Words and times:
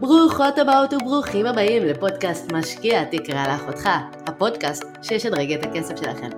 ברוכות 0.00 0.58
הבאות 0.58 0.92
וברוכים 0.92 1.46
הבאים 1.46 1.84
לפודקאסט 1.84 2.52
משקיע 2.52 3.04
תקרא 3.04 3.46
לאחותך, 3.46 3.88
הפודקאסט 4.26 4.84
שישדרג 5.02 5.52
את 5.52 5.64
הכסף 5.64 5.96
שלכם. 5.96 6.28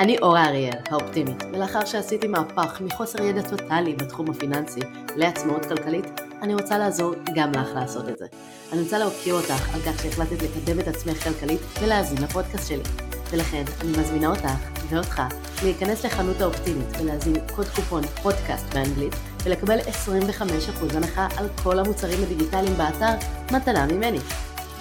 אני 0.00 0.18
אורה 0.18 0.44
אריאל, 0.48 0.78
האופטימית, 0.90 1.42
ולאחר 1.52 1.84
שעשיתי 1.84 2.28
מהפך 2.28 2.80
מחוסר 2.80 3.22
ידע 3.22 3.42
טוטאלי 3.42 3.94
בתחום 3.94 4.30
הפיננסי 4.30 4.80
לעצמאות 5.16 5.66
כלכלית, 5.66 6.20
אני 6.42 6.54
רוצה 6.54 6.78
לעזור 6.78 7.14
גם 7.34 7.52
לך 7.52 7.68
לעשות 7.74 8.08
את 8.08 8.18
זה. 8.18 8.26
אני 8.72 8.80
רוצה 8.80 8.98
להוקיר 8.98 9.34
אותך 9.34 9.74
על 9.74 9.80
כך 9.80 10.02
שהחלטת 10.02 10.42
לקדם 10.42 10.80
את 10.80 10.88
עצמך 10.88 11.24
כלכלית 11.24 11.60
ולהאזין 11.80 12.18
לפודקאסט 12.22 12.68
שלי. 12.68 12.82
ולכן 13.30 13.62
אני 13.80 13.90
מזמינה 13.90 14.26
אותך 14.26 14.48
ואותך 14.88 15.22
להיכנס 15.62 16.04
לחנות 16.04 16.40
האופטימית 16.40 16.88
ולהזין 17.00 17.34
קוד 17.54 17.66
קופון 17.66 18.02
פודקאסט 18.02 18.74
באנגלית 18.74 19.14
ולקבל 19.44 19.78
25% 19.78 20.96
הנחה 20.96 21.28
על 21.36 21.46
כל 21.62 21.78
המוצרים 21.78 22.18
הדיגיטליים 22.22 22.74
באתר 22.74 23.26
מתנה 23.52 23.86
ממני. 23.86 24.18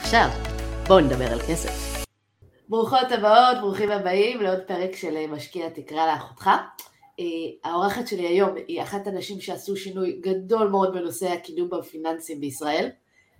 עכשיו, 0.01 0.27
בואו 0.87 0.99
נדבר 0.99 1.31
על 1.31 1.39
כסף. 1.39 2.03
ברוכות 2.69 3.11
הבאות, 3.11 3.57
ברוכים 3.61 3.91
הבאים 3.91 4.41
לעוד 4.41 4.59
פרק 4.67 4.95
של 4.95 5.27
משקיע 5.27 5.69
תקרא 5.69 6.13
לאחותך. 6.13 6.49
אה, 7.19 7.25
האורחת 7.63 8.07
שלי 8.07 8.27
היום 8.27 8.49
היא 8.67 8.81
אחת 8.81 9.07
הנשים 9.07 9.41
שעשו 9.41 9.75
שינוי 9.75 10.19
גדול 10.21 10.67
מאוד 10.67 10.93
בנושא 10.93 11.27
הקידום 11.27 11.69
בפיננסים 11.69 12.41
בישראל. 12.41 12.89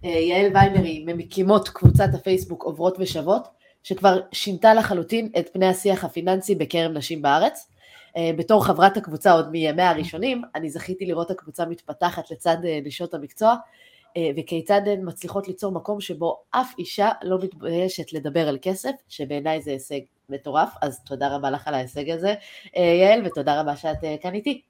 אה, 0.06 0.10
יעל 0.10 0.52
ויימר 0.54 0.84
היא 0.84 1.08
ממקימות 1.08 1.70
קבוצת 1.70 2.10
הפייסבוק 2.14 2.64
עוברות 2.64 2.96
ושוות, 3.00 3.48
שכבר 3.84 4.22
שינתה 4.32 4.74
לחלוטין 4.74 5.30
את 5.40 5.50
פני 5.54 5.68
השיח 5.68 6.04
הפיננסי 6.04 6.56
בקרב 6.56 6.92
נשים 6.92 7.22
בארץ. 7.22 7.71
אה, 8.18 8.32
בתור 8.38 8.66
חברת 8.66 8.98
הקבוצה 8.98 9.32
עוד 9.32 9.52
מימיה 9.52 9.90
הראשונים, 9.90 10.42
אני 10.56 10.70
זכיתי 10.70 11.06
לראות 11.06 11.32
הקבוצה 11.32 11.66
מתפתחת 11.66 12.32
לצד 12.32 12.58
אה, 12.66 12.80
נשות 12.84 13.14
המקצוע, 13.14 13.56
אה, 14.18 14.30
וכיצד 14.38 14.82
הן 14.86 15.00
מצליחות 15.04 15.48
ליצור 15.48 15.72
מקום 15.72 16.02
שבו 16.02 16.42
אף 16.52 16.74
אישה 16.80 17.10
לא 17.24 17.38
מתביישת 17.44 18.14
לדבר 18.14 18.48
על 18.48 18.58
כסף, 18.62 18.92
שבעיניי 19.10 19.62
זה 19.62 19.72
הישג 19.72 20.00
מטורף, 20.30 20.70
אז 20.82 21.04
תודה 21.04 21.36
רבה 21.36 21.52
לך 21.52 21.68
על 21.68 21.74
ההישג 21.74 22.10
הזה, 22.10 22.34
יעל, 22.76 23.22
ותודה 23.26 23.62
רבה 23.62 23.76
שאת 23.76 23.98
כאן 24.22 24.34
איתי. 24.34 24.62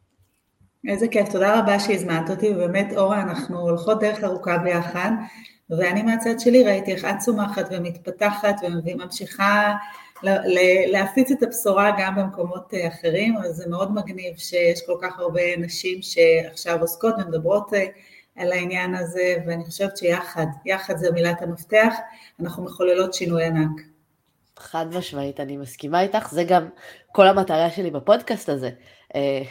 איזה 0.87 1.07
כיף, 1.07 1.29
תודה 1.31 1.59
רבה 1.59 1.79
שהזמנת 1.79 2.29
אותי, 2.29 2.49
ובאמת 2.53 2.93
אורה, 2.97 3.21
אנחנו 3.21 3.59
הולכות 3.59 3.99
דרך 3.99 4.23
ארוכה 4.23 4.57
ביחד, 4.57 5.11
ואני 5.69 6.03
מהצד 6.03 6.39
שלי 6.39 6.63
ראיתי 6.63 6.91
איך 6.91 7.05
את 7.05 7.17
צומחת 7.19 7.65
ומתפתחת 7.71 8.55
וממשיכה 8.85 9.73
להפיץ 10.87 11.31
את 11.31 11.43
הבשורה 11.43 11.91
גם 11.99 12.15
במקומות 12.15 12.73
אה, 12.73 12.87
אחרים, 12.87 13.37
אז 13.37 13.55
זה 13.55 13.69
מאוד 13.69 13.91
מגניב 13.93 14.37
שיש 14.37 14.81
כל 14.85 14.97
כך 15.01 15.19
הרבה 15.19 15.57
נשים 15.57 16.01
שעכשיו 16.01 16.81
עוסקות 16.81 17.15
ומדברות 17.17 17.73
אה, 17.73 17.85
על 18.35 18.51
העניין 18.51 18.95
הזה, 18.95 19.35
ואני 19.45 19.65
חושבת 19.65 19.97
שיחד, 19.97 20.45
יחד 20.65 20.97
זה 20.97 21.11
מילת 21.11 21.41
המפתח, 21.41 21.93
אנחנו 22.39 22.63
מחוללות 22.63 23.13
שינוי 23.13 23.45
ענק. 23.45 23.81
חד 24.57 24.85
משמעית, 24.93 25.39
אני 25.39 25.57
מסכימה 25.57 26.01
איתך, 26.01 26.31
זה 26.31 26.43
גם 26.43 26.69
כל 27.11 27.27
המטרה 27.27 27.71
שלי 27.71 27.91
בפודקאסט 27.91 28.49
הזה, 28.49 28.69
אה, 29.15 29.41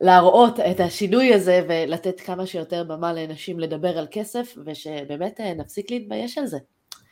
להראות 0.00 0.60
את 0.60 0.80
השינוי 0.80 1.34
הזה 1.34 1.64
ולתת 1.68 2.20
כמה 2.20 2.46
שיותר 2.46 2.84
במה 2.84 3.12
לנשים 3.12 3.60
לדבר 3.60 3.98
על 3.98 4.06
כסף, 4.10 4.54
ושבאמת 4.66 5.40
נפסיק 5.56 5.90
להתבייש 5.90 6.38
על 6.38 6.46
זה. 6.46 6.58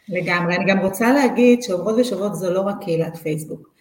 לגמרי. 0.09 0.57
אני 0.57 0.65
גם 0.65 0.79
רוצה 0.79 1.13
להגיד 1.13 1.63
שעובדות 1.63 1.97
ושוות 1.99 2.35
זו 2.35 2.51
לא 2.51 2.61
רק 2.61 2.77
קהילת 2.81 3.17
פייסבוק. 3.17 3.75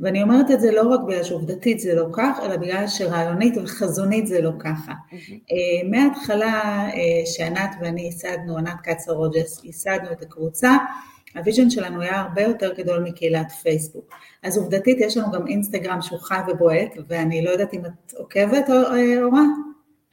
ואני 0.00 0.22
אומרת 0.22 0.50
את 0.50 0.60
זה 0.60 0.72
לא 0.72 0.88
רק 0.88 1.00
בגלל 1.06 1.22
שעובדתית 1.22 1.80
זה 1.80 1.94
לא 1.94 2.06
כך, 2.12 2.40
אלא 2.42 2.56
בגלל 2.56 2.86
שרעיונית 2.86 3.54
וחזונית 3.56 4.26
זה 4.26 4.42
לא 4.42 4.50
ככה. 4.58 4.92
Mm-hmm. 4.92 5.90
מההתחלה 5.90 6.86
אה, 6.88 7.26
שענת 7.26 7.70
ואני 7.80 8.02
ייסדנו, 8.02 8.58
ענת 8.58 8.80
קצר 8.82 9.12
רוג'ס, 9.12 9.64
ייסדנו 9.64 10.12
את 10.12 10.22
הקבוצה, 10.22 10.76
ה 11.36 11.41
vision 11.41 11.70
שלנו 11.70 12.02
היה 12.02 12.20
הרבה 12.20 12.42
יותר 12.42 12.72
גדול 12.74 13.02
מקהילת 13.02 13.52
פייסבוק. 13.52 14.14
אז 14.42 14.58
עובדתית 14.58 15.00
יש 15.00 15.16
לנו 15.16 15.30
גם 15.30 15.46
אינסטגרם 15.46 16.02
שהוא 16.02 16.18
חי 16.18 16.38
ובועט, 16.48 16.94
ואני 17.08 17.44
לא 17.44 17.50
יודעת 17.50 17.74
אם 17.74 17.80
את 17.84 18.12
עוקבת, 18.14 18.70
אה, 18.70 19.22
אורה? 19.22 19.42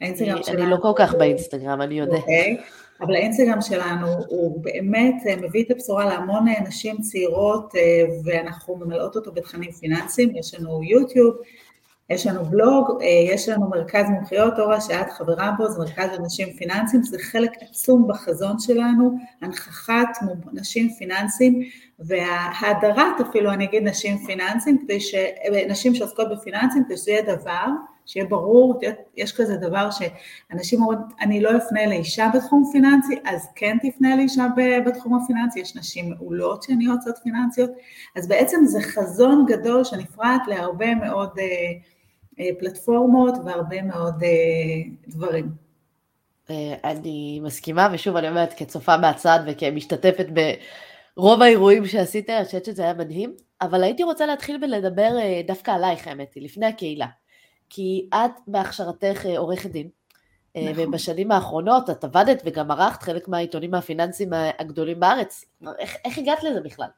האינסטגרם 0.00 0.42
שלנו... 0.42 0.62
אני 0.62 0.70
לא 0.70 0.76
כל 0.82 0.92
כך 0.96 1.14
באינסטגרם, 1.14 1.80
אני 1.82 1.98
יודע. 1.98 2.16
אוקיי. 2.16 2.56
אבל 3.00 3.14
האינסטגרם 3.14 3.60
שלנו 3.60 4.06
הוא 4.28 4.64
באמת 4.64 5.14
אה, 5.26 5.36
מביא 5.36 5.64
את 5.64 5.70
הבשורה 5.70 6.04
להמון 6.04 6.48
אה, 6.48 6.60
נשים 6.60 7.00
צעירות 7.00 7.74
אה, 7.76 8.04
ואנחנו 8.24 8.76
ממלאות 8.76 9.16
אותו 9.16 9.32
בתכנים 9.32 9.72
פיננסיים, 9.72 10.36
יש 10.36 10.54
לנו 10.54 10.82
יוטיוב, 10.82 11.34
יש 12.10 12.26
לנו 12.26 12.44
בלוג, 12.44 13.02
יש 13.32 13.48
לנו 13.48 13.68
מרכז 13.70 14.04
מומחיות, 14.10 14.58
אורה 14.58 14.80
שאת 14.80 15.10
חברה 15.10 15.50
בו, 15.58 15.68
זה 15.68 15.78
מרכז 15.78 16.08
לנשים 16.18 16.52
פיננסיים, 16.52 17.02
זה 17.02 17.18
חלק 17.18 17.50
עצום 17.60 18.08
בחזון 18.08 18.58
שלנו, 18.58 19.18
הנכחת 19.42 20.08
נשים 20.52 20.90
פיננסיים 20.98 21.62
וההדרת 21.98 23.20
אפילו 23.28 23.52
אני 23.52 23.64
אגיד 23.64 23.82
נשים 23.82 24.18
פיננסיים, 24.18 24.78
כדי 24.78 25.00
ש... 25.00 25.14
נשים 25.68 25.94
שעוסקות 25.94 26.30
בפיננסים, 26.30 26.84
כדי 26.84 26.96
שזה 26.96 27.10
יהיה 27.10 27.36
דבר 27.36 27.66
שיהיה 28.06 28.26
ברור, 28.26 28.80
יש 29.16 29.32
כזה 29.36 29.56
דבר 29.56 29.88
שאנשים 29.90 30.82
אומרים, 30.82 30.98
אני 31.20 31.40
לא 31.40 31.50
אפנה 31.56 31.86
לאישה 31.86 32.28
בתחום 32.34 32.64
פיננסי, 32.72 33.14
אז 33.24 33.48
כן 33.54 33.76
תפנה 33.82 34.16
לאישה 34.16 34.46
בתחום 34.86 35.22
הפיננסי, 35.22 35.60
יש 35.60 35.76
נשים 35.76 36.10
מעולות 36.10 36.62
שהן 36.62 36.80
יועצות 36.80 37.14
פיננסיות, 37.22 37.70
אז 38.16 38.28
בעצם 38.28 38.64
זה 38.64 38.80
חזון 38.80 39.46
גדול 39.48 39.84
שנפרט 39.84 40.42
להרבה 40.46 40.94
מאוד 40.94 41.30
אה, 41.38 41.44
אה, 42.40 42.50
פלטפורמות 42.58 43.34
והרבה 43.44 43.82
מאוד 43.82 44.22
אה, 44.22 44.28
דברים. 45.08 45.48
אה, 46.50 46.74
אני 46.84 47.40
מסכימה, 47.42 47.88
ושוב 47.92 48.16
אני 48.16 48.28
אומרת, 48.28 48.54
כצופה 48.56 48.96
מהצד 48.96 49.40
וכמשתתפת 49.46 50.26
ברוב 51.16 51.42
האירועים 51.42 51.86
שעשית, 51.86 52.30
אני 52.30 52.44
חושבת 52.44 52.64
שזה 52.64 52.82
היה 52.82 52.94
מדהים, 52.94 53.36
אבל 53.60 53.82
הייתי 53.82 54.02
רוצה 54.02 54.26
להתחיל 54.26 54.58
ולדבר 54.62 55.18
אה, 55.18 55.40
דווקא 55.46 55.70
עלייך, 55.70 56.06
האמת 56.06 56.34
היא, 56.34 56.44
לפני 56.44 56.66
הקהילה. 56.66 57.06
כי 57.70 58.08
את 58.14 58.30
בהכשרתך 58.46 59.26
אה, 59.26 59.38
עורכת 59.38 59.70
דין, 59.70 59.88
אה, 60.56 60.70
נכון. 60.72 60.88
ובשנים 60.88 61.32
האחרונות 61.32 61.90
את 61.90 62.04
עבדת 62.04 62.42
וגם 62.44 62.70
ערכת 62.70 63.02
חלק 63.02 63.28
מהעיתונים 63.28 63.74
הפיננסיים 63.74 64.30
הגדולים 64.58 65.00
בארץ. 65.00 65.44
איך, 65.78 65.96
איך 66.04 66.18
הגעת 66.18 66.42
לזה 66.42 66.60
בכלל? 66.60 66.88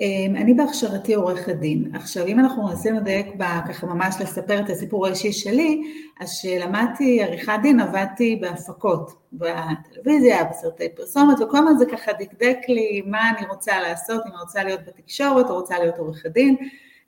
אמ, 0.00 0.36
אני 0.36 0.54
בהכשרתי 0.54 1.14
עורכת 1.14 1.54
דין. 1.54 1.90
עכשיו, 1.94 2.26
אם 2.26 2.40
אנחנו 2.40 2.66
מנסים 2.66 2.94
לדייק 2.94 3.26
ככה 3.68 3.86
ממש 3.86 4.14
לספר 4.20 4.60
את 4.60 4.70
הסיפור 4.70 5.06
האישי 5.06 5.32
שלי, 5.32 5.82
אז 6.20 6.30
כשלמדתי 6.30 7.22
עריכת 7.22 7.52
דין 7.62 7.80
עבדתי 7.80 8.36
בהפקות, 8.40 9.12
בטלוויזיה, 9.32 10.44
בסרטי 10.44 10.88
פרסומת, 10.96 11.40
וכל 11.40 11.58
הזמן 11.58 11.76
זה 11.78 11.86
ככה 11.86 12.12
דקדק 12.12 12.58
לי 12.68 13.02
מה 13.06 13.30
אני 13.30 13.46
רוצה 13.46 13.80
לעשות, 13.80 14.26
אם 14.26 14.30
אני 14.30 14.40
רוצה 14.40 14.64
להיות 14.64 14.80
בתקשורת 14.86 15.50
או 15.50 15.54
רוצה 15.54 15.78
להיות 15.78 15.98
עורכת 15.98 16.30
דין. 16.30 16.56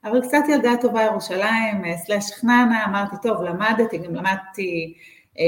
אבל 0.05 0.20
קצת 0.22 0.43
ילדה 0.49 0.72
טובה 0.81 1.03
ירושלים, 1.03 1.84
אה, 1.84 1.97
סלאש 1.97 2.32
חננה, 2.32 2.84
אמרתי, 2.84 3.16
טוב, 3.22 3.43
למדתי, 3.43 3.99
גם 3.99 4.15
למדתי, 4.15 4.94
אה, 5.38 5.44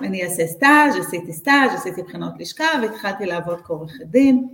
אני 0.00 0.24
אעשה 0.24 0.46
סטאז', 0.46 0.96
עשיתי 1.00 1.32
סטאז', 1.32 1.74
עשיתי 1.74 2.02
בחינות 2.02 2.32
לשכה 2.38 2.64
והתחלתי 2.82 3.26
לעבוד 3.26 3.60
כעורכת 3.60 4.04
דין. 4.04 4.48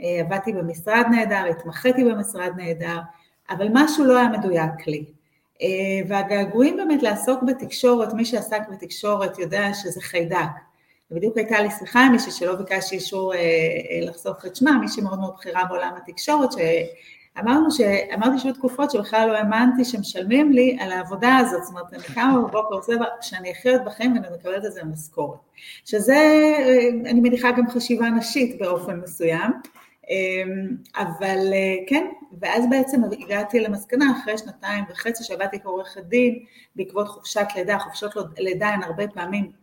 אה, 0.00 0.20
עבדתי 0.20 0.52
במשרד 0.52 1.04
נהדר, 1.10 1.44
התמחיתי 1.50 2.04
במשרד 2.04 2.50
נהדר, 2.56 2.98
אבל 3.50 3.68
משהו 3.72 4.04
לא 4.04 4.18
היה 4.18 4.28
מדויק 4.28 4.86
לי. 4.86 5.04
והגעגועים 6.08 6.76
באמת 6.76 7.02
לעסוק 7.02 7.42
בתקשורת, 7.42 8.12
מי 8.12 8.24
שעסק 8.24 8.60
בתקשורת 8.72 9.38
יודע 9.38 9.74
שזה 9.74 10.00
חיידק. 10.00 10.38
ובדיוק 11.10 11.36
הייתה 11.36 11.60
לי 11.60 11.70
שיחה 11.70 12.06
עם 12.06 12.12
מישהי 12.12 12.32
שלא 12.32 12.54
ביקשתי 12.54 12.94
אישור 12.94 13.32
לחשוף 14.02 14.46
את 14.46 14.56
שמה, 14.56 14.78
מישהי 14.78 15.02
מאוד 15.02 15.18
מאוד 15.18 15.34
בכירה 15.38 15.64
בעולם 15.64 15.92
התקשורת, 15.96 16.50
אמרנו 17.38 17.70
ש... 17.70 17.80
אמרתי 18.14 18.38
שהיו 18.38 18.54
תקופות 18.54 18.90
שבכלל 18.90 19.28
לא 19.28 19.36
האמנתי 19.36 19.84
שמשלמים 19.84 20.52
לי 20.52 20.76
על 20.80 20.92
העבודה 20.92 21.36
הזאת, 21.36 21.62
זאת 21.64 21.70
אומרת, 21.70 21.94
אני 21.94 22.02
קמה 22.14 22.38
בבוקר 22.38 22.74
עושה 22.74 22.92
שאני 23.20 23.52
אחרת 23.52 23.84
בחיים 23.84 24.12
ואני 24.12 24.26
מקבלת 24.36 24.64
את 24.64 24.72
זה 24.72 24.84
משכורת. 24.84 25.38
שזה, 25.84 26.18
אני 27.06 27.20
מניחה 27.20 27.50
גם 27.50 27.70
חשיבה 27.70 28.10
נשית 28.10 28.58
באופן 28.58 29.00
מסוים, 29.00 29.52
אבל 30.96 31.38
כן, 31.86 32.06
ואז 32.40 32.64
בעצם 32.70 33.00
הגעתי 33.04 33.60
למסקנה 33.60 34.04
אחרי 34.20 34.38
שנתיים 34.38 34.84
וחצי 34.90 35.24
שעבדתי 35.24 35.60
כעורכת 35.60 36.02
דין 36.02 36.38
בעקבות 36.76 37.08
חופשת 37.08 37.46
לידה, 37.56 37.78
חופשות 37.78 38.14
לידה 38.38 38.68
הן 38.68 38.82
הרבה 38.82 39.08
פעמים 39.08 39.62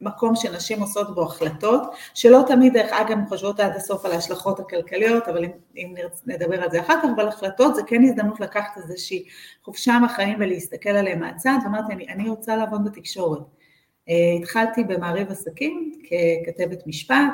מקום 0.00 0.36
שנשים 0.36 0.80
עושות 0.80 1.14
בו 1.14 1.22
החלטות, 1.22 1.82
שלא 2.14 2.40
תמיד 2.46 2.72
דרך 2.72 2.92
אגב 2.92 3.18
חושבות 3.28 3.60
עד 3.60 3.76
הסוף 3.76 4.04
על 4.04 4.12
ההשלכות 4.12 4.60
הכלכליות, 4.60 5.28
אבל 5.28 5.44
אם, 5.44 5.50
אם 5.76 5.94
נדבר 6.26 6.62
על 6.62 6.70
זה 6.70 6.80
אחר 6.80 6.94
כך, 7.02 7.08
אבל 7.16 7.28
החלטות 7.28 7.74
זה 7.74 7.82
כן 7.86 8.02
הזדמנות 8.02 8.40
לקחת 8.40 8.76
איזושהי 8.76 9.24
חופשה 9.62 9.98
מהחיים 9.98 10.36
ולהסתכל 10.40 10.90
עליהם 10.90 11.20
מהצד, 11.20 11.58
ואמרתי 11.64 11.92
אני, 11.92 12.08
אני 12.08 12.28
רוצה 12.28 12.56
לעבוד 12.56 12.84
בתקשורת. 12.84 13.40
Uh, 13.40 14.42
התחלתי 14.42 14.84
במעריב 14.84 15.30
עסקים 15.30 15.92
ככתבת 16.04 16.86
משפט, 16.86 17.32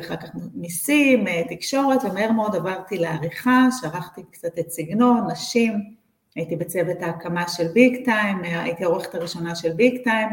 אחר 0.00 0.16
כך 0.16 0.28
מיסים, 0.54 1.26
uh, 1.26 1.30
תקשורת, 1.48 2.04
ומהר 2.04 2.32
מאוד 2.32 2.56
עברתי 2.56 2.98
לעריכה, 2.98 3.68
שערכתי 3.80 4.22
קצת 4.30 4.58
את 4.58 4.70
סגנון, 4.70 5.30
נשים, 5.30 5.94
הייתי 6.34 6.56
בצוות 6.56 7.02
ההקמה 7.02 7.48
של 7.48 7.68
ביג 7.68 8.04
טיים, 8.04 8.42
הייתי 8.42 8.84
העורכת 8.84 9.14
הראשונה 9.14 9.54
של 9.54 9.72
ביג 9.72 10.04
טיים, 10.04 10.28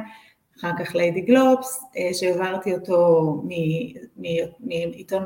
אחר 0.59 0.71
כך 0.79 0.95
ליידי 0.95 1.21
גלובס, 1.21 1.83
שהעברתי 2.13 2.73
אותו 2.73 3.21
מעיתון 4.59 5.25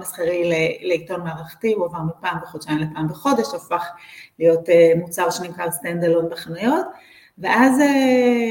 מסחרי 0.00 0.50
לעיתון 0.80 1.20
מערכתי, 1.20 1.72
הוא 1.72 1.84
עבר 1.86 1.98
מפעם 2.02 2.38
בחודשיים 2.42 2.78
לפעם 2.78 3.08
בחודש, 3.08 3.46
הפך 3.54 3.86
להיות 4.38 4.68
מוצר 4.96 5.30
שנמכר 5.30 5.70
stand 5.70 6.04
בחנויות, 6.30 6.86
ואז 7.38 7.80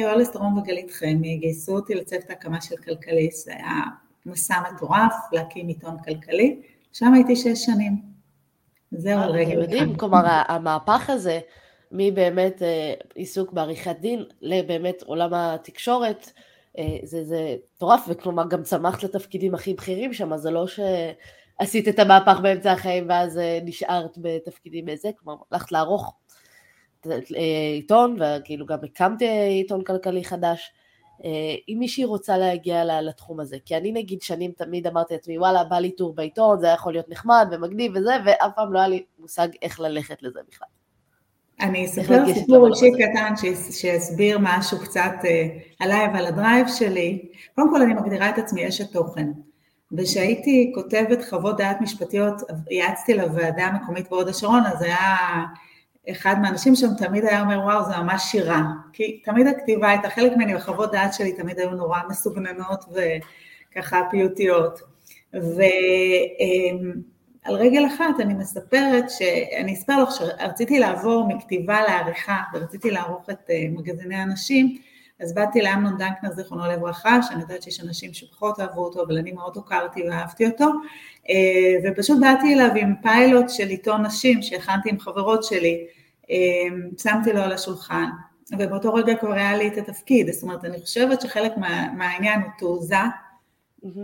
יואל 0.04 0.32
אסתרון 0.32 0.58
וגלית 0.58 0.92
חמי 0.92 1.38
גייסו 1.38 1.76
אותי 1.76 1.96
לצוות 1.96 2.30
ההקמה 2.30 2.62
של 2.62 2.76
כלכליסט, 2.76 3.46
זה 3.46 3.54
היה 3.54 3.82
מסע 4.26 4.56
מטורף 4.74 5.14
להקים 5.32 5.68
עיתון 5.68 5.98
כלכלי, 6.06 6.62
שם 6.94 7.14
הייתי 7.14 7.36
שש 7.36 7.66
שנים. 7.66 8.02
זהו 8.92 9.20
על 9.20 9.32
רגל 9.32 9.60
אחד. 9.60 9.70
מדהים, 9.70 9.96
כלומר 9.96 10.24
המהפך 10.48 11.10
הזה 11.10 11.40
מבאמת 11.92 12.62
אה, 12.62 12.94
עיסוק 13.16 13.54
בעריכת 13.54 13.96
דין 14.00 14.24
לבאמת 14.42 15.02
עולם 15.02 15.34
התקשורת, 15.34 16.32
אה, 16.78 16.98
זה, 17.04 17.24
זה 17.24 17.56
מטורף, 17.76 18.06
וכלומר 18.08 18.48
גם 18.50 18.64
צמחת 18.64 19.04
לתפקידים 19.04 19.56
הכי 19.56 19.74
בכירים 19.74 20.14
שם, 20.14 20.38
זה 20.38 20.52
לא 20.52 20.66
שעשית 20.68 21.88
את 21.88 22.00
המהפך 22.00 22.40
באמצע 22.42 22.72
החיים 22.72 23.06
ואז 23.10 23.38
אה, 23.38 23.60
נשארת 23.64 24.18
בתפקידים 24.18 24.90
איזה, 24.90 25.10
כלומר 25.20 25.42
הלכת 25.52 25.72
לערוך 25.72 26.14
עיתון, 27.74 28.18
וכאילו 28.20 28.66
גם 28.66 28.78
הקמתי 28.84 29.26
עיתון 29.30 29.84
כלכלי 29.84 30.24
חדש. 30.24 30.72
אם 31.70 31.76
מישהי 31.80 32.06
רוצה 32.06 32.38
להגיע 32.38 33.02
לתחום 33.02 33.40
הזה, 33.40 33.58
כי 33.66 33.78
אני 33.78 33.92
נגיד 33.92 34.22
שנים 34.22 34.52
תמיד 34.52 34.88
אמרתי 34.88 35.14
לעצמי 35.14 35.38
וואלה 35.38 35.64
בא 35.64 35.76
לי 35.76 35.92
טור 35.92 36.16
בעיתון, 36.16 36.60
זה 36.60 36.66
היה 36.66 36.74
יכול 36.74 36.94
להיות 36.94 37.10
נחמד 37.10 37.48
ומגניב 37.52 37.92
וזה, 37.96 38.14
ואף 38.26 38.52
פעם 38.56 38.74
לא 38.74 38.80
היה 38.80 38.88
לי 38.88 39.04
מושג 39.20 39.48
איך 39.62 39.80
ללכת 39.80 40.24
לזה 40.24 40.40
בכלל. 40.48 40.68
אני 41.60 41.86
אספר 41.86 42.34
סיפור 42.34 42.68
אישי 42.68 42.92
קטן 42.92 43.34
שיסביר 43.72 44.38
משהו 44.42 44.80
קצת 44.80 45.14
אה, 45.26 45.48
עליי 45.80 46.08
ועל 46.14 46.26
הדרייב 46.26 46.68
שלי. 46.68 47.30
קודם 47.56 47.70
כל 47.70 47.82
אני 47.82 47.94
מגדירה 47.94 48.30
את 48.30 48.38
עצמי 48.38 48.68
אשת 48.68 48.92
תוכן. 48.92 49.32
וכשהייתי 49.98 50.72
כותבת 50.76 51.26
חוות 51.30 51.58
דעת 51.58 51.82
משפטיות, 51.82 52.42
יעצתי 52.72 53.14
לוועדה 53.14 53.66
המקומית 53.66 54.10
בהוד 54.10 54.28
השרון, 54.28 54.64
אז 54.66 54.82
היה 54.82 55.18
אחד 56.12 56.36
מהאנשים 56.42 56.76
שם 56.76 56.88
תמיד 56.98 57.26
היה 57.26 57.42
אומר, 57.42 57.60
וואו, 57.60 57.86
זה 57.86 57.98
ממש 57.98 58.24
שירה. 58.24 58.64
כי 58.94 59.22
תמיד 59.26 59.48
הכתיבה 59.48 59.90
הייתה, 59.90 60.10
חלק 60.10 60.32
ממני 60.36 60.56
בחוות 60.56 60.92
דעת 60.92 61.14
שלי 61.14 61.34
תמיד 61.34 61.60
היו 61.60 61.72
נורא 61.72 62.00
מסוגננות 62.10 62.86
וככה 63.72 64.02
פיוטיות. 64.12 64.80
ו... 65.34 65.62
אמ, 66.40 66.92
רגל 67.48 67.86
אחת 67.88 68.20
אני 68.20 68.34
מספרת 68.34 69.10
שאני 69.10 69.74
אספר 69.74 70.04
לך 70.04 70.10
שרציתי 70.12 70.80
לעבור 70.80 71.28
מכתיבה 71.28 71.82
לעריכה 71.82 72.38
ורציתי 72.54 72.92
לערוך 72.92 73.30
את 73.30 73.50
אה, 73.50 73.66
מגזיני 73.72 74.16
הנשים, 74.16 74.78
אז 75.20 75.34
באתי 75.34 75.62
לאמנון 75.62 75.98
דנקנר 75.98 76.32
זיכרונו 76.32 76.66
לברכה, 76.66 77.22
שאני 77.22 77.42
יודעת 77.42 77.64
שיש 77.64 77.82
אנשים 77.82 78.14
שפחות 78.14 78.60
אהבו 78.60 78.86
אותו, 78.86 79.04
אבל 79.04 79.18
אני 79.18 79.32
מאוד 79.32 79.56
הוקרתי 79.56 80.04
ואהבתי 80.10 80.46
אותו, 80.46 80.66
אה, 81.30 81.92
ופשוט 81.92 82.20
באתי 82.22 82.54
אליו 82.54 82.72
עם 82.76 82.94
פיילוט 83.02 83.50
של 83.50 83.68
עיתון 83.68 84.06
נשים 84.06 84.42
שהכנתי 84.42 84.90
עם 84.90 85.00
חברות 85.00 85.44
שלי, 85.44 85.86
אה, 86.30 86.36
שמתי 86.98 87.34
לו 87.34 87.40
על 87.42 87.52
השולחן, 87.52 88.10
ובאותו 88.60 88.94
רגע 88.94 89.16
כבר 89.16 89.34
היה 89.34 89.58
לי 89.58 89.68
את 89.68 89.78
התפקיד, 89.78 90.32
זאת 90.32 90.44
אומרת 90.44 90.66
אני 90.66 90.82
חושבת 90.82 91.22
שחלק 91.22 91.58
מה, 91.58 91.94
מהעניין 91.94 92.42
הוא 92.42 92.52
תעוזה, 92.58 92.96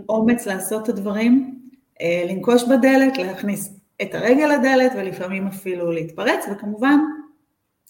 אומץ 0.08 0.46
לעשות 0.46 0.84
את 0.84 0.88
הדברים, 0.88 1.58
אה, 2.00 2.24
לנקוש 2.28 2.64
בדלת, 2.64 3.18
להכניס 3.18 3.74
את 4.02 4.14
הרגל 4.14 4.46
לדלת 4.46 4.92
ולפעמים 4.96 5.46
אפילו 5.46 5.92
להתפרץ, 5.92 6.44
וכמובן 6.52 6.98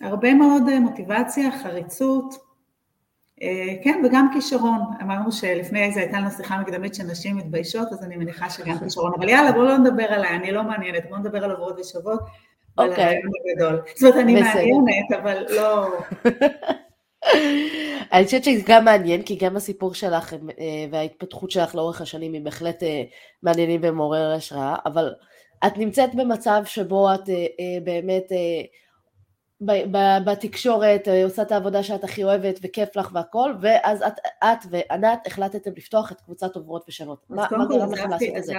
הרבה 0.00 0.34
מאוד 0.34 0.78
מוטיבציה, 0.78 1.58
חריצות, 1.62 2.51
כן, 3.82 4.02
וגם 4.04 4.28
כישרון. 4.32 4.80
אמרנו 5.02 5.32
שלפני 5.32 5.92
זה 5.92 6.00
הייתה 6.00 6.18
לנו 6.18 6.30
שיחה 6.30 6.60
מקדמית 6.60 6.94
שנשים 6.94 7.36
מתביישות, 7.36 7.88
אז 7.92 8.04
אני 8.04 8.16
מניחה 8.16 8.50
שגם 8.50 8.78
כישרון. 8.84 9.12
אבל 9.18 9.28
יאללה, 9.28 9.52
בואו 9.52 9.64
לא 9.64 9.78
נדבר 9.78 10.04
עליי, 10.04 10.36
אני 10.36 10.52
לא 10.52 10.62
מעניינת, 10.62 11.08
בואו 11.08 11.20
נדבר 11.20 11.44
על 11.44 11.50
עברות 11.50 11.78
ושוות. 11.80 12.20
אוקיי. 12.78 13.20
זאת 13.94 14.02
אומרת, 14.02 14.16
אני 14.16 14.34
מעניינת, 14.34 15.12
אבל 15.22 15.46
לא... 15.50 15.88
אני 18.12 18.24
חושבת 18.24 18.44
שזה 18.44 18.62
גם 18.66 18.84
מעניין, 18.84 19.22
כי 19.22 19.36
גם 19.36 19.56
הסיפור 19.56 19.94
שלך 19.94 20.32
אה, 20.32 20.38
וההתפתחות 20.90 21.50
שלך 21.50 21.74
לאורך 21.74 22.00
השנים 22.00 22.32
היא 22.32 22.42
בהחלט 22.42 22.82
אה, 22.82 23.02
מעניינים 23.42 23.80
ומעורר 23.84 24.32
השראה, 24.32 24.76
אבל 24.86 25.14
את 25.66 25.78
נמצאת 25.78 26.14
במצב 26.14 26.62
שבו 26.64 27.14
את 27.14 27.28
אה, 27.28 27.34
באמת 27.84 28.32
בתקשורת 30.26 31.08
עושה 31.24 31.42
את 31.42 31.52
העבודה 31.52 31.82
שאת 31.82 32.04
הכי 32.04 32.24
אוהבת 32.24 32.58
וכיף 32.62 32.96
לך 32.96 33.10
והכל, 33.12 33.52
ואז 33.60 34.02
את, 34.02 34.12
את 34.44 34.66
וענת 34.70 35.26
החלטתם 35.26 35.70
לפתוח 35.76 36.12
את 36.12 36.20
קבוצת 36.20 36.56
עוברות 36.56 36.84
ושונות. 36.88 37.26
מה 37.30 37.46
גרם 37.68 37.92
לכם 37.92 38.10
לעשות 38.10 38.36
את 38.36 38.44
זה? 38.44 38.54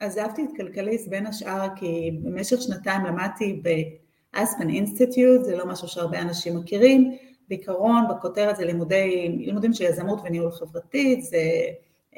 עזבתי 0.00 0.44
את 0.44 0.48
כלכליסט 0.56 1.08
בין 1.08 1.26
השאר 1.26 1.66
כי 1.76 2.10
במשך 2.22 2.62
שנתיים 2.62 3.04
למדתי 3.04 3.62
באספן 3.62 4.68
אינסטיטוט, 4.68 5.44
זה 5.44 5.56
לא 5.56 5.66
משהו 5.66 5.88
שהרבה 5.88 6.20
אנשים 6.20 6.56
מכירים, 6.56 7.16
בעיקרון 7.48 8.04
בכותרת 8.10 8.56
זה 8.56 8.64
לימודי, 8.64 9.28
לימודים 9.38 9.72
של 9.72 9.84
יזמות 9.84 10.20
וניהול 10.24 10.50
חברתית, 10.50 11.22
זה 11.22 11.42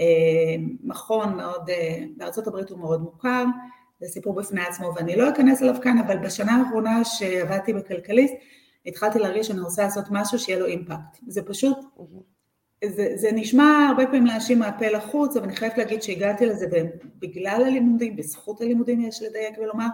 אה, 0.01 0.55
מכון 0.83 1.37
מאוד, 1.37 1.71
אה, 1.71 2.05
בארצות 2.17 2.47
הברית 2.47 2.71
הוא 2.71 2.79
מאוד 2.79 3.01
מוכר, 3.01 3.45
זה 4.03 4.09
סיפור 4.09 4.35
בפני 4.35 4.61
עצמו 4.61 4.93
ואני 4.97 5.17
לא 5.17 5.31
אכנס 5.31 5.63
אליו 5.63 5.75
כאן, 5.83 5.99
אבל 5.99 6.19
בשנה 6.19 6.53
האחרונה 6.53 7.05
שעבדתי 7.05 7.73
בכלכליסט, 7.73 8.35
התחלתי 8.87 9.19
להרגיש 9.19 9.47
שאני 9.47 9.61
רוצה 9.61 9.83
לעשות 9.83 10.05
משהו 10.11 10.39
שיהיה 10.39 10.59
לו 10.59 10.67
אימפקט. 10.67 11.19
זה 11.27 11.43
פשוט, 11.43 11.79
זה, 12.85 13.13
זה 13.15 13.29
נשמע 13.33 13.87
הרבה 13.89 14.07
פעמים 14.07 14.27
לאנשים 14.27 14.59
מהפה 14.59 14.89
לחוץ, 14.89 15.37
אבל 15.37 15.47
אני 15.47 15.57
חייבת 15.57 15.79
להגיד 15.79 16.03
שהגעתי 16.03 16.47
לזה 16.47 16.67
בגלל 17.19 17.63
הלימודים, 17.67 18.17
בזכות 18.17 18.61
הלימודים 18.61 19.01
יש 19.01 19.23
לדייק 19.23 19.59
ולומר, 19.59 19.87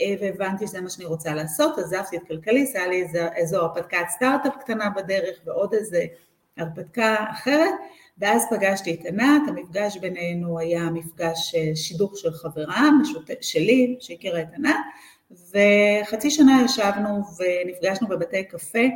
אה, 0.00 0.14
והבנתי 0.20 0.66
שזה 0.66 0.80
מה 0.80 0.90
שאני 0.90 1.04
רוצה 1.04 1.34
לעשות, 1.34 1.78
עזבתי 1.78 2.16
את 2.16 2.22
כלכליסט, 2.28 2.76
היה 2.76 2.86
לי 2.86 3.06
איזו 3.36 3.56
הרפתקת 3.56 4.08
סטארט-אפ 4.08 4.56
קטנה 4.60 4.90
בדרך 4.90 5.40
ועוד 5.44 5.74
איזה 5.74 6.04
הרפתקה 6.56 7.16
אחרת, 7.30 7.74
ואז 8.20 8.46
פגשתי 8.50 8.94
את 8.94 9.06
ענת, 9.06 9.42
המפגש 9.48 9.96
בינינו 9.96 10.58
היה 10.58 10.90
מפגש 10.90 11.54
אה, 11.54 11.76
שידוך 11.76 12.18
של 12.18 12.32
חברה 12.32 12.90
משות... 13.02 13.30
שלי, 13.40 13.96
שהכירה 14.00 14.40
את 14.40 14.48
ענת, 14.56 14.76
וחצי 15.30 16.30
שנה 16.30 16.62
ישבנו 16.64 17.22
ונפגשנו 17.38 18.08
בבתי 18.08 18.44
קפה 18.44 18.88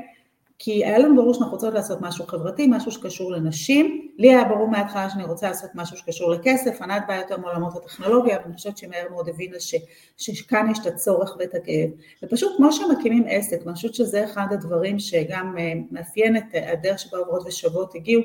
כי 0.59 0.85
היה 0.85 0.99
לנו 0.99 1.17
ברור 1.17 1.35
שאנחנו 1.35 1.53
רוצות 1.53 1.75
לעשות 1.75 1.99
משהו 2.01 2.27
חברתי, 2.27 2.67
משהו 2.71 2.91
שקשור 2.91 3.33
לנשים. 3.33 4.09
לי 4.19 4.35
היה 4.35 4.45
ברור 4.45 4.69
מההתחלה 4.69 5.11
שאני 5.11 5.25
רוצה 5.25 5.49
לעשות 5.49 5.71
משהו 5.75 5.97
שקשור 5.97 6.31
לכסף, 6.31 6.83
ענת 6.83 7.03
באה 7.09 7.17
יותר 7.17 7.37
מעולמות 7.37 7.77
הטכנולוגיה, 7.77 8.37
אבל 8.37 8.45
אני 8.45 8.55
חושבת 8.55 8.79
שמהר 8.79 9.09
מאוד 9.11 9.29
הבינה 9.29 9.61
ש, 9.61 9.75
שכאן 10.17 10.71
יש 10.71 10.79
את 10.79 10.87
הצורך 10.87 11.37
ואת 11.39 11.55
הכאב. 11.55 11.91
ופשוט 12.23 12.57
כמו 12.57 12.73
שמקימים 12.73 13.25
עסק, 13.29 13.61
ואני 13.65 13.75
חושבת 13.75 13.95
שזה 13.95 14.25
אחד 14.25 14.47
הדברים 14.51 14.99
שגם 14.99 15.55
אה, 15.59 15.73
מאפיין 15.91 16.37
את 16.37 16.45
הדרך 16.73 16.99
שבה 16.99 17.19
עוברות 17.19 17.47
ושוות 17.47 17.95
הגיעו, 17.95 18.23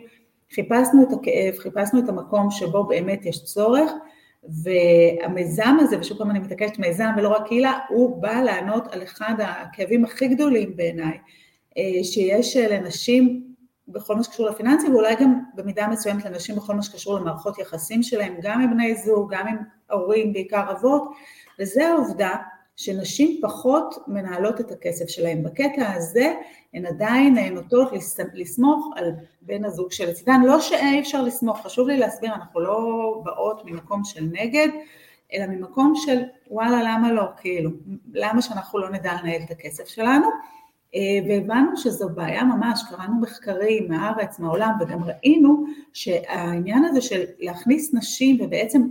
חיפשנו 0.53 1.03
את 1.03 1.13
הכאב, 1.13 1.57
חיפשנו 1.57 1.99
את 1.99 2.09
המקום 2.09 2.51
שבו 2.51 2.83
באמת 2.83 3.25
יש 3.25 3.43
צורך, 3.43 3.91
והמיזם 4.43 5.77
הזה, 5.79 5.99
ושוב 5.99 6.17
פעם 6.17 6.31
אני 6.31 6.39
מתעקשת 6.39 6.79
מיזם 6.79 7.09
ולא 7.17 7.29
רק 7.29 7.47
קהילה, 7.47 7.79
הוא 7.89 8.21
בא 8.21 8.41
לענות 8.41 8.87
על 8.87 9.03
אחד 9.03 9.33
הכאבים 9.39 10.05
הכי 10.05 10.27
גדולים 10.27 10.75
בעיניי, 10.75 11.17
אה, 11.77 12.03
שיש 12.03 12.57
אה, 12.57 12.77
לנשים 12.77 13.43
בכל 13.87 14.15
מה 14.15 14.23
שקשור 14.23 14.49
לפיננסים, 14.49 14.93
ואולי 14.93 15.15
גם 15.15 15.39
במידה 15.55 15.87
מסוימת 15.87 16.25
לנשים 16.25 16.55
בכל 16.55 16.75
מה 16.75 16.81
שקשור 16.81 17.19
למערכות 17.19 17.59
יחסים 17.59 18.03
שלהם, 18.03 18.35
גם 18.41 18.61
עם 18.61 18.71
בני 18.71 18.95
זוג, 18.95 19.33
גם 19.33 19.47
עם 19.47 19.57
הורים, 19.91 20.33
בעיקר 20.33 20.71
אבות, 20.71 21.11
וזה 21.59 21.87
העובדה 21.87 22.35
שנשים 22.79 23.39
פחות 23.41 23.95
מנהלות 24.07 24.59
את 24.59 24.71
הכסף 24.71 25.07
שלהם. 25.07 25.43
בקטע 25.43 25.93
הזה 25.93 26.33
הן 26.73 26.85
עדיין 26.85 27.37
נוטות 27.37 27.91
לסמוך 28.33 28.93
על 28.95 29.11
בן 29.41 29.65
הזוג 29.65 29.91
שלצידן, 29.91 30.41
לא 30.45 30.59
שאי 30.59 30.99
אפשר 30.99 31.21
לסמוך, 31.21 31.61
חשוב 31.65 31.87
לי 31.87 31.97
להסביר, 31.97 32.33
אנחנו 32.33 32.59
לא 32.59 32.77
באות 33.25 33.61
ממקום 33.65 34.03
של 34.03 34.23
נגד, 34.31 34.67
אלא 35.33 35.45
ממקום 35.47 35.93
של 35.95 36.19
וואלה 36.47 36.83
למה 36.83 37.11
לא, 37.11 37.23
כאילו, 37.37 37.69
למה 38.13 38.41
שאנחנו 38.41 38.79
לא 38.79 38.89
נדע 38.89 39.13
לנהל 39.23 39.41
את 39.45 39.51
הכסף 39.51 39.87
שלנו, 39.87 40.27
אה, 40.95 40.99
והבנו 41.27 41.77
שזו 41.77 42.09
בעיה 42.15 42.43
ממש, 42.43 42.81
קראנו 42.89 43.21
מחקרים 43.21 43.87
מהארץ, 43.89 44.39
מהעולם, 44.39 44.71
וגם 44.81 45.03
ראינו 45.03 45.63
שהעניין 45.93 46.85
הזה 46.85 47.01
של 47.01 47.23
להכניס 47.39 47.93
נשים 47.93 48.37
ובעצם 48.41 48.81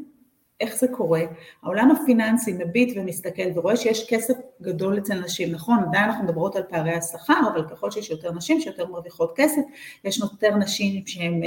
איך 0.60 0.76
זה 0.76 0.88
קורה, 0.88 1.20
העולם 1.62 1.90
הפיננסי 1.90 2.52
מביט 2.52 2.96
ומסתכל 2.96 3.42
ורואה 3.54 3.76
שיש 3.76 4.10
כסף 4.10 4.34
גדול 4.62 4.98
אצל 4.98 5.14
נשים, 5.14 5.52
נכון, 5.52 5.78
עדיין 5.88 6.04
אנחנו 6.04 6.24
מדברות 6.24 6.56
על 6.56 6.62
פערי 6.68 6.94
השכר, 6.94 7.40
אבל 7.52 7.68
ככל 7.68 7.90
שיש 7.90 8.10
יותר 8.10 8.32
נשים 8.32 8.60
שיותר 8.60 8.86
מרוויחות 8.86 9.32
כסף, 9.36 9.62
יש 10.04 10.18
יותר 10.18 10.56
נשים 10.56 11.06
שהן 11.06 11.40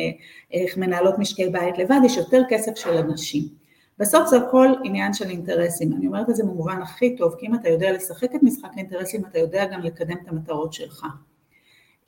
אה, 0.54 0.62
מנהלות 0.78 1.20
משקי 1.20 1.50
בית 1.50 1.78
לבד, 1.78 2.00
יש 2.06 2.18
יותר 2.18 2.42
כסף 2.50 2.76
של 2.76 2.98
הנשים. 2.98 3.44
בסוף 4.00 4.28
זה 4.28 4.38
הכל 4.38 4.68
עניין 4.84 5.14
של 5.14 5.30
אינטרסים, 5.30 5.94
אני 5.94 6.08
אומרת 6.08 6.30
את 6.30 6.36
זה 6.36 6.44
במובן 6.44 6.82
הכי 6.82 7.16
טוב, 7.16 7.36
כי 7.40 7.48
אם 7.48 7.56
אתה 7.56 7.70
יודע 7.70 7.92
לשחק 7.92 8.36
את 8.36 8.44
משחק 8.44 8.70
האינטרסים, 8.76 9.26
אתה 9.26 9.40
יודע 9.40 9.66
גם 9.66 9.82
לקדם 9.82 10.18
את 10.24 10.28
המטרות 10.28 10.74
שלך. 10.74 11.06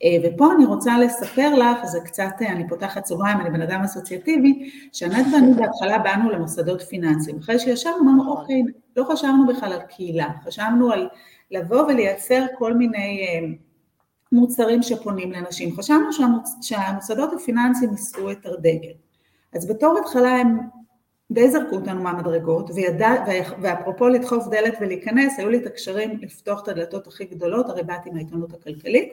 אה, 0.02 0.16
ופה 0.24 0.52
אני 0.52 0.64
רוצה 0.64 0.98
לספר 0.98 1.54
לך, 1.54 1.84
זה 1.84 2.00
קצת, 2.00 2.32
אה, 2.42 2.52
אני 2.52 2.68
פותחת 2.68 3.06
סוגריים, 3.06 3.40
אני 3.40 3.50
בן 3.50 3.62
אדם 3.62 3.80
אסוציאטיבי, 3.80 4.70
שענת 4.92 5.26
ואני 5.32 5.54
בהתחלה 5.54 5.98
באנו 5.98 6.30
למוסדות 6.30 6.82
פיננסיים. 6.82 7.38
אחרי 7.38 7.58
שישבנו 7.58 8.00
אמרנו, 8.00 8.32
אוקיי, 8.32 8.62
לא 8.96 9.04
חשבנו 9.04 9.46
בכלל 9.46 9.72
על 9.72 9.80
קהילה, 9.80 10.28
חשבנו 10.44 10.92
על 10.92 11.08
לבוא 11.50 11.82
ולייצר 11.82 12.44
כל 12.58 12.74
מיני 12.74 13.26
אה, 13.28 13.46
מוצרים 14.32 14.82
שפונים 14.82 15.32
לנשים. 15.32 15.76
חשבנו 15.76 16.12
שהמוצ... 16.12 16.50
שהמוסדות 16.62 17.30
הפיננסיים 17.32 17.90
יישאו 17.90 18.30
את 18.30 18.46
הדגל. 18.46 18.92
אז 19.52 19.68
בתור 19.68 19.98
התחלה 19.98 20.36
הם 20.36 20.58
די 21.30 21.50
זרקו 21.50 21.76
אותנו 21.76 22.02
מהמדרגות, 22.02 22.70
וידע, 22.74 23.24
ואפרופו 23.62 24.08
לדחוף 24.08 24.46
דלת 24.46 24.74
ולהיכנס, 24.80 25.38
היו 25.38 25.48
לי 25.50 25.56
את 25.56 25.66
הקשרים 25.66 26.18
לפתוח 26.22 26.62
את 26.62 26.68
הדלתות 26.68 27.06
הכי 27.06 27.24
גדולות, 27.24 27.68
הרי 27.68 27.82
באתי 27.82 28.10
מהעיתונות 28.10 28.54
הכלכלית, 28.54 29.12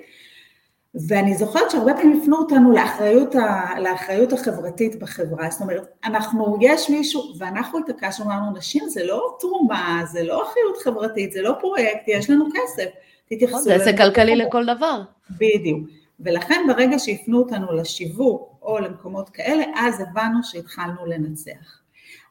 ואני 0.96 1.36
זוכרת 1.36 1.72
שהרבה 1.72 1.94
פעמים 1.94 2.20
הפנו 2.22 2.38
אותנו 2.38 2.72
לאחריות, 2.72 3.36
ה, 3.36 3.80
לאחריות 3.80 4.34
החברתית 4.34 5.00
בחברה, 5.00 5.50
זאת 5.50 5.62
אומרת, 5.62 5.88
אנחנו, 6.04 6.58
יש 6.62 6.90
מישהו, 6.90 7.34
ואנחנו 7.38 7.80
התעקשנו, 7.80 8.26
אמרנו, 8.26 8.58
נשים 8.58 8.90
זה 8.90 9.04
לא 9.06 9.38
תרומה, 9.40 10.02
זה 10.12 10.24
לא 10.24 10.44
אחריות 10.44 10.78
חברתית, 10.84 11.32
זה 11.32 11.42
לא 11.42 11.54
פרויקט, 11.60 12.04
יש 12.08 12.30
לנו 12.30 12.46
כסף, 12.54 12.90
תתייחסו. 13.26 13.64
זה 13.64 13.76
עסק 13.76 13.98
כלכלי 13.98 14.36
לכל 14.36 14.66
דבר. 14.66 15.02
בדיוק. 15.32 15.90
ולכן 16.20 16.62
ברגע 16.68 17.00
שהפנו 17.00 17.40
אותנו 17.40 17.74
לשיווק 17.74 18.58
או 18.62 18.80
למקומות 18.80 19.30
כאלה, 19.30 19.64
אז 19.76 20.02
הבנו 20.02 20.44
שהתחלנו 20.44 21.06
לנצח. 21.06 21.82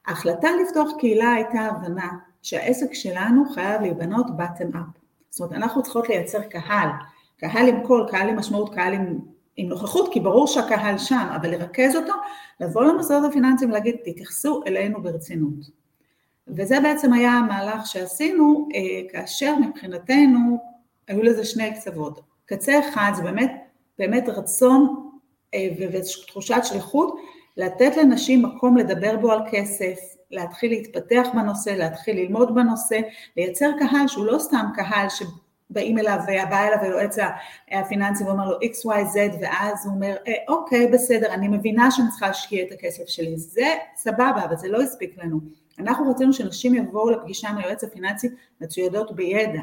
ההחלטה 0.06 0.48
לפתוח 0.62 0.88
קהילה 0.98 1.32
הייתה 1.32 1.60
הבנה 1.60 2.08
שהעסק 2.42 2.94
שלנו 2.94 3.44
חייב 3.54 3.82
להיבנות 3.82 4.26
bottom 4.26 4.74
up. 4.74 5.00
זאת 5.30 5.40
אומרת, 5.40 5.62
אנחנו 5.62 5.82
צריכות 5.82 6.08
לייצר 6.08 6.42
קהל, 6.42 6.88
קהל 7.40 7.68
עם 7.68 7.86
קול, 7.86 8.06
קהל 8.10 8.28
עם 8.28 8.36
משמעות, 8.36 8.74
קהל 8.74 8.94
עם, 8.94 9.18
עם 9.56 9.68
נוכחות, 9.68 10.12
כי 10.12 10.20
ברור 10.20 10.46
שהקהל 10.46 10.98
שם, 10.98 11.28
אבל 11.36 11.50
לרכז 11.50 11.96
אותו, 11.96 12.12
לבוא 12.60 12.84
למוסדות 12.84 13.30
הפיננסיים 13.30 13.70
ולהגיד, 13.70 13.96
תתייחסו 14.04 14.60
אלינו 14.66 15.02
ברצינות. 15.02 15.80
וזה 16.48 16.80
בעצם 16.80 17.12
היה 17.12 17.32
המהלך 17.32 17.86
שעשינו, 17.86 18.68
אה, 18.74 18.80
כאשר 19.12 19.54
מבחינתנו 19.56 20.58
היו 21.08 21.22
לזה 21.22 21.44
שני 21.44 21.74
קצוות. 21.74 22.20
קצה 22.46 22.80
אחד 22.88 23.12
זה 23.14 23.22
באמת, 23.22 23.52
באמת 23.98 24.28
רצון 24.28 25.10
אה, 25.54 25.68
ותחושת 25.78 26.60
שליחות, 26.62 27.16
לתת 27.56 27.96
לנשים 27.96 28.42
מקום 28.42 28.76
לדבר 28.76 29.16
בו 29.16 29.32
על 29.32 29.40
כסף, 29.50 29.98
להתחיל 30.30 30.70
להתפתח 30.70 31.26
בנושא, 31.34 31.70
להתחיל 31.70 32.16
ללמוד 32.16 32.54
בנושא, 32.54 33.00
לייצר 33.36 33.70
קהל 33.78 34.08
שהוא 34.08 34.26
לא 34.26 34.38
סתם 34.38 34.66
קהל 34.74 35.08
שבאים 35.70 35.98
אליו, 35.98 36.18
בא 36.50 36.66
אליו 36.66 36.78
היועץ 36.82 37.16
הפיננסי 37.70 38.24
ואומר 38.24 38.50
לו 38.50 38.58
XYZ 38.58 39.18
ואז 39.40 39.86
הוא 39.86 39.94
אומר 39.94 40.16
אה, 40.28 40.32
אוקיי 40.48 40.86
בסדר 40.86 41.34
אני 41.34 41.48
מבינה 41.48 41.90
שאני 41.90 42.08
צריכה 42.10 42.26
להשקיע 42.26 42.64
את 42.64 42.72
הכסף 42.72 43.06
שלי, 43.06 43.38
זה 43.38 43.66
סבבה 43.96 44.44
אבל 44.44 44.56
זה 44.56 44.68
לא 44.68 44.82
הספיק 44.82 45.18
לנו, 45.24 45.40
אנחנו 45.78 46.10
רצינו 46.10 46.32
שנשים 46.32 46.74
יבואו 46.74 47.10
לפגישה 47.10 47.48
עם 47.48 47.58
היועץ 47.58 47.84
הפיננסי 47.84 48.28
מצוידות 48.60 49.12
בידע, 49.12 49.60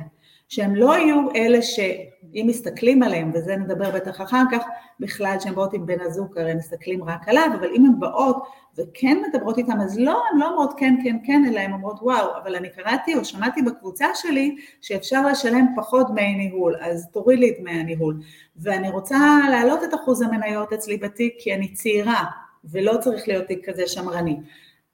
שהם 0.50 0.75
לא 0.75 0.98
יהיו 0.98 1.32
אלה 1.36 1.62
שאם 1.62 2.46
מסתכלים 2.50 3.04
עליהם, 3.04 3.32
וזה 3.34 3.56
נדבר 3.56 3.92
בטח 3.92 4.22
אחר 4.22 4.44
כך, 4.51 4.63
בכלל 5.00 5.36
שהן 5.39 5.56
באות 5.56 5.74
עם 5.74 5.86
בן 5.86 6.01
הזוג, 6.01 6.38
הרי 6.38 6.54
מסתכלים 6.54 7.04
רק 7.04 7.27
עליו, 7.27 7.50
אבל 7.60 7.72
אם 7.75 7.86
הן 7.86 8.00
באות 8.00 8.44
וכן 8.77 9.18
מדברות 9.27 9.58
איתם, 9.58 9.82
אז 9.82 10.00
לא, 10.00 10.24
הן 10.32 10.39
לא 10.39 10.50
אומרות 10.50 10.74
כן, 10.77 10.96
כן, 11.04 11.18
כן, 11.25 11.42
אלא 11.50 11.60
הן 11.60 11.74
אומרות 11.74 12.00
וואו, 12.01 12.38
אבל 12.44 12.56
אני 12.56 12.70
קראתי 12.70 13.16
או 13.16 13.25
שמעתי 13.25 13.62
בקבוצה 13.62 14.06
שלי 14.16 14.56
שאפשר 14.82 15.27
לשלם 15.27 15.66
פחות 15.75 16.08
דמי 16.08 16.36
ניהול, 16.36 16.75
אז 16.82 17.08
תוריד 17.12 17.39
לי 17.39 17.50
את 17.50 17.56
דמי 17.60 17.72
הניהול. 17.72 18.22
ואני 18.58 18.89
רוצה 18.89 19.18
להעלות 19.51 19.84
את 19.84 19.94
אחוז 19.94 20.22
המניות 20.22 20.74
אצלי 20.74 20.98
בתיק 20.98 21.36
כי 21.39 21.54
אני 21.54 21.74
צעירה, 21.74 22.24
ולא 22.66 22.98
צריך 23.01 23.27
להיות 23.27 23.46
תיק 23.46 23.70
כזה 23.70 23.88
שמרני. 23.88 24.38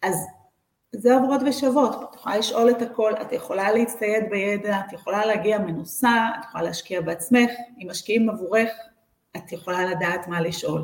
אז 0.02 0.28
זה 0.96 1.16
עוברות 1.16 1.42
ושוות, 1.48 1.96
את 2.10 2.16
יכולה 2.16 2.38
לשאול 2.38 2.70
את 2.70 2.82
הכל, 2.82 3.14
את 3.22 3.32
יכולה 3.32 3.72
להצטייד 3.72 4.24
בידע, 4.30 4.80
את 4.88 4.94
יכולה 4.94 5.26
להגיע 5.26 5.58
מנוסה, 5.58 6.30
את 6.40 6.46
יכולה 6.46 6.64
להשקיע 6.64 7.02
בעצמך, 7.02 7.52
אם 7.80 7.88
משקיעים 7.90 8.30
עבורך, 8.30 8.70
את 9.38 9.52
יכולה 9.52 9.86
לדעת 9.86 10.28
מה 10.28 10.42
לשאול. 10.42 10.82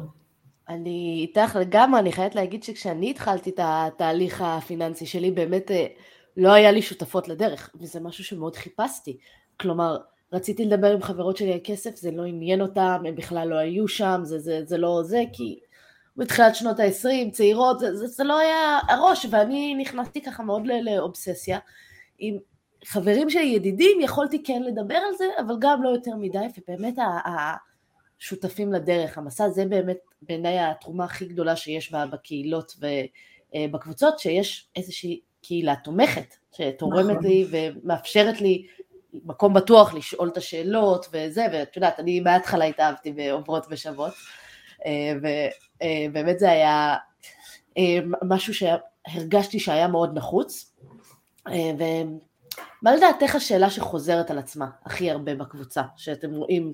אני 0.70 1.20
איתך 1.22 1.56
לגמרי, 1.56 2.00
אני 2.00 2.12
חייבת 2.12 2.36
להגיד 2.36 2.64
שכשאני 2.64 3.10
התחלתי 3.10 3.50
את 3.50 3.60
התהליך 3.64 4.42
הפיננסי 4.46 5.06
שלי, 5.06 5.32
באמת 5.32 5.72
אה, 5.72 5.86
לא 6.38 6.52
היה 6.54 6.72
לי 6.72 6.82
שותפות 6.82 7.28
לדרך, 7.28 7.70
וזה 7.80 8.00
משהו 8.00 8.24
שמאוד 8.24 8.56
חיפשתי. 8.56 9.18
כלומר, 9.60 9.98
רציתי 10.34 10.66
לדבר 10.66 10.94
עם 10.94 11.02
חברות 11.02 11.38
שלי 11.38 11.54
על 11.54 11.60
כסף, 11.64 11.96
זה 11.96 12.12
לא 12.12 12.26
עניין 12.26 12.62
אותם, 12.62 13.04
הם 13.08 13.16
בכלל 13.16 13.48
לא 13.48 13.56
היו 13.56 13.88
שם, 13.88 14.20
זה, 14.24 14.40
זה, 14.40 14.62
זה 14.66 14.78
לא 14.78 15.02
זה, 15.04 15.24
כי 15.34 15.60
בתחילת 16.20 16.56
שנות 16.56 16.80
ה-20, 16.80 17.32
צעירות, 17.32 17.80
זה, 17.80 17.96
זה, 17.96 18.08
זה 18.08 18.24
לא 18.24 18.40
היה 18.40 18.80
הראש, 18.90 19.26
ואני 19.30 19.76
נכנסתי 19.76 20.22
ככה 20.22 20.44
מאוד 20.44 20.64
לאובססיה. 20.84 21.60
עם 22.20 22.38
חברים 22.86 23.30
שלי 23.30 23.44
ידידים, 23.44 24.02
יכולתי 24.02 24.44
כן 24.44 24.64
לדבר 24.64 24.96
על 24.96 25.16
זה, 25.18 25.26
אבל 25.40 25.56
גם 25.60 25.84
לא 25.84 25.90
יותר 25.90 26.12
מדי, 26.16 26.46
ובאמת 26.58 26.96
השותפים 28.20 28.74
לדרך, 28.74 29.18
המסע 29.18 29.50
זה 29.50 29.66
באמת 29.66 29.98
בעיניי 30.22 30.60
התרומה 30.60 31.04
הכי 31.04 31.26
גדולה 31.26 31.56
שיש 31.56 31.92
בקהילות 31.92 32.76
ובקבוצות, 33.56 34.20
שיש 34.20 34.68
איזושהי 34.76 35.20
קהילה 35.42 35.76
תומכת, 35.84 36.36
שתורמת 36.52 37.18
נכון. 37.18 37.24
לי 37.24 37.48
ומאפשרת 37.52 38.42
לי 38.42 38.66
מקום 39.14 39.54
בטוח 39.54 39.94
לשאול 39.94 40.30
את 40.30 40.38
השאלות 40.38 41.06
וזה, 41.12 41.46
ואת 41.54 41.76
יודעת, 41.76 42.00
אני 42.00 42.20
מההתחלה 42.20 42.66
התאהבתי 42.66 43.12
בעוברות 43.12 43.66
ושוות. 43.70 44.14
אה, 44.86 45.14
ובאמת 46.10 46.40
זה 46.40 46.52
היה 46.52 46.96
אה, 47.78 48.00
משהו 48.24 48.54
שהרגשתי 48.54 49.60
שהיה 49.60 49.88
מאוד 49.88 50.18
נחוץ. 50.18 50.74
אה, 51.48 51.72
ומה 51.78 52.96
לדעתך 52.96 53.36
השאלה 53.36 53.70
שחוזרת 53.70 54.32
על 54.32 54.38
עצמה 54.38 54.68
הכי 54.86 55.12
הרבה 55.12 55.36
בקבוצה, 55.36 55.82
שאתם 55.98 56.32
רואים 56.32 56.74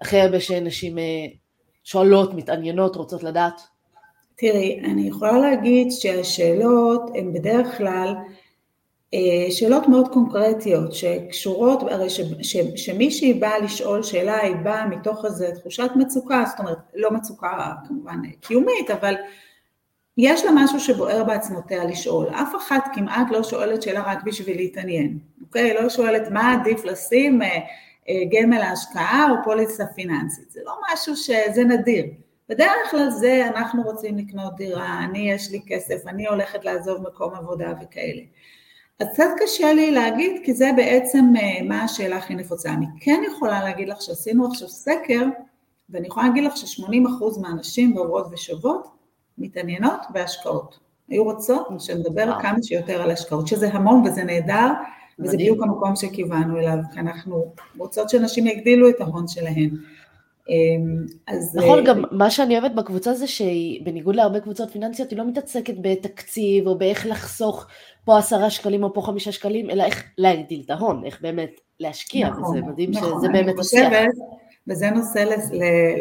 הכי 0.00 0.20
הרבה 0.20 0.40
שנשים 0.40 0.98
שואלות, 1.84 2.34
מתעניינות, 2.34 2.96
רוצות 2.96 3.22
לדעת? 3.22 3.60
תראי, 4.36 4.80
אני 4.84 5.08
יכולה 5.08 5.38
להגיד 5.38 5.88
שהשאלות 5.90 7.10
הן 7.14 7.32
בדרך 7.32 7.78
כלל 7.78 8.14
אה, 8.16 8.32
שאלות 9.50 9.88
מאוד 9.88 10.08
קונקרטיות 10.08 10.92
שקשורות, 10.92 11.82
הרי 11.82 12.10
ש, 12.10 12.20
ש, 12.42 12.56
שמישהי 12.76 13.34
באה 13.34 13.58
לשאול 13.58 14.02
שאלה 14.02 14.40
היא 14.40 14.56
באה 14.56 14.86
מתוך 14.86 15.24
איזו 15.24 15.44
תחושת 15.60 15.90
מצוקה, 15.96 16.44
זאת 16.46 16.58
אומרת 16.58 16.78
לא 16.94 17.10
מצוקה 17.10 17.72
כמובן 17.88 18.30
קיומית, 18.40 18.90
אבל 18.90 19.14
יש 20.18 20.44
לה 20.44 20.50
משהו 20.54 20.80
שבוער 20.80 21.24
בעצמותיה 21.24 21.84
לשאול, 21.84 22.28
אף 22.28 22.54
אחת 22.56 22.84
כמעט 22.94 23.26
לא 23.30 23.42
שואלת 23.42 23.82
שאלה 23.82 24.02
רק 24.02 24.22
בשביל 24.22 24.56
להתעניין, 24.56 25.18
אוקיי? 25.42 25.74
לא 25.74 25.88
שואלת 25.88 26.30
מה 26.30 26.52
עדיף 26.52 26.84
לשים 26.84 27.42
אה, 27.42 27.48
אה, 28.08 28.22
גמל 28.32 28.62
ההשקעה 28.62 29.26
או 29.30 29.36
פוליסה 29.44 29.86
פיננסית, 29.86 30.50
זה 30.50 30.60
לא 30.64 30.72
משהו 30.92 31.16
שזה 31.16 31.64
נדיר, 31.64 32.04
בדרך 32.48 32.90
כלל 32.90 33.10
זה 33.10 33.46
אנחנו 33.46 33.82
רוצים 33.82 34.18
לקנות 34.18 34.56
דירה, 34.56 35.04
אני 35.04 35.30
יש 35.32 35.50
לי 35.50 35.60
כסף, 35.66 36.06
אני 36.06 36.26
הולכת 36.26 36.64
לעזוב 36.64 37.02
מקום 37.02 37.34
עבודה 37.34 37.72
וכאלה. 37.82 38.22
אז 39.00 39.06
קצת 39.12 39.28
קשה 39.38 39.72
לי 39.72 39.90
להגיד, 39.90 40.42
כי 40.44 40.54
זה 40.54 40.70
בעצם 40.76 41.24
אה, 41.36 41.62
מה 41.62 41.82
השאלה 41.82 42.16
הכי 42.16 42.34
נפוצה. 42.34 42.70
אני 42.70 42.86
כן 43.00 43.22
יכולה 43.26 43.64
להגיד 43.64 43.88
לך 43.88 44.02
שעשינו 44.02 44.46
עכשיו 44.46 44.68
סקר, 44.68 45.22
ואני 45.90 46.06
יכולה 46.06 46.28
להגיד 46.28 46.44
לך 46.44 46.56
ש-80% 46.56 47.40
מהנשים 47.40 47.94
בעוברות 47.94 48.26
ושוות 48.30 48.86
מתעניינות 49.38 50.00
בהשקעות. 50.10 50.78
היו 51.08 51.24
רוצות 51.24 51.66
שנדבר 51.78 52.24
וואו. 52.28 52.42
כמה 52.42 52.62
שיותר 52.62 53.02
על 53.02 53.10
השקעות, 53.10 53.46
שזה 53.46 53.68
המון 53.72 54.02
וזה 54.06 54.24
נהדר, 54.24 54.72
וזה 55.18 55.36
בדיוק 55.36 55.62
המקום 55.62 55.96
שכיוונו 55.96 56.58
אליו, 56.58 56.78
כי 56.94 57.00
אנחנו 57.00 57.52
רוצות 57.78 58.10
שנשים 58.10 58.46
יגדילו 58.46 58.88
את 58.88 59.00
ההון 59.00 59.28
שלהן. 59.28 59.70
אמ, 60.48 61.06
אז... 61.26 61.56
נכון, 61.56 61.78
אה, 61.78 61.84
גם 61.84 62.04
מה 62.10 62.30
שאני 62.30 62.58
אוהבת 62.58 62.74
בקבוצה 62.74 63.14
זה 63.14 63.26
שהיא, 63.26 63.84
בניגוד 63.84 64.16
להרבה 64.16 64.40
קבוצות 64.40 64.70
פיננסיות, 64.70 65.10
היא 65.10 65.18
לא 65.18 65.26
מתעסקת 65.26 65.74
בתקציב 65.80 66.66
או 66.66 66.78
באיך 66.78 67.06
לחסוך 67.06 67.66
פה 68.04 68.18
עשרה 68.18 68.50
שקלים 68.50 68.82
או 68.82 68.94
פה 68.94 69.02
חמישה 69.02 69.32
שקלים, 69.32 69.70
אלא 69.70 69.82
איך 69.82 70.04
להגדיל 70.18 70.62
את 70.64 70.70
ההון, 70.70 71.04
איך 71.04 71.20
באמת 71.20 71.60
להשקיע, 71.80 72.28
נכון, 72.28 72.44
וזה 72.44 72.66
מדהים 72.66 72.90
נכון, 72.90 73.18
שזה 73.18 73.28
באמת 73.28 73.58
השיח. 73.58 73.92
וזה 74.68 74.90
נושא 74.90 75.24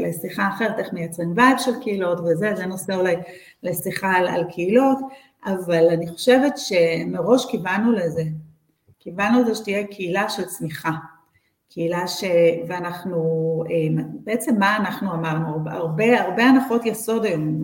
לשיחה 0.07 0.49
אחרת, 0.55 0.79
איך 0.79 0.93
מייצרים 0.93 1.33
vibe 1.35 1.57
של 1.57 1.71
קהילות 1.81 2.19
וזה, 2.19 2.55
זה 2.55 2.65
נושא 2.65 2.95
אולי 2.95 3.15
לשיחה 3.63 4.11
על, 4.11 4.27
על 4.27 4.43
קהילות, 4.51 4.97
אבל 5.45 5.89
אני 5.89 6.07
חושבת 6.07 6.53
שמראש 6.57 7.45
כיוונו 7.51 7.91
לזה, 7.91 8.23
כיוונו 8.99 9.41
לזה 9.41 9.55
שתהיה 9.55 9.87
קהילה 9.87 10.29
של 10.29 10.45
צמיחה. 10.45 10.91
קהילה 11.69 12.07
ש... 12.07 12.23
ואנחנו, 12.67 13.19
אה, 13.69 14.03
בעצם 14.23 14.59
מה 14.59 14.77
אנחנו 14.77 15.13
אמרנו? 15.13 15.69
הרבה, 15.69 16.21
הרבה 16.21 16.43
הנחות 16.43 16.85
יסוד 16.85 17.25
היום 17.25 17.63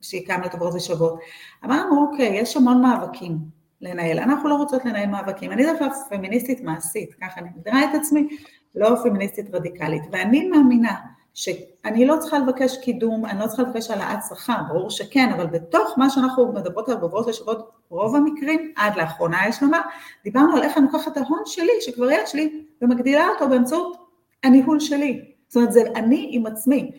שהקמנו 0.00 0.46
את 0.46 0.54
עברות 0.54 0.74
ושוות. 0.74 1.18
אמרנו, 1.64 2.06
אוקיי, 2.06 2.36
יש 2.36 2.56
המון 2.56 2.82
מאבקים 2.82 3.38
לנהל, 3.80 4.18
אנחנו 4.18 4.48
לא 4.48 4.54
רוצות 4.54 4.84
לנהל 4.84 5.06
מאבקים. 5.08 5.52
אני 5.52 5.66
דווקא 5.66 5.86
פמיניסטית 6.10 6.60
מעשית, 6.60 7.14
ככה 7.20 7.40
אני 7.40 7.48
מגדירה 7.56 7.84
את 7.84 7.94
עצמי, 7.94 8.28
לא 8.74 8.96
פמיניסטית 9.02 9.54
רדיקלית, 9.54 10.02
ואני 10.12 10.48
מאמינה 10.48 10.94
שאני 11.34 12.06
לא 12.06 12.16
צריכה 12.20 12.38
לבקש 12.38 12.76
קידום, 12.76 13.26
אני 13.26 13.40
לא 13.40 13.46
צריכה 13.46 13.62
לבקש 13.62 13.90
העלאת 13.90 14.18
שכר, 14.28 14.56
ברור 14.68 14.90
שכן, 14.90 15.32
אבל 15.32 15.46
בתוך 15.46 15.98
מה 15.98 16.10
שאנחנו 16.10 16.52
מדברות 16.52 16.88
עליו 16.88 17.00
בברות 17.00 17.26
לשוות, 17.26 17.70
רוב 17.88 18.16
המקרים, 18.16 18.72
עד 18.76 18.96
לאחרונה 18.96 19.48
יש 19.48 19.62
לומר, 19.62 19.80
דיברנו 20.24 20.56
על 20.56 20.62
איך 20.62 20.78
אני 20.78 20.86
לוקחת 20.92 21.12
את 21.12 21.16
ההון 21.16 21.42
שלי, 21.46 21.72
שכבר 21.80 22.10
יש 22.10 22.34
לי, 22.34 22.64
ומגדילה 22.82 23.28
אותו 23.28 23.48
באמצעות 23.48 23.96
הניהול 24.42 24.80
שלי. 24.80 25.24
זאת 25.48 25.56
אומרת, 25.56 25.72
זה 25.72 25.82
אני 25.94 26.28
עם 26.30 26.46
עצמי, 26.46 26.90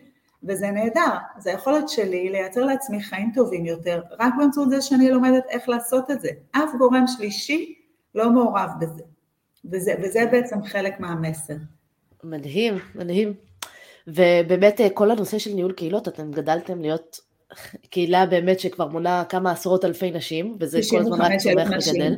וזה 0.44 0.72
נהדר. 0.72 1.18
זה 1.40 1.50
היכולת 1.50 1.90
שלי 1.90 2.30
לייצר 2.30 2.66
לעצמי 2.66 3.04
חיים 3.04 3.32
טובים 3.36 3.66
יותר, 3.66 4.02
רק 4.20 4.34
באמצעות 4.38 4.70
זה 4.70 4.82
שאני 4.82 5.12
לומדת 5.12 5.44
איך 5.50 5.70
לעשות 5.70 6.12
את 6.12 6.22
זה. 6.22 6.30
אף 6.52 6.70
גורם 6.78 7.08
שלישי 7.08 7.76
לא 8.16 8.32
מעורב 8.32 8.70
בזה. 8.80 9.04
וזה, 9.66 9.94
וזה 10.04 10.26
בעצם 10.32 10.64
חלק 10.64 11.00
מהמסר. 11.00 11.56
מדהים, 12.24 12.74
מדהים. 12.96 13.34
ובאמת 14.08 14.82
אה, 14.82 14.90
כל 14.90 15.12
הנושא 15.12 15.38
של 15.38 15.54
ניהול 15.54 15.72
קהילות, 15.72 16.08
אתם 16.08 16.32
גדלתם 16.32 16.82
להיות 16.82 17.20
קהילה 17.90 18.26
באמת 18.26 18.60
שכבר 18.60 18.88
מונה 18.88 19.24
כמה 19.30 19.52
עשרות 19.52 19.86
אלפי 19.86 20.12
נשים, 20.12 20.58
וזה 20.60 20.80
כל 20.90 21.00
הזמן 21.00 21.22
רק 21.22 21.32
צומח 21.40 21.68
וגדל. 21.68 22.16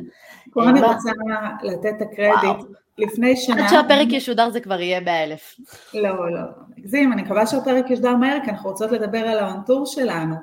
פה 0.52 0.68
אני 0.70 0.80
רוצה 0.80 1.10
לתת 1.62 1.94
את 1.96 2.02
הקרדיט. 2.02 2.66
לפני 2.98 3.36
שנה... 3.36 3.64
עד 3.64 3.70
שהפרק 3.70 4.08
ישודר 4.10 4.50
זה 4.50 4.60
כבר 4.60 4.80
יהיה 4.80 5.00
מאה 5.00 5.24
אלף. 5.24 5.56
לא, 5.94 6.30
לא, 6.32 6.40
נגזים, 6.76 7.12
אני 7.12 7.22
מקווה 7.22 7.46
שהפרק 7.46 7.90
ישודר 7.90 8.16
מהר, 8.16 8.38
כי 8.44 8.50
אנחנו 8.50 8.70
רוצות 8.70 8.92
לדבר 8.92 9.18
על 9.18 9.38
האונטור 9.38 9.86
שלנו. 9.86 10.34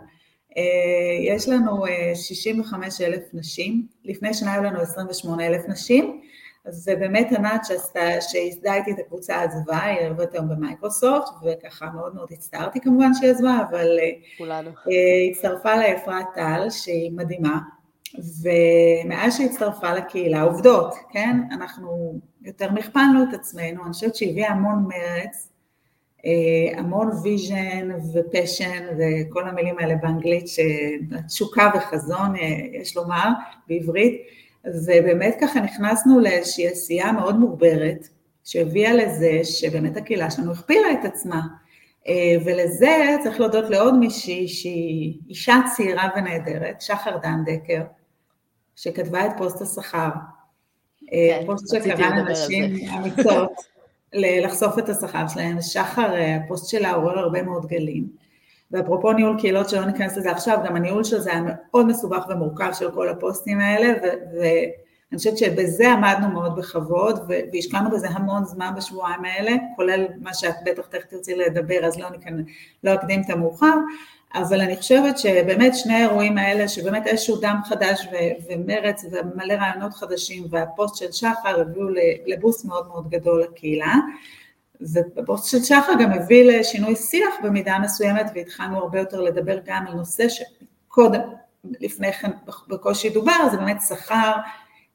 אה, 0.58 1.36
יש 1.36 1.50
לנו 1.50 1.86
65 2.16 3.02
אה, 3.02 3.08
אלף 3.08 3.24
נשים, 3.34 3.88
לפני 4.06 4.34
שנה 4.34 4.54
היו 4.54 4.64
לנו 4.64 4.82
28 4.82 5.48
אלף 5.48 5.62
נשים, 5.68 6.22
אז 6.66 6.90
באמת 7.00 7.28
ענת 7.32 7.66
שעשתה, 7.66 8.22
שייסדה 8.22 8.76
איתי 8.76 8.92
את 8.92 9.00
הקבוצה 9.00 9.42
עזבה, 9.42 9.84
היא 9.84 10.10
עובדת 10.10 10.34
היום 10.34 10.50
במייקרוסופט, 10.50 11.30
וככה 11.44 11.90
מאוד 11.96 12.16
מאוד 12.16 12.28
הצטערתי 12.32 12.80
כמובן 12.82 13.14
שהיא 13.14 13.32
עזבה, 13.32 13.58
אבל 13.70 14.00
אה, 14.00 14.12
כולנו. 14.38 14.70
הצטרפה 15.32 15.76
לה 15.76 15.98
אפרת 15.98 16.26
טל, 16.36 16.70
שהיא 16.70 17.12
מדהימה, 17.12 17.60
ומאז 18.16 19.38
שהצטרפה 19.38 19.94
לקהילה, 19.94 20.42
עובדות, 20.42 20.96
כן, 21.12 21.38
אנחנו 21.52 22.20
יותר 22.42 22.72
מכפלנו 22.72 23.24
את 23.24 23.34
עצמנו, 23.34 23.84
אני 23.84 23.94
חושבת 23.94 24.16
שהביאה 24.16 24.52
המון 24.52 24.86
מרץ, 24.88 25.50
אה, 26.26 26.80
המון 26.80 27.10
vision 27.24 27.90
ו 28.14 28.23
passion 28.23 28.88
וכל 28.98 29.48
המילים 29.48 29.80
האלה 29.80 29.96
באנגלית, 29.96 30.46
תשוקה 31.28 31.72
וחזון, 31.76 32.36
אה, 32.36 32.42
יש 32.74 32.98
לומר, 32.98 33.30
בעברית, 33.68 34.22
ובאמת 34.66 35.36
ככה 35.42 35.60
נכנסנו 35.60 36.20
לאיזושהי 36.20 36.68
עשייה 36.68 37.12
מאוד 37.12 37.40
מוגברת, 37.40 38.08
שהביאה 38.44 38.94
לזה 38.94 39.40
שבאמת 39.44 39.98
הקהילה 39.98 40.32
שלנו 40.32 40.52
הכפילה 40.52 40.92
את 40.92 41.06
עצמה, 41.06 41.42
אה, 42.08 42.36
ולזה 42.46 43.16
צריך 43.24 43.40
להודות 43.40 43.70
לעוד 43.70 43.98
מישהי 43.98 44.48
שהיא 44.48 45.20
אישה 45.30 45.56
צעירה 45.76 46.10
ונהדרת, 46.16 46.82
שחר 46.82 47.18
דן 47.18 47.44
דקר, 47.46 47.82
שכתבה 48.76 49.26
את 49.26 49.32
פוסט 49.38 49.62
השכר, 49.62 50.10
כן, 51.08 51.44
פוסט 51.46 51.76
שקרא 51.76 52.10
לנשים 52.10 52.76
אמיצות 52.98 53.52
לחשוף 54.14 54.80
את 54.80 54.90
השכר 54.90 55.28
שלהן, 55.28 55.62
שחר, 55.62 56.14
אה, 56.14 56.36
הפוסט 56.36 56.70
שלה 56.70 56.92
עורר 56.92 57.20
הרבה 57.20 57.42
מאוד 57.42 57.66
גלים, 57.66 58.23
ואפרופו 58.74 59.14
ניהול 59.14 59.40
קהילות 59.40 59.70
שלא 59.70 59.86
ניכנס 59.86 60.18
לזה 60.18 60.32
עכשיו, 60.32 60.58
גם 60.66 60.76
הניהול 60.76 61.04
של 61.04 61.20
זה 61.20 61.32
היה 61.32 61.42
מאוד 61.46 61.88
מסובך 61.88 62.26
ומורכב 62.30 62.70
של 62.74 62.92
כל 62.92 63.10
הפוסטים 63.10 63.60
האלה, 63.60 63.94
ואני 64.34 65.18
חושבת 65.18 65.38
שבזה 65.38 65.92
עמדנו 65.92 66.28
מאוד 66.28 66.56
בכבוד, 66.56 67.20
והשקענו 67.54 67.92
בזה 67.92 68.10
המון 68.10 68.46
זמן 68.46 68.74
בשבועיים 68.78 69.26
האלה, 69.26 69.52
כולל 69.76 70.06
מה 70.22 70.34
שאת 70.34 70.56
בטח 70.66 70.86
תכף 70.86 71.06
תרצי 71.06 71.36
לדבר, 71.36 71.86
אז 71.86 72.00
לא, 72.00 72.10
ניכנס, 72.10 72.46
לא 72.84 72.94
אקדים 72.94 73.22
את 73.22 73.30
המאוחר, 73.30 73.74
אבל 74.36 74.62
אני 74.62 74.78
חושבת 74.78 75.18
שבאמת 75.18 75.76
שני 75.76 75.94
האירועים 75.94 76.38
האלה, 76.38 76.68
שבאמת 76.68 77.08
איזשהו 77.08 77.36
דם 77.42 77.60
חדש 77.66 78.08
ו- 78.12 78.54
ומרץ 78.54 79.06
ומלא 79.12 79.54
רעיונות 79.54 79.94
חדשים, 79.94 80.44
והפוסט 80.50 80.96
של 80.96 81.12
שחר 81.12 81.62
הביאו 81.62 81.86
לבוסט 82.26 82.66
מאוד 82.66 82.88
מאוד 82.88 83.10
גדול 83.10 83.42
לקהילה. 83.44 83.94
והפוסט 84.94 85.52
של 85.52 85.64
שחר 85.64 85.94
גם 86.00 86.12
הביא 86.12 86.52
לשינוי 86.52 86.96
שיח 86.96 87.34
במידה 87.44 87.80
מסוימת, 87.80 88.26
והתחלנו 88.36 88.78
הרבה 88.78 89.00
יותר 89.00 89.22
לדבר 89.22 89.60
גם 89.66 89.86
על 89.88 89.94
נושא 89.94 90.26
שקודם, 90.30 91.22
לפני 91.80 92.14
כן 92.14 92.32
בקושי 92.68 93.10
דובר, 93.10 93.50
זה 93.52 93.58
באמת 93.58 93.78
שכר, 93.88 94.32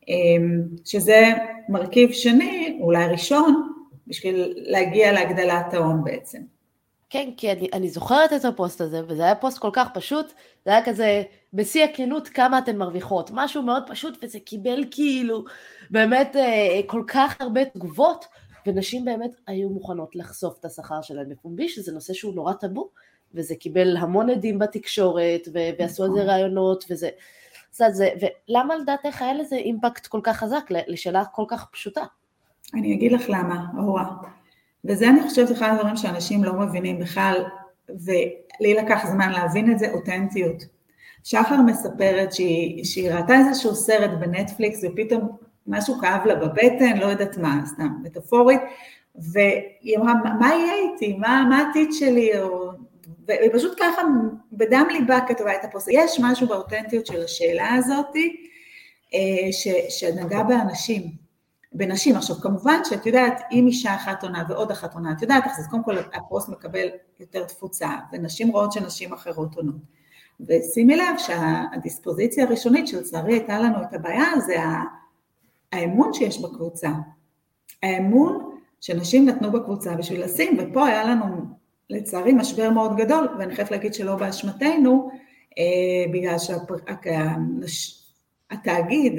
אמ, 0.08 0.62
שזה 0.84 1.32
מרכיב 1.68 2.12
שני, 2.12 2.78
אולי 2.80 3.06
ראשון, 3.06 3.72
בשביל 4.06 4.54
להגיע 4.56 5.12
להגדלת 5.12 5.74
ההון 5.74 6.04
בעצם. 6.04 6.38
כן, 7.10 7.30
כי 7.36 7.52
אני, 7.52 7.68
אני 7.72 7.88
זוכרת 7.88 8.32
את 8.32 8.44
הפוסט 8.44 8.80
הזה, 8.80 9.00
וזה 9.08 9.24
היה 9.24 9.34
פוסט 9.34 9.58
כל 9.58 9.70
כך 9.72 9.88
פשוט, 9.94 10.32
זה 10.64 10.70
היה 10.70 10.84
כזה, 10.84 11.22
בשיא 11.52 11.84
הכנות, 11.84 12.28
כמה 12.28 12.58
אתן 12.58 12.76
מרוויחות, 12.76 13.30
משהו 13.34 13.62
מאוד 13.62 13.82
פשוט, 13.86 14.18
וזה 14.22 14.38
קיבל 14.40 14.84
כאילו 14.90 15.44
באמת 15.90 16.36
אה, 16.36 16.80
כל 16.86 17.02
כך 17.06 17.40
הרבה 17.40 17.64
תגובות, 17.64 18.24
ונשים 18.68 19.04
באמת 19.04 19.30
היו 19.46 19.68
מוכנות 19.68 20.16
לחשוף 20.16 20.58
את 20.60 20.64
השכר 20.64 21.02
שלהן 21.02 21.28
בפומבי, 21.28 21.68
שזה 21.68 21.92
נושא 21.92 22.12
שהוא 22.12 22.34
נורא 22.34 22.52
טאבו, 22.52 22.90
וזה 23.34 23.54
קיבל 23.54 23.96
המון 23.96 24.30
עדים 24.30 24.58
בתקשורת, 24.58 25.48
ו- 25.54 25.68
ועשו 25.78 26.04
על 26.04 26.10
זה 26.10 26.18
נכון. 26.18 26.30
ראיונות, 26.30 26.84
וזה... 26.90 27.08
זה, 27.72 28.08
ולמה 28.48 28.76
לדעתך 28.76 29.22
היה 29.22 29.34
לזה 29.34 29.56
אימפקט 29.56 30.06
כל 30.06 30.20
כך 30.22 30.36
חזק 30.36 30.64
לשאלה 30.70 31.24
כל 31.24 31.44
כך 31.48 31.66
פשוטה? 31.72 32.02
אני 32.74 32.94
אגיד 32.94 33.12
לך 33.12 33.22
למה, 33.28 33.66
אורה. 33.78 34.04
וזה 34.84 35.08
אני 35.08 35.22
חושבת 35.22 35.52
אחד 35.52 35.68
הדברים 35.72 35.96
שאנשים 35.96 36.44
לא 36.44 36.52
מבינים 36.52 36.98
בכלל, 36.98 37.44
ולי 37.88 38.74
לקח 38.74 39.06
זמן 39.06 39.32
להבין 39.32 39.72
את 39.72 39.78
זה, 39.78 39.92
אותנטיות. 39.92 40.62
שחר 41.24 41.62
מספרת 41.66 42.32
שהיא, 42.32 42.84
שהיא 42.84 43.10
ראתה 43.10 43.34
איזשהו 43.38 43.74
סרט 43.74 44.10
בנטפליקס 44.20 44.84
ופתאום 44.84 45.28
משהו 45.68 45.98
כאב 46.00 46.26
לה 46.26 46.34
בבטן, 46.34 46.96
לא 46.96 47.06
יודעת 47.06 47.36
מה, 47.36 47.60
סתם 47.66 47.88
מטאפורית, 48.02 48.60
והיא 49.16 49.98
אמרה, 49.98 50.14
מה 50.40 50.48
יהיה 50.54 50.72
איתי? 50.74 51.16
מה, 51.16 51.46
מה 51.48 51.58
העתיד 51.58 51.88
שלי? 51.92 52.40
או... 52.40 52.70
והיא 53.26 53.50
פשוט 53.52 53.74
ככה 53.80 54.02
בדם 54.52 54.86
ליבה 54.90 55.18
כתבה 55.28 55.54
את 55.54 55.64
הפוסט. 55.64 55.88
יש 55.90 56.20
משהו 56.22 56.46
באותנטיות 56.48 57.06
של 57.06 57.24
השאלה 57.24 57.74
הזאתי, 57.74 58.46
אה, 59.14 59.52
ש, 59.52 59.68
שנגע 59.88 60.42
באנשים. 60.42 61.02
בנשים. 61.72 62.16
עכשיו 62.16 62.36
כמובן 62.36 62.80
שאת 62.84 63.06
יודעת, 63.06 63.42
אם 63.52 63.66
אישה 63.66 63.94
אחת 63.94 64.22
עונה 64.22 64.44
ועוד 64.48 64.70
אחת 64.70 64.94
עונה, 64.94 65.12
את 65.12 65.22
יודעת 65.22 65.44
אז 65.46 65.68
קודם 65.70 65.84
כל 65.84 65.98
הפוסט 66.14 66.48
מקבל 66.48 66.88
יותר 67.20 67.44
תפוצה, 67.44 67.90
ונשים 68.12 68.48
רואות 68.48 68.72
שנשים 68.72 69.12
אחרות 69.12 69.56
עונות. 69.56 69.76
ושימי 70.40 70.96
לב 70.96 71.18
שהדיספוזיציה 71.18 72.44
הראשונית 72.44 72.88
שלצערי 72.88 73.32
הייתה 73.32 73.58
לנו 73.58 73.82
את 73.82 73.94
הבעיה, 73.94 74.40
זה 74.46 74.56
האמון 75.72 76.12
שיש 76.12 76.42
בקבוצה. 76.42 76.90
האמון 77.82 78.50
שנשים 78.80 79.28
נתנו 79.28 79.52
בקבוצה 79.52 79.94
בשביל 79.96 80.24
לשים, 80.24 80.56
ופה 80.58 80.86
היה 80.86 81.04
לנו 81.04 81.36
לצערי 81.90 82.32
משבר 82.32 82.70
מאוד 82.70 82.96
גדול, 82.96 83.28
ואני 83.38 83.54
חייבת 83.54 83.70
להגיד 83.70 83.94
שלא 83.94 84.16
באשמתנו, 84.16 85.10
אה, 85.58 86.12
בגלל 86.12 86.36
שהתאגיד 88.48 89.14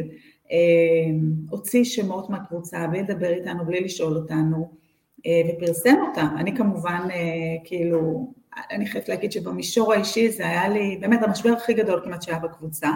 אמ, 0.51 1.33
הוציא 1.49 1.83
שמות 1.83 2.29
מהקבוצה 2.29 2.88
בלי 2.88 3.01
לדבר 3.01 3.29
איתנו, 3.29 3.65
בלי 3.65 3.81
לשאול 3.81 4.17
אותנו, 4.17 4.71
אה, 5.25 5.41
ופרסם 5.49 5.95
אותם. 6.09 6.27
אני 6.38 6.55
כמובן, 6.55 7.07
אה, 7.12 7.17
כאילו, 7.63 8.33
אני 8.71 8.85
חייבת 8.88 9.09
להגיד 9.09 9.31
שבמישור 9.31 9.93
האישי 9.93 10.29
זה 10.29 10.47
היה 10.47 10.69
לי 10.69 10.97
באמת 11.01 11.23
המשבר 11.23 11.49
הכי 11.49 11.73
גדול 11.73 12.01
כמעט 12.03 12.21
שהיה 12.21 12.39
בקבוצה. 12.39 12.89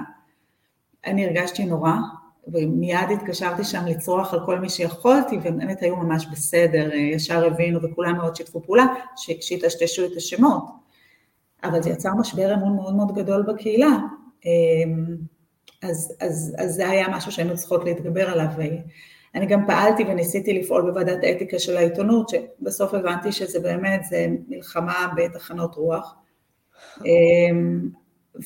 אני 1.06 1.26
הרגשתי 1.26 1.66
נורא, 1.66 1.94
ומיד 2.48 3.10
התקשרתי 3.14 3.64
שם 3.64 3.86
לצרוח 3.86 4.34
על 4.34 4.40
כל 4.46 4.60
מי 4.60 4.70
שיכולתי, 4.70 5.38
והם 5.44 5.58
באמת 5.58 5.82
היו 5.82 5.96
ממש 5.96 6.28
בסדר, 6.32 6.92
אה, 6.92 6.98
ישר 6.98 7.46
הבינו 7.46 7.82
וכולם 7.82 8.18
מאוד 8.18 8.36
שיתפו 8.36 8.62
פעולה, 8.62 8.86
שיטשטשו 9.42 10.06
את 10.06 10.18
השמות. 10.18 10.64
אבל 11.64 11.82
זה 11.82 11.90
יצר 11.90 12.14
משבר 12.20 12.54
אמון 12.54 12.76
מאוד 12.76 12.96
מאוד 12.96 13.16
גדול 13.16 13.42
בקהילה. 13.42 13.98
אמ, 14.46 15.16
אז, 15.82 16.14
אז, 16.20 16.56
אז 16.58 16.74
זה 16.76 16.90
היה 16.90 17.08
משהו 17.10 17.32
שהיינו 17.32 17.56
צריכות 17.56 17.84
להתגבר 17.84 18.30
עליו. 18.30 18.48
אני 19.36 19.46
גם 19.46 19.68
פעלתי 19.68 20.04
וניסיתי 20.04 20.60
לפעול 20.60 20.82
בוועדת 20.82 21.24
האתיקה 21.24 21.60
של 21.60 21.78
העיתונות, 21.78 22.30
שבסוף 22.30 22.94
הבנתי 22.94 23.32
שזה 23.32 23.60
באמת, 23.60 24.04
זה 24.10 24.28
מלחמה 24.48 25.08
בתחנות 25.16 25.76
רוח. 25.76 26.16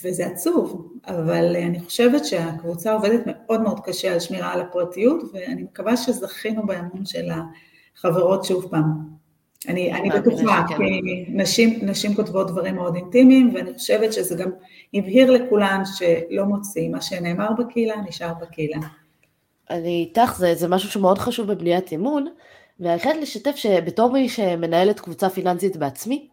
וזה 0.03 0.25
עצוב, 0.25 0.91
אבל 1.07 1.55
אני 1.55 1.79
חושבת 1.79 2.25
שהקבוצה 2.25 2.93
עובדת 2.93 3.21
מאוד 3.25 3.61
מאוד 3.61 3.79
קשה 3.79 4.13
על 4.13 4.19
שמירה 4.19 4.53
על 4.53 4.61
הפרטיות, 4.61 5.23
ואני 5.33 5.63
מקווה 5.63 5.97
שזכינו 5.97 6.65
באמון 6.65 7.05
של 7.05 7.29
החברות 7.95 8.45
שוב 8.45 8.67
פעם. 8.71 9.17
אני, 9.67 9.93
אני 9.93 10.09
בטוחה, 10.09 10.65
כי 10.67 11.25
נשים, 11.27 11.79
נשים 11.81 12.15
כותבות 12.15 12.47
דברים 12.51 12.75
מאוד 12.75 12.95
אינטימיים, 12.95 13.51
ואני 13.55 13.73
חושבת 13.73 14.13
שזה 14.13 14.35
גם 14.35 14.49
הבהיר 14.93 15.31
לכולן 15.31 15.81
שלא 15.85 16.45
מוצאים, 16.45 16.91
מה 16.91 17.01
שנאמר 17.01 17.49
בקהילה 17.57 17.95
נשאר 18.07 18.33
בקהילה. 18.41 18.77
אני 19.69 20.05
איתך, 20.09 20.35
זה, 20.37 20.55
זה 20.55 20.67
משהו 20.67 20.89
שמאוד 20.89 21.17
חשוב 21.17 21.51
בבניית 21.51 21.93
אמון, 21.93 22.27
ואני 22.79 22.99
חייבת 22.99 23.21
לשתף 23.21 23.55
שבתור 23.55 24.11
מי 24.11 24.29
שמנהלת 24.29 24.99
קבוצה 24.99 25.29
פיננסית 25.29 25.77
בעצמי, 25.77 26.27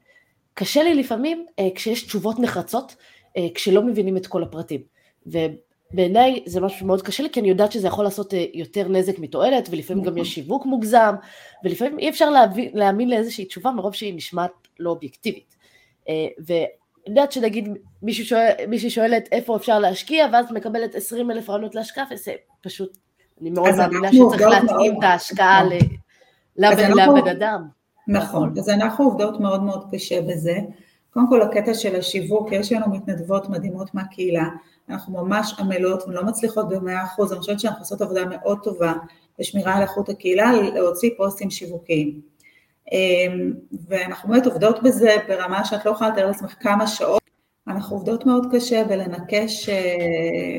קשה 0.55 0.83
לי 0.83 0.95
לפעמים 0.95 1.47
אה, 1.59 1.69
כשיש 1.75 2.03
תשובות 2.03 2.39
נחרצות, 2.39 2.97
כשלא 3.55 3.83
מבינים 3.83 4.17
את 4.17 4.27
כל 4.27 4.43
הפרטים. 4.43 4.81
ובעיניי 5.27 6.43
זה 6.47 6.61
משהו 6.61 6.87
מאוד 6.87 7.03
קשה 7.03 7.23
לי, 7.23 7.31
כי 7.31 7.41
אני 7.41 7.49
יודעת 7.49 7.73
שזה 7.73 7.87
יכול 7.87 8.05
לעשות 8.05 8.35
אה, 8.35 8.45
יותר 8.55 8.89
נזק 8.89 9.19
מתועלת, 9.19 9.69
ולפעמים 9.71 10.05
גם 10.05 10.19
יש 10.19 10.35
שיווק 10.35 10.67
מוגזם, 10.67 11.15
ולפעמים 11.65 11.99
אי 11.99 12.09
אפשר 12.09 12.31
להבין, 12.31 12.71
להאמין 12.75 13.11
לאיזושהי 13.11 13.45
תשובה 13.45 13.71
מרוב 13.71 13.95
שהיא 13.95 14.15
נשמעת 14.15 14.51
לא 14.81 14.91
אובייקטיבית. 14.91 15.57
אה, 16.09 16.27
ואני 16.39 16.67
יודעת 17.07 17.33
שנגיד 17.33 17.69
מישהו 18.03 18.25
שואל, 18.25 18.53
מישהי 18.69 18.91
שואלת 18.91 19.29
איפה 19.33 19.57
אפשר 19.57 19.79
להשקיע, 19.79 20.27
ואז 20.33 20.53
מקבלת 20.53 20.95
20 20.95 21.31
אלף 21.31 21.51
רעיונות 21.51 21.75
להשקעה, 21.75 22.05
וזה 22.11 22.33
פשוט, 22.61 22.99
אני 23.41 23.51
מאוד 23.51 23.71
מאמינה 23.79 24.13
שצריך 24.13 24.43
להתאים 24.43 24.99
את 24.99 25.05
ההשקעה 25.05 25.63
נכון. 26.59 27.19
לבן 27.19 27.29
אדם. 27.29 27.69
נכון, 28.09 28.55
אז 28.59 28.69
אנחנו 28.69 29.05
עובדות 29.05 29.41
מאוד 29.41 29.63
מאוד 29.63 29.85
קשה 29.93 30.23
בזה. 30.23 30.59
קודם 31.15 31.29
כל 31.29 31.43
הקטע 31.43 31.75
של 31.75 31.97
השיווק, 31.97 32.53
יש 32.53 32.73
לנו 32.73 32.87
מתנדבות 32.89 33.49
מדהימות 33.49 33.95
מהקהילה, 33.95 34.49
אנחנו 34.89 35.25
ממש 35.25 35.55
עמלות 35.59 36.03
ולא 36.09 36.25
מצליחות 36.25 36.69
במאה 36.69 37.05
אחוז, 37.05 37.33
אני 37.33 37.41
חושבת 37.41 37.61
שאנחנו 37.61 37.81
עושות 37.81 38.01
עבודה 38.01 38.25
מאוד 38.25 38.59
טובה 38.63 38.93
בשמירה 39.39 39.75
על 39.75 39.83
איכות 39.83 40.09
הקהילה, 40.09 40.53
להוציא 40.75 41.11
פוסטים 41.17 41.51
שיווקיים. 41.51 42.21
אמ, 42.93 43.53
ואנחנו 43.89 44.29
באמת 44.29 44.47
עובדות 44.47 44.83
בזה 44.83 45.17
ברמה 45.29 45.65
שאת 45.65 45.87
לא 45.87 45.91
יכולה 45.91 46.11
לתאר 46.11 46.27
לעצמך 46.27 46.55
כמה 46.61 46.87
שעות. 46.87 47.23
אנחנו 47.69 47.97
עובדות 47.97 48.27
מאוד 48.27 48.47
קשה 48.53 48.85
בלנקש 48.85 49.69
אה, 49.69 49.75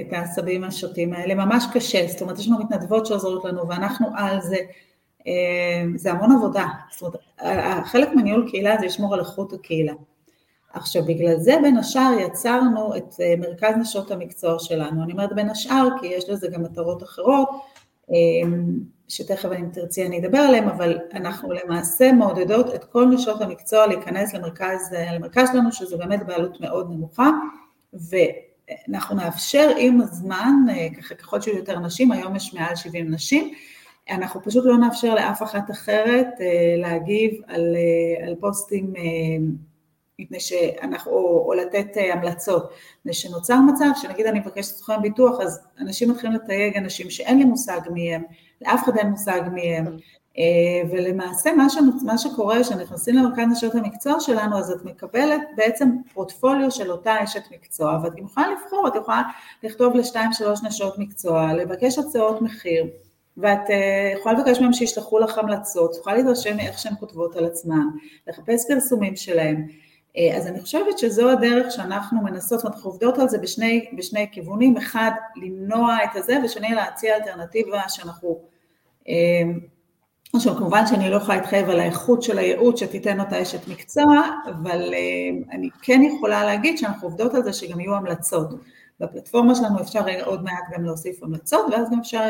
את 0.08 0.14
העשבים 0.14 0.64
השוטים 0.64 1.14
האלה, 1.14 1.36
ממש 1.36 1.66
קשה, 1.74 2.08
זאת 2.08 2.22
אומרת 2.22 2.40
יש 2.40 2.48
לנו 2.48 2.60
מתנדבות 2.60 3.06
שעוזרות 3.06 3.46
לנו 3.46 3.70
ואנחנו 3.70 4.08
על 4.16 4.42
זה, 4.42 4.58
אמ, 5.28 5.98
זה 5.98 6.12
המון 6.12 6.32
עבודה, 6.32 6.66
זאת 6.92 7.02
אומרת 7.02 7.86
חלק 7.86 8.10
מניהול 8.16 8.50
קהילה 8.50 8.78
זה 8.80 8.86
לשמור 8.86 9.14
על 9.14 9.20
איכות 9.20 9.54
הקהילה. 9.54 9.94
עכשיו 10.76 11.04
בגלל 11.06 11.38
זה 11.38 11.56
בין 11.62 11.78
השאר 11.78 12.12
יצרנו 12.20 12.96
את 12.98 13.16
אה, 13.22 13.34
מרכז 13.38 13.76
נשות 13.78 14.12
המקצוע 14.12 14.60
שלנו, 14.60 15.04
אני 15.04 15.12
אומרת 15.12 15.34
בין 15.36 15.50
השאר 15.50 15.88
כי 16.02 16.08
יש 16.08 16.30
לזה 16.30 16.48
גם 16.48 16.64
מטרות 16.64 17.04
אחרות, 17.04 17.50
אמ, 18.10 18.80
שתכף 19.08 19.50
אם 19.60 19.70
תרצי 19.74 20.06
אני 20.06 20.20
אדבר 20.20 20.38
עליהם, 20.38 20.70
אבל 20.70 20.98
אנחנו 21.14 21.52
למעשה 21.52 22.12
מעודדות 22.12 22.76
את 22.76 22.84
כל 22.84 23.06
נשות 23.06 23.42
המקצוע 23.42 23.88
להיכנס 23.88 24.34
למרכז, 24.34 24.94
אה, 24.96 25.16
למרכז 25.16 25.50
שלנו, 25.52 25.72
שזה 25.72 25.98
באמת 25.98 26.26
בעלות 26.26 26.62
מאוד 26.62 26.92
נמוכה, 26.92 27.30
ואנחנו 27.94 29.16
נאפשר 29.16 29.70
עם 29.78 30.02
הזמן, 30.02 30.54
אה, 30.70 30.88
ככה 30.98 31.16
ככל 31.16 31.42
שיהיו 31.42 31.58
יותר 31.58 31.80
נשים, 31.80 32.12
היום 32.12 32.36
יש 32.36 32.54
מעל 32.54 32.76
70 32.76 33.12
נשים, 33.12 33.54
אנחנו 34.10 34.42
פשוט 34.44 34.66
לא 34.66 34.78
נאפשר 34.78 35.16
לאף 35.16 35.44
אחת 35.44 35.72
אחרת 35.72 36.28
להגיב 36.78 37.42
על, 37.48 37.76
על 38.28 38.36
פוסטים 38.40 38.94
מפני 40.20 40.40
שאנחנו, 40.40 41.12
או, 41.12 41.46
או 41.48 41.54
לתת 41.54 41.98
אה, 41.98 42.14
המלצות, 42.14 42.70
מפני 43.00 43.14
שנוצר 43.14 43.60
מצב 43.60 43.86
שנגיד 43.96 44.26
אני 44.26 44.40
מבקשת 44.40 44.76
סוכן 44.76 45.02
ביטוח 45.02 45.40
אז 45.42 45.68
אנשים 45.80 46.12
מתחילים 46.12 46.36
לתייג 46.36 46.78
אנשים 46.78 47.10
שאין 47.10 47.38
לי 47.38 47.46
מושג 47.46 47.80
מי 47.92 48.16
הם, 48.16 48.24
לאף 48.62 48.84
אחד 48.84 48.98
אין 48.98 49.10
מושג 49.10 49.42
מי 49.54 49.76
הם, 49.76 49.98
אה, 50.38 50.90
ולמעשה 50.92 51.54
מה, 51.54 51.70
ש, 51.70 51.78
מה 52.06 52.18
שקורה 52.18 52.62
כשנכנסים 52.62 53.16
למרכז 53.16 53.46
נשות 53.52 53.76
המקצוע 53.76 54.20
שלנו 54.20 54.58
אז 54.58 54.72
את 54.72 54.86
מקבלת 54.86 55.42
בעצם 55.56 55.90
פורטפוליו 56.14 56.72
של 56.72 56.92
אותה 56.92 57.24
אשת 57.24 57.44
מקצוע 57.52 58.00
ואת 58.04 58.16
גם 58.16 58.26
יכולה 58.26 58.48
לבחור, 58.52 58.88
את 58.88 58.96
יכולה 58.96 59.22
לכתוב 59.64 59.96
לשתיים 59.96 60.34
שלוש 60.34 60.64
נשות 60.64 61.00
מקצוע, 61.00 61.54
לבקש 61.54 62.00
הצעות 62.00 62.42
מחיר 62.42 62.86
ואת 63.38 63.70
אה, 63.70 64.14
יכולה 64.20 64.40
לבקש 64.40 64.60
מהם 64.60 64.74
שישלחו 64.74 65.20
לך 65.20 65.38
המלצות, 65.38 65.96
יכולה 66.00 66.16
להתרשם 66.16 66.56
מאיך 66.56 66.80
שהן 66.80 66.94
כותבות 67.00 67.36
על 67.36 67.46
עצמן, 67.46 67.86
לחפש 68.28 68.68
פרסומים 68.68 69.16
שלהם 69.16 69.68
אז 70.38 70.48
אני 70.48 70.62
חושבת 70.62 71.00
שזו 71.00 71.30
הדרך 71.30 71.72
שאנחנו 71.72 72.22
מנסות, 72.22 72.66
אנחנו 72.66 72.90
עובדות 72.90 73.18
על 73.18 73.30
זה 73.30 73.38
בשני, 73.38 73.86
בשני 73.98 74.28
כיוונים, 74.32 74.78
אחד 74.78 75.12
למנוע 75.36 75.98
את 76.04 76.16
הזה 76.16 76.38
ושני 76.46 76.76
להציע 76.76 77.16
אלטרנטיבה 77.16 77.82
שאנחנו, 77.90 78.40
אה, 79.08 79.14
עכשיו 80.34 80.56
כמובן 80.56 80.88
שאני 80.88 81.10
לא 81.10 81.16
יכולה 81.16 81.38
להתחייב 81.38 81.70
על 81.70 81.80
האיכות 81.80 82.24
של 82.24 82.38
הייעוץ 82.38 82.80
שתיתן 82.80 83.20
אותה 83.20 83.42
אשת 83.42 83.68
מקצוע, 83.68 84.22
אבל 84.50 84.94
אה, 84.94 85.56
אני 85.56 85.70
כן 85.82 86.02
יכולה 86.04 86.46
להגיד 86.46 86.78
שאנחנו 86.78 87.08
עובדות 87.08 87.34
על 87.34 87.44
זה 87.44 87.54
שגם 87.54 87.80
יהיו 87.80 87.96
המלצות. 87.96 88.50
בפלטפורמה 89.00 89.56
שלנו 89.56 89.82
אפשר 89.82 90.06
עוד 90.26 90.44
מעט 90.44 90.64
גם 90.74 90.86
להוסיף 90.86 91.24
המלצות 91.24 91.66
ואז 91.72 91.92
גם 91.92 92.00
אפשר 92.00 92.30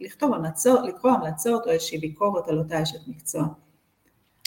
לכתוב 0.00 0.34
המלצות, 0.34 0.80
לקרוא 0.84 1.12
המלצות 1.12 1.66
או 1.66 1.70
איזושהי 1.70 1.98
ביקורת 1.98 2.48
על 2.48 2.58
אותה 2.58 2.82
אשת 2.82 3.08
מקצוע. 3.08 3.44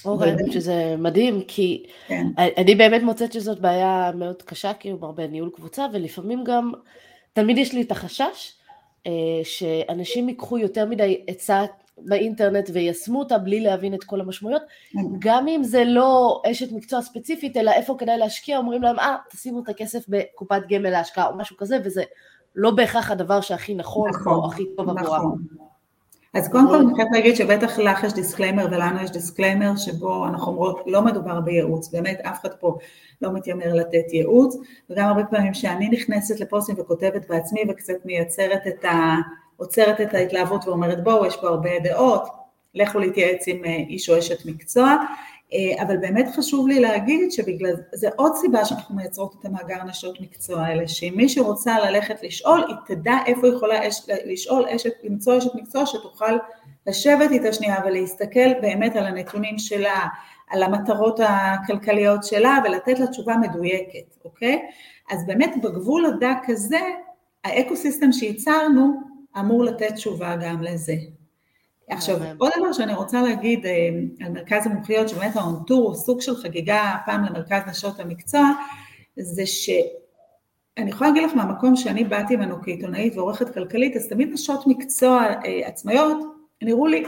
אוקיי, 0.06 0.36
שזה 0.52 0.96
מדהים, 0.98 1.42
כי 1.48 1.86
כן. 2.08 2.28
אני 2.38 2.76
באמת 2.76 3.02
מוצאת 3.02 3.34
שזאת 3.34 3.60
בעיה 3.60 4.12
מאוד 4.16 4.42
קשה, 4.42 4.74
כאילו, 4.74 4.98
בניהול 4.98 5.50
קבוצה, 5.56 5.86
ולפעמים 5.94 6.44
גם, 6.44 6.72
תמיד 7.34 7.58
יש 7.58 7.74
לי 7.74 7.82
את 7.82 7.92
החשש, 7.92 8.54
אה, 9.08 9.12
שאנשים 9.44 10.30
ייקחו 10.30 10.58
יותר 10.58 10.86
מדי 10.86 11.22
עצה 11.28 11.66
באינטרנט 11.98 12.70
ויישמו 12.74 13.20
אותה 13.20 13.38
בלי 13.38 13.60
להבין 13.60 13.94
את 13.94 14.04
כל 14.04 14.22
המשמעויות, 14.22 14.62
כן. 14.92 15.00
גם 15.20 15.48
אם 15.48 15.64
זה 15.64 15.84
לא 15.86 16.42
אשת 16.52 16.72
מקצוע 16.72 17.02
ספציפית, 17.02 17.58
אלא 17.58 17.72
איפה 17.72 17.96
כדאי 18.00 18.18
להשקיע, 18.18 18.58
אומרים 18.58 18.82
להם, 18.82 19.00
אה, 19.00 19.16
תשימו 19.30 19.64
את 19.64 19.70
הכסף 19.70 20.06
בקופת 20.08 20.62
גמל 20.70 20.90
להשקעה 20.90 21.28
או 21.28 21.38
משהו 21.38 21.58
כזה, 21.58 21.78
וזה 21.84 22.04
לא 22.56 22.72
בהכרח 22.72 23.12
הדבר 23.12 23.42
שהכי 23.42 23.74
נכון, 23.74 24.10
נכון 24.10 24.34
או 24.34 24.48
הכי 24.48 24.64
טוב 24.78 24.90
עבורם. 24.90 25.04
נכון. 25.04 25.42
אז 26.34 26.48
קודם 26.52 26.68
כל 26.68 26.76
אני 26.76 26.96
חייבת 26.96 27.12
להגיד 27.14 27.36
שבטח 27.36 27.80
לך 27.80 28.04
יש 28.04 28.14
disclaimer 28.14 28.66
ולנו 28.72 29.04
יש 29.04 29.12
disclaimer 29.12 29.76
שבו 29.76 30.28
אנחנו 30.28 30.52
אומרות 30.52 30.84
לא 30.86 31.02
מדובר 31.02 31.40
בייעוץ, 31.40 31.90
באמת 31.90 32.20
אף 32.22 32.42
אחד 32.42 32.54
פה 32.54 32.78
לא 33.22 33.34
מתיימר 33.34 33.74
לתת 33.74 34.14
ייעוץ. 34.14 34.58
וגם 34.90 35.08
הרבה 35.08 35.24
פעמים 35.24 35.54
שאני 35.54 35.90
נכנסת 35.90 36.40
לפוסטים 36.40 36.76
וכותבת 36.80 37.30
בעצמי 37.30 37.62
וקצת 37.70 38.06
מייצרת 38.06 38.68
את 38.68 38.86
ה... 38.86 39.16
עוצרת 39.62 40.02
את 40.02 40.14
ההתלהבות 40.14 40.68
ואומרת 40.68 41.04
בואו 41.04 41.26
יש 41.26 41.38
פה 41.38 41.48
הרבה 41.48 41.80
דעות, 41.84 42.28
לכו 42.76 43.00
להתייעץ 43.00 43.48
עם 43.48 43.66
אה, 43.66 43.76
איש 43.76 44.10
או 44.10 44.20
אשת 44.20 44.46
מקצוע 44.46 44.96
אבל 45.82 45.98
באמת 45.98 46.28
חשוב 46.36 46.68
לי 46.68 46.80
להגיד 46.80 47.32
שבגלל 47.32 47.74
זה 47.94 48.10
עוד 48.16 48.36
סיבה 48.36 48.66
שאנחנו 48.66 48.96
מייצרות 48.96 49.36
את 49.40 49.46
המאגר 49.46 49.84
נשות 49.84 50.22
מקצוע 50.22 50.62
האלה, 50.62 50.88
שאם 50.88 51.14
מישהו 51.16 51.46
רוצה 51.46 51.80
ללכת 51.80 52.24
לשאול, 52.24 52.64
היא 52.68 52.76
תדע 52.86 53.18
איפה 53.26 53.48
היא 53.48 53.56
יכולה 53.56 53.80
לשאול, 54.26 54.66
אשת, 54.76 54.94
למצוא 55.04 55.38
אשת 55.38 55.56
מקצוע 55.56 55.86
שתוכל 55.86 56.38
לשבת 56.88 57.32
איתה 57.32 57.54
שנייה 57.54 57.76
ולהסתכל 57.86 58.54
באמת 58.62 58.96
על 58.96 59.06
הנתונים 59.06 59.60
שלה, 59.60 60.08
על 60.50 60.64
המטרות 60.64 61.20
הכלכליות 61.24 62.24
שלה 62.24 62.58
ולתת 62.64 63.00
לה 63.00 63.08
תשובה 63.08 63.38
מדויקת, 63.38 64.16
אוקיי? 64.26 64.62
אז 65.12 65.26
באמת 65.28 65.54
בגבול 65.64 66.06
הדק 66.06 66.50
הזה, 66.50 66.80
האקו 67.44 67.76
סיסטם 67.76 68.12
שייצרנו 68.12 69.02
אמור 69.40 69.64
לתת 69.64 69.94
תשובה 69.94 70.36
גם 70.36 70.62
לזה. 70.62 70.94
עכשיו, 71.92 72.18
עוד 72.38 72.52
דבר 72.58 72.74
שאני 72.74 72.94
רוצה 72.94 73.22
להגיד 73.22 73.66
אה, 73.66 73.90
על 74.26 74.32
מרכז 74.32 74.66
המומחיות, 74.68 75.10
שבאמת 75.10 75.36
האונטור 75.36 75.88
הוא 75.88 75.96
סוג 75.96 76.22
של 76.22 76.36
חגיגה 76.36 76.96
פעם 77.06 77.24
למרכז 77.24 77.62
נשות 77.68 78.00
המקצוע, 78.00 78.52
זה 79.20 79.46
שאני 79.46 80.90
יכולה 80.90 81.10
להגיד 81.10 81.30
לך 81.30 81.36
מהמקום 81.36 81.76
שאני 81.76 82.04
באתי 82.04 82.36
ממנו 82.36 82.62
כעיתונאית 82.62 83.16
ועורכת 83.16 83.54
כלכלית, 83.54 83.96
אז 83.96 84.08
תמיד 84.08 84.30
נשות 84.34 84.68
מקצוע 84.68 85.22
אה, 85.46 85.68
עצמאיות 85.68 86.18
נראו 86.62 86.88
לי, 86.88 87.04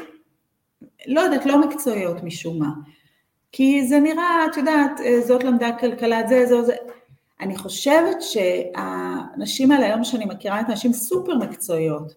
לא 1.07 1.21
יודעת, 1.21 1.45
לא 1.45 1.61
מקצועיות 1.67 2.23
משום 2.23 2.59
מה. 2.59 2.69
כי 3.51 3.87
זה 3.87 3.99
נראה, 3.99 4.45
את 4.51 4.57
יודעת, 4.57 4.99
אה, 4.99 5.21
זאת 5.21 5.43
למדה 5.43 5.71
כלכלה, 5.79 6.27
זה, 6.27 6.45
זו, 6.45 6.65
זה. 6.65 6.75
אני 7.41 7.57
חושבת 7.57 8.17
שהנשים 8.21 9.71
האלה 9.71 9.85
היום 9.85 10.03
שאני 10.03 10.25
מכירה 10.25 10.61
את 10.61 10.65
הנשים 10.69 10.93
סופר 10.93 11.35
מקצועיות, 11.35 12.13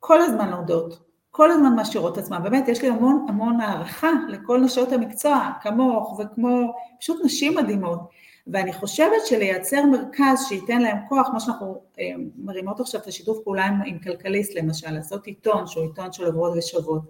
כל 0.00 0.20
הזמן 0.20 0.50
לומדות, 0.50 1.07
כל 1.38 1.50
הזמן 1.50 1.76
מעשירות 1.76 2.18
עצמן, 2.18 2.42
באמת 2.42 2.68
יש 2.68 2.82
לי 2.82 2.88
המון 2.88 3.26
המון 3.28 3.60
הערכה 3.60 4.10
לכל 4.28 4.60
נשות 4.60 4.92
המקצוע, 4.92 5.50
כמוך 5.62 6.20
וכמו 6.20 6.72
פשוט 7.00 7.24
נשים 7.24 7.54
מדהימות, 7.54 7.98
ואני 8.46 8.72
חושבת 8.72 9.26
שלייצר 9.26 9.84
מרכז 9.86 10.44
שייתן 10.48 10.82
להם 10.82 10.96
כוח, 11.08 11.28
מה 11.32 11.40
שאנחנו 11.40 11.80
אה, 12.00 12.04
מרימות 12.38 12.80
עכשיו 12.80 13.00
את 13.00 13.06
השיתוף 13.06 13.38
פעולה 13.44 13.66
עם, 13.66 13.74
עם 13.86 13.98
כלכליסט 13.98 14.54
למשל, 14.54 14.90
לעשות 14.90 15.26
עיתון 15.26 15.66
שהוא 15.66 15.84
עיתון 15.84 16.12
של 16.12 16.24
עוברות 16.26 16.52
ושוות 16.56 17.02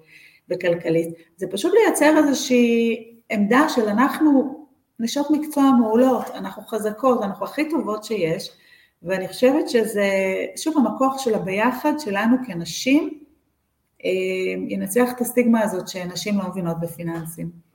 בכלכליסט, 0.48 1.10
זה 1.36 1.46
פשוט 1.50 1.72
לייצר 1.74 2.16
איזושהי 2.18 2.96
עמדה 3.30 3.68
של 3.68 3.88
אנחנו 3.88 4.64
נשות 5.00 5.30
מקצוע 5.30 5.70
מעולות, 5.80 6.30
אנחנו 6.34 6.62
חזקות, 6.62 7.22
אנחנו 7.22 7.44
הכי 7.46 7.70
טובות 7.70 8.04
שיש, 8.04 8.50
ואני 9.02 9.28
חושבת 9.28 9.68
שזה, 9.68 10.10
שוב, 10.56 10.76
המכוח 10.78 11.18
של 11.18 11.34
הביחד 11.34 11.92
שלנו 11.98 12.36
כנשים, 12.46 13.27
ינצח 14.68 15.08
את 15.16 15.20
הסטיגמה 15.20 15.60
הזאת 15.60 15.88
שנשים 15.88 16.38
לא 16.38 16.48
מבינות 16.48 16.80
בפיננסים. 16.80 17.68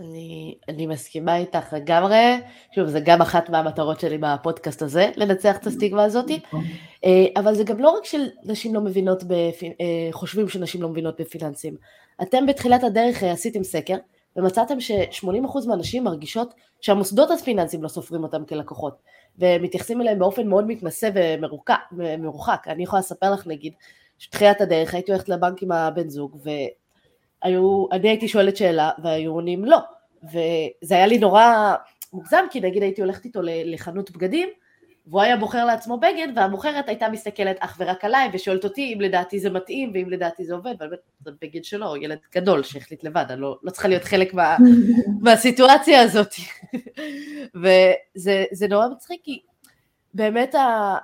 אני, 0.00 0.54
אני 0.68 0.86
מסכימה 0.86 1.36
איתך 1.36 1.72
לגמרי, 1.72 2.40
שוב, 2.74 2.86
זה 2.86 3.00
גם 3.00 3.20
אחת 3.20 3.50
מהמטרות 3.50 4.00
שלי 4.00 4.18
בפודקאסט 4.18 4.82
הזה, 4.82 5.10
לנצח 5.16 5.56
את 5.56 5.66
הסטיגמה 5.66 6.04
הזאת, 6.04 6.30
נכון. 6.30 6.64
אה, 7.04 7.26
אבל 7.36 7.54
זה 7.54 7.64
גם 7.64 7.78
לא 7.78 7.90
רק 7.90 8.04
שנשים 8.04 8.74
לא 8.74 8.80
מבינות, 8.80 9.24
בפ... 9.24 9.62
אה, 9.62 10.08
חושבים 10.12 10.48
שנשים 10.48 10.82
לא 10.82 10.88
מבינות 10.88 11.20
בפיננסים. 11.20 11.76
אתם 12.22 12.46
בתחילת 12.46 12.84
הדרך 12.84 13.22
אה, 13.22 13.32
עשיתם 13.32 13.62
סקר, 13.62 13.96
ומצאתם 14.36 14.80
ש-80% 14.80 15.68
מהנשים 15.68 16.04
מרגישות 16.04 16.54
שהמוסדות 16.80 17.30
הפיננסיים 17.30 17.82
לא 17.82 17.88
סופרים 17.88 18.22
אותם 18.22 18.44
כלקוחות, 18.44 19.02
ומתייחסים 19.38 20.00
אליהם 20.00 20.18
באופן 20.18 20.48
מאוד 20.48 20.66
מתנשא 20.66 21.10
ומרוחק. 21.92 22.64
אני 22.66 22.82
יכולה 22.82 23.00
לספר 23.00 23.32
לך 23.32 23.46
נגיד, 23.46 23.72
שתחילת 24.20 24.60
הדרך 24.60 24.94
הייתי 24.94 25.12
הולכת 25.12 25.28
לבנק 25.28 25.62
עם 25.62 25.72
הבן 25.72 26.08
זוג, 26.08 26.38
והיו, 27.44 27.86
אני 27.92 28.08
הייתי 28.08 28.28
שואלת 28.28 28.56
שאלה, 28.56 28.90
והיו 29.02 29.32
עונים 29.32 29.64
לא. 29.64 29.78
וזה 30.24 30.94
היה 30.94 31.06
לי 31.06 31.18
נורא 31.18 31.74
מוגזם, 32.12 32.44
כי 32.50 32.60
נגיד 32.60 32.82
הייתי 32.82 33.00
הולכת 33.00 33.24
איתו 33.24 33.40
לחנות 33.44 34.10
בגדים, 34.10 34.48
והוא 35.06 35.20
היה 35.20 35.36
בוחר 35.36 35.64
לעצמו 35.64 36.00
בגד, 36.00 36.28
והמוכרת 36.36 36.88
הייתה 36.88 37.08
מסתכלת 37.08 37.56
אך 37.60 37.76
ורק 37.80 38.04
עליי, 38.04 38.30
ושואלת 38.32 38.64
אותי 38.64 38.94
אם 38.94 39.00
לדעתי 39.00 39.40
זה 39.40 39.50
מתאים, 39.50 39.90
ואם 39.94 40.10
לדעתי 40.10 40.44
זה 40.44 40.54
עובד, 40.54 40.74
ובאמת 40.74 40.98
זה 41.20 41.30
בגד 41.42 41.64
שלו, 41.64 41.96
ילד 41.96 42.18
גדול 42.34 42.62
שהחליט 42.62 43.04
לבד, 43.04 43.24
אני 43.30 43.40
לא, 43.40 43.58
לא 43.62 43.70
צריכה 43.70 43.88
להיות 43.88 44.04
חלק 44.04 44.34
מה, 44.34 44.56
מהסיטואציה 45.22 46.02
הזאת. 46.02 46.34
וזה 47.62 48.68
נורא 48.70 48.88
מצחיק, 48.88 49.20
כי 49.24 49.40
באמת 50.14 50.54
ה, 50.54 50.96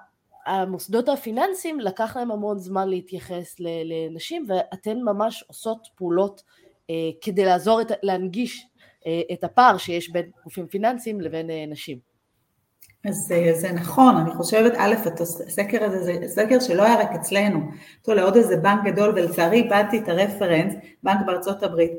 המוסדות 0.46 1.08
הפיננסיים, 1.08 1.80
לקח 1.80 2.16
להם 2.16 2.30
המון 2.30 2.58
זמן 2.58 2.88
להתייחס 2.88 3.56
לנשים, 3.60 4.46
ואתן 4.48 4.98
ממש 4.98 5.44
עושות 5.48 5.88
פעולות 5.96 6.42
אה, 6.90 6.94
כדי 7.20 7.44
לעזור, 7.44 7.80
את, 7.80 7.92
להנגיש 8.02 8.66
אה, 9.06 9.20
את 9.32 9.44
הפער 9.44 9.76
שיש 9.76 10.10
בין 10.10 10.30
גופים 10.44 10.66
פיננסיים 10.66 11.20
לבין 11.20 11.50
אה, 11.50 11.64
נשים. 11.68 11.98
אז 13.08 13.32
אה, 13.32 13.52
זה 13.54 13.72
נכון, 13.72 14.16
אני 14.16 14.34
חושבת, 14.34 14.72
א', 14.76 14.94
הסקר 15.46 15.84
הזה 15.84 16.04
זה 16.04 16.28
סקר 16.28 16.60
שלא 16.60 16.82
היה 16.82 17.00
רק 17.00 17.10
אצלנו, 17.14 17.60
טוב, 18.02 18.14
לעוד 18.14 18.36
איזה 18.36 18.56
בנק 18.56 18.84
גדול, 18.84 19.10
ולצערי 19.10 19.62
איבדתי 19.62 19.98
את 19.98 20.08
ה 20.08 20.14
reference, 20.14 20.74
בנק 21.02 21.26
בארצות 21.26 21.62
הברית. 21.62 21.92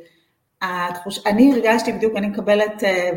התחוש... 0.62 1.26
אני 1.26 1.54
הרגשתי 1.54 1.94
בדיוק, 1.94 2.16
אני 2.16 2.28
מקבלת, 2.28 2.84
אה, 2.84 3.12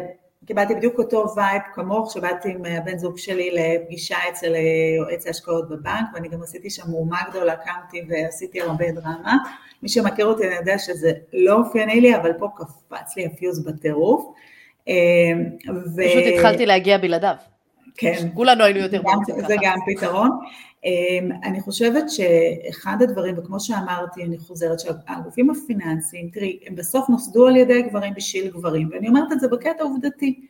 קיבלתי 0.46 0.74
בדיוק 0.74 0.98
אותו 0.98 1.26
vibe 1.36 1.62
כמוך, 1.74 2.12
שבאתי 2.12 2.50
עם 2.50 2.64
הבן 2.64 2.98
זוג 2.98 3.18
שלי 3.18 3.50
לפגישה 3.50 4.16
אצל 4.30 4.54
אה, 4.54 4.60
יועץ 4.96 5.26
ההשקעות 5.26 5.68
בבנק, 5.68 6.06
ואני 6.14 6.28
גם 6.28 6.42
עשיתי 6.42 6.70
שם 6.70 6.82
מהומה 6.90 7.18
גדולה, 7.30 7.56
קמתי 7.56 8.02
ועשיתי 8.08 8.60
הרבה 8.60 8.92
דרמה. 8.92 9.36
מי 9.82 9.88
שמכיר 9.88 10.26
אותי 10.26 10.46
אני 10.46 10.54
יודע 10.54 10.78
שזה 10.78 11.12
לא 11.32 11.58
אופייני 11.58 12.00
לי, 12.00 12.16
אבל 12.16 12.32
פה 12.32 12.48
קפץ 12.56 13.16
לי 13.16 13.26
הפיוז 13.26 13.64
בטירוף. 13.64 14.24
פשוט 15.96 16.24
התחלתי 16.34 16.66
להגיע 16.66 16.98
בלעדיו. 16.98 17.34
כן. 17.96 18.28
כולנו 18.34 18.64
היינו 18.64 18.80
יותר 18.80 19.02
ככה. 19.02 19.46
זה 19.46 19.56
גם 19.62 19.78
פתרון. 19.86 20.30
אמ, 20.84 21.30
אני 21.44 21.60
חושבת 21.60 22.04
שאחד 22.10 22.96
הדברים, 23.02 23.38
וכמו 23.38 23.60
שאמרתי, 23.60 24.24
אני 24.24 24.38
חוזרת, 24.38 24.80
שהגופים 24.80 25.50
הפיננסיים, 25.50 26.30
תראי, 26.32 26.58
הם 26.66 26.74
בסוף 26.74 27.08
נוסדו 27.08 27.46
על 27.46 27.56
ידי 27.56 27.82
גברים 27.82 28.14
בשביל 28.14 28.50
גברים, 28.50 28.88
ואני 28.92 29.08
אומרת 29.08 29.32
את 29.32 29.40
זה 29.40 29.48
בקטע 29.48 29.82
עובדתי. 29.82 30.46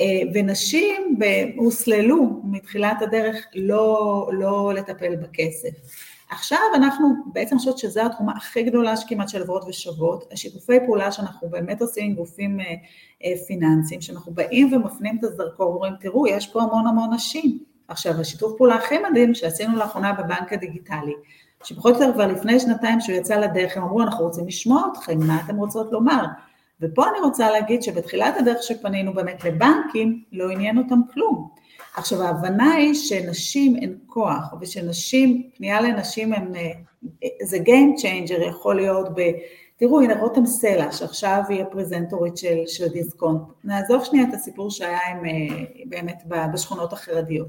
אה, 0.00 0.20
ונשים 0.34 1.18
הוסללו 1.56 2.42
מתחילת 2.44 3.02
הדרך 3.02 3.46
לא, 3.54 4.28
לא 4.32 4.74
לטפל 4.74 5.16
בכסף. 5.16 5.70
עכשיו 6.30 6.60
אנחנו 6.74 7.08
בעצם 7.32 7.58
חושבת 7.58 7.78
שזו 7.78 8.00
התחומה 8.00 8.32
הכי 8.36 8.62
גדולה 8.62 8.96
שכמעט 8.96 9.28
של 9.28 9.42
עברות 9.42 9.64
ושוות, 9.68 10.32
השיתופי 10.32 10.76
פעולה 10.86 11.12
שאנחנו 11.12 11.48
באמת 11.48 11.80
עושים 11.80 12.04
עם 12.04 12.14
גופים 12.14 12.60
אה, 12.60 12.74
אה, 13.24 13.36
פיננסיים, 13.46 14.00
שאנחנו 14.00 14.32
באים 14.32 14.72
ומפנים 14.72 15.18
את 15.18 15.24
הזרקור, 15.24 15.74
אומרים 15.74 15.92
תראו 16.00 16.26
יש 16.26 16.46
פה 16.46 16.62
המון 16.62 16.86
המון 16.86 17.14
נשים. 17.14 17.69
עכשיו 17.90 18.20
השיתוף 18.20 18.52
פעולה 18.56 18.74
הכי 18.74 18.98
מדהים 19.10 19.34
שעשינו 19.34 19.76
לאחרונה 19.76 20.12
בבנק 20.12 20.52
הדיגיטלי, 20.52 21.14
שפחות 21.64 21.96
או 21.96 22.00
יותר 22.00 22.12
כבר 22.12 22.26
לפני 22.26 22.60
שנתיים 22.60 23.00
שהוא 23.00 23.16
יצא 23.16 23.36
לדרך, 23.36 23.76
הם 23.76 23.82
אמרו 23.82 24.02
אנחנו 24.02 24.24
רוצים 24.24 24.46
לשמוע 24.46 24.82
אתכם, 24.92 25.18
מה 25.18 25.40
אתם 25.44 25.56
רוצות 25.56 25.92
לומר? 25.92 26.24
ופה 26.80 27.08
אני 27.08 27.20
רוצה 27.20 27.50
להגיד 27.50 27.82
שבתחילת 27.82 28.36
הדרך 28.38 28.62
שפנינו 28.62 29.14
באמת 29.14 29.44
לבנקים, 29.44 30.22
לא 30.32 30.50
עניין 30.50 30.78
אותם 30.78 31.00
כלום. 31.12 31.48
עכשיו 31.96 32.22
ההבנה 32.22 32.72
היא 32.72 32.94
שנשים 32.94 33.76
הן 33.82 33.94
כוח 34.06 34.54
ושנשים, 34.60 35.50
פנייה 35.56 35.80
לנשים 35.80 36.32
הם, 36.32 36.52
אה, 36.56 37.28
זה 37.42 37.56
Game 37.56 38.00
Changer 38.00 38.42
יכול 38.48 38.76
להיות 38.76 39.08
ב... 39.14 39.20
תראו 39.80 40.00
הנה 40.00 40.20
רותם 40.20 40.46
סלע 40.46 40.92
שעכשיו 40.92 41.42
היא 41.48 41.62
הפרזנטורית 41.62 42.36
של, 42.36 42.56
של 42.66 42.88
דיסקונט, 42.88 43.40
נעזוב 43.64 44.04
שנייה 44.04 44.28
את 44.28 44.34
הסיפור 44.34 44.70
שהיה 44.70 44.98
עם, 45.10 45.24
אה, 45.24 45.64
באמת 45.86 46.22
בשכונות 46.52 46.92
החרדיות, 46.92 47.48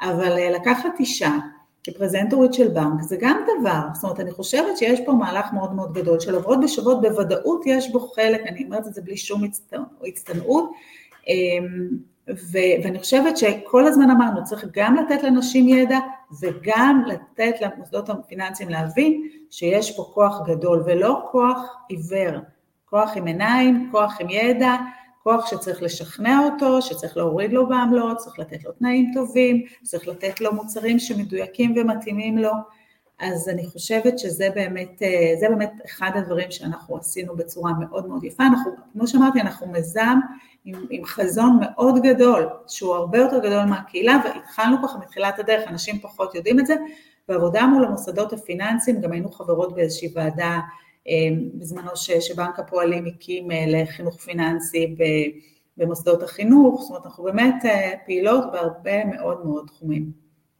אבל 0.00 0.38
אה, 0.38 0.50
לקחת 0.50 0.90
אישה 1.00 1.30
כפרזנטורית 1.84 2.54
של 2.54 2.68
בנק 2.68 3.02
זה 3.02 3.16
גם 3.20 3.40
דבר, 3.60 3.80
זאת 3.94 4.04
אומרת 4.04 4.20
אני 4.20 4.30
חושבת 4.30 4.76
שיש 4.76 5.00
פה 5.06 5.12
מהלך 5.12 5.52
מאוד 5.52 5.74
מאוד 5.74 5.92
גדול 5.92 6.20
של 6.20 6.34
עוברות 6.34 6.60
בשוות 6.60 7.00
בוודאות 7.00 7.62
יש 7.66 7.92
בו 7.92 8.00
חלק, 8.00 8.40
אני 8.46 8.64
אומרת 8.64 8.86
את 8.86 8.94
זה 8.94 9.02
בלי 9.02 9.16
שום 9.16 9.42
הצטנעות, 10.06 10.70
אמ, 11.28 11.88
ו- 12.30 12.82
ואני 12.84 12.98
חושבת 12.98 13.36
שכל 13.36 13.86
הזמן 13.86 14.10
אמרנו, 14.10 14.44
צריך 14.44 14.66
גם 14.72 14.94
לתת 14.94 15.22
לנשים 15.22 15.68
ידע 15.68 15.98
וגם 16.40 17.02
לתת 17.06 17.54
למוסדות 17.60 18.10
הפיננסיים 18.10 18.68
להבין 18.68 19.28
שיש 19.50 19.96
פה 19.96 20.10
כוח 20.14 20.40
גדול 20.46 20.82
ולא 20.86 21.28
כוח 21.30 21.76
עיוור, 21.88 22.38
כוח 22.84 23.10
עם 23.16 23.26
עיניים, 23.26 23.88
כוח 23.92 24.20
עם 24.20 24.30
ידע, 24.30 24.76
כוח 25.22 25.46
שצריך 25.46 25.82
לשכנע 25.82 26.40
אותו, 26.44 26.82
שצריך 26.82 27.16
להוריד 27.16 27.52
לו 27.52 27.68
בעמלות, 27.68 28.16
צריך 28.16 28.38
לתת 28.38 28.64
לו 28.64 28.72
תנאים 28.72 29.10
טובים, 29.14 29.62
צריך 29.82 30.08
לתת 30.08 30.40
לו 30.40 30.52
מוצרים 30.52 30.98
שמדויקים 30.98 31.74
ומתאימים 31.76 32.38
לו. 32.38 32.52
אז 33.20 33.48
אני 33.48 33.66
חושבת 33.66 34.18
שזה 34.18 34.48
באמת, 34.54 35.02
זה 35.40 35.48
באמת 35.48 35.72
אחד 35.86 36.10
הדברים 36.14 36.50
שאנחנו 36.50 36.96
עשינו 36.96 37.36
בצורה 37.36 37.72
מאוד 37.72 38.08
מאוד 38.08 38.24
יפה. 38.24 38.46
אנחנו, 38.46 38.70
כמו 38.92 39.06
שאמרתי, 39.06 39.40
אנחנו 39.40 39.66
מיזם 39.66 40.18
עם, 40.64 40.86
עם 40.90 41.04
חזון 41.04 41.58
מאוד 41.60 42.02
גדול, 42.02 42.48
שהוא 42.68 42.94
הרבה 42.94 43.18
יותר 43.18 43.38
גדול 43.38 43.64
מהקהילה, 43.64 44.20
והתחלנו 44.24 44.76
ככה 44.82 44.98
מתחילת 44.98 45.38
הדרך, 45.38 45.68
אנשים 45.68 45.98
פחות 45.98 46.34
יודעים 46.34 46.60
את 46.60 46.66
זה, 46.66 46.74
בעבודה 47.28 47.66
מול 47.66 47.84
המוסדות 47.84 48.32
הפיננסיים, 48.32 49.00
גם 49.00 49.12
היינו 49.12 49.30
חברות 49.30 49.74
באיזושהי 49.74 50.12
ועדה 50.14 50.60
אה, 51.08 51.12
בזמנו 51.54 51.96
ש, 51.96 52.10
שבנק 52.10 52.58
הפועלים 52.58 53.06
הקים 53.06 53.50
אה, 53.50 53.64
לחינוך 53.66 54.20
פיננסי 54.20 54.96
במוסדות 55.76 56.22
החינוך, 56.22 56.80
זאת 56.80 56.90
אומרת 56.90 57.06
אנחנו 57.06 57.24
באמת 57.24 57.64
אה, 57.64 57.92
פעילות 58.06 58.44
בהרבה 58.52 59.04
מאוד 59.04 59.46
מאוד 59.46 59.66
תחומים 59.66 60.12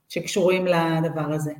שקשורים 0.08 0.66
לדבר 0.66 1.32
הזה. 1.32 1.52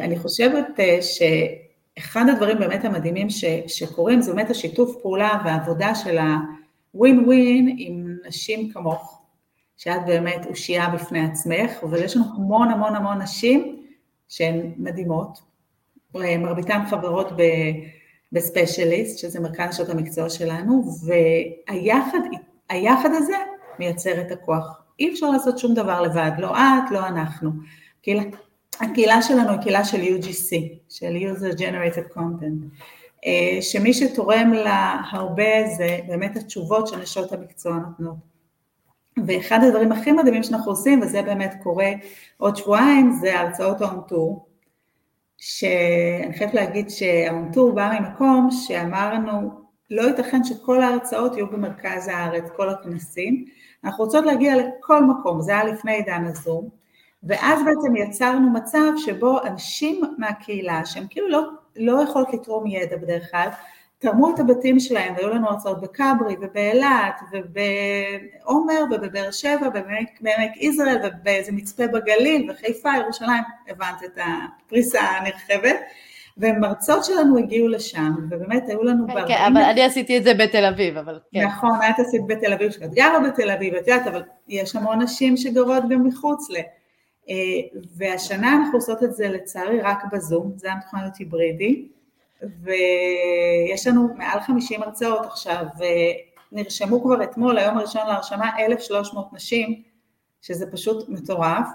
אני 0.00 0.18
חושבת 0.18 0.66
שאחד 1.00 2.24
הדברים 2.28 2.58
באמת 2.58 2.84
המדהימים 2.84 3.30
ש, 3.30 3.44
שקורים 3.66 4.20
זה 4.20 4.32
באמת 4.32 4.50
השיתוף 4.50 4.96
פעולה 5.02 5.42
והעבודה 5.44 5.94
של 5.94 6.18
ה... 6.18 6.36
ווין 6.94 7.74
עם 7.78 8.16
נשים 8.26 8.72
כמוך, 8.72 9.22
שאת 9.76 10.06
באמת 10.06 10.46
אושייה 10.46 10.88
בפני 10.88 11.24
עצמך, 11.24 11.70
אבל 11.82 12.02
יש 12.02 12.16
לנו 12.16 12.24
המון 12.36 12.68
המון 12.68 12.96
המון 12.96 13.22
נשים 13.22 13.82
שהן 14.28 14.72
מדהימות, 14.76 15.38
מרביתן 16.14 16.80
חברות 16.90 17.32
ב... 17.36 17.42
בספיישליסט, 18.32 19.18
שזה 19.18 19.40
מרכז 19.40 19.76
שעות 19.76 19.88
המקצוע 19.88 20.30
שלנו, 20.30 20.84
והיחד 22.68 23.10
הזה 23.12 23.36
מייצר 23.78 24.20
את 24.20 24.32
הכוח. 24.32 24.82
אי 24.98 25.12
אפשר 25.12 25.30
לעשות 25.30 25.58
שום 25.58 25.74
דבר 25.74 26.00
לבד, 26.02 26.30
לא 26.38 26.56
את, 26.56 26.90
לא 26.90 27.06
אנחנו. 27.06 27.50
הקהילה, 28.00 28.22
הקהילה 28.80 29.22
שלנו 29.22 29.50
היא 29.50 29.60
קהילה 29.60 29.84
של 29.84 30.00
UGC, 30.00 30.56
של 30.88 31.16
user 31.16 31.58
generated 31.58 32.16
content. 32.16 32.80
אה, 33.26 33.62
שמי 33.62 33.94
שתורם 33.94 34.52
לה 34.52 35.00
הרבה 35.10 35.66
זה 35.76 35.98
באמת 36.06 36.36
התשובות 36.36 36.86
שנשות 36.86 37.32
המקצוע 37.32 37.72
נותנות. 37.72 38.30
ואחד 39.26 39.58
הדברים 39.62 39.92
הכי 39.92 40.12
מדהימים 40.12 40.42
שאנחנו 40.42 40.72
עושים, 40.72 41.00
וזה 41.00 41.22
באמת 41.22 41.54
קורה 41.62 41.90
עוד 42.36 42.56
שבועיים, 42.56 43.12
זה 43.20 43.40
הרצאות 43.40 43.80
האונטור, 43.80 44.46
שאני 45.36 46.34
חייבת 46.38 46.54
להגיד 46.54 46.90
שהאונטור 46.90 47.72
בא 47.72 47.98
ממקום 48.00 48.48
שאמרנו, 48.50 49.50
לא 49.90 50.02
ייתכן 50.02 50.44
שכל 50.44 50.82
ההרצאות 50.82 51.36
יהיו 51.36 51.46
במרכז 51.46 52.08
הארץ, 52.08 52.44
כל 52.56 52.70
הכנסים, 52.70 53.44
אנחנו 53.84 54.04
רוצות 54.04 54.24
להגיע 54.24 54.54
לכל 54.56 55.04
מקום, 55.04 55.40
זה 55.40 55.52
היה 55.52 55.64
לפני 55.64 55.92
עידן 55.92 56.24
הזום, 56.24 56.79
ואז 57.22 57.60
בעצם 57.64 57.96
יצרנו 57.96 58.50
מצב 58.50 58.92
שבו 58.96 59.42
אנשים 59.46 60.00
מהקהילה, 60.18 60.84
שהם 60.84 61.04
כאילו 61.10 61.28
לא 61.28 61.42
לא 61.76 62.02
יכולות 62.02 62.34
לתרום 62.34 62.66
ידע 62.66 62.96
בדרך 62.96 63.30
כלל, 63.30 63.48
תרמו 63.98 64.34
את 64.34 64.40
הבתים 64.40 64.80
שלהם, 64.80 65.14
והיו 65.16 65.28
לנו 65.28 65.48
הרצאות 65.48 65.80
בכברי 65.80 66.36
ובאילת 66.40 67.20
ובעומר 67.32 68.84
ובבאר 68.90 69.30
שבע 69.30 69.68
ובעמק 69.68 70.56
יזרעאל 70.56 70.96
ובאיזה 71.04 71.52
מצפה 71.52 71.86
בגליל 71.86 72.50
וחיפה, 72.50 72.90
ירושלים, 73.02 73.42
הבנת 73.68 74.04
את 74.04 74.18
הפריסה 74.18 75.00
הנרחבת, 75.00 75.76
ומרצות 76.38 77.04
שלנו 77.04 77.38
הגיעו 77.38 77.68
לשם, 77.68 78.12
ובאמת 78.30 78.68
היו 78.68 78.82
לנו... 78.82 79.06
כן, 79.06 79.28
כן, 79.28 79.52
אבל 79.52 79.62
אני 79.62 79.82
עשיתי 79.82 80.18
את 80.18 80.24
זה 80.24 80.34
בתל 80.34 80.64
אביב, 80.64 80.96
אבל 80.96 81.18
כן. 81.32 81.46
נכון, 81.46 81.78
את 81.90 81.98
עשית 81.98 82.22
בתל 82.26 82.52
אביב, 82.52 82.70
שאת 82.70 82.94
גרה 82.94 83.20
בתל 83.20 83.50
אביב, 83.50 83.74
את 83.74 83.88
יודעת, 83.88 84.06
אבל 84.06 84.22
יש 84.48 84.76
המון 84.76 85.02
נשים 85.02 85.36
שגרות 85.36 85.82
גם 85.88 86.06
מחוץ 86.06 86.50
ל... 86.50 86.56
אה, 87.30 87.80
והשנה 87.96 88.56
אנחנו 88.56 88.78
עושות 88.78 89.02
את 89.02 89.14
זה 89.14 89.28
לצערי 89.28 89.80
רק 89.80 89.98
בזום, 90.12 90.52
זה 90.56 90.66
היה 90.66 90.76
מתוכנן 90.76 91.00
להיות 91.00 91.16
היברידי, 91.16 91.88
ויש 92.62 93.86
לנו 93.86 94.08
מעל 94.16 94.40
50 94.40 94.82
הרצאות 94.82 95.26
עכשיו, 95.26 95.64
ונרשמו 96.52 97.02
כבר 97.02 97.22
אתמול, 97.22 97.58
היום 97.58 97.78
הראשון 97.78 98.06
להרשמה, 98.06 98.50
1,300 98.58 99.32
נשים, 99.32 99.82
שזה 100.42 100.70
פשוט 100.72 101.08
מטורף. 101.08 101.66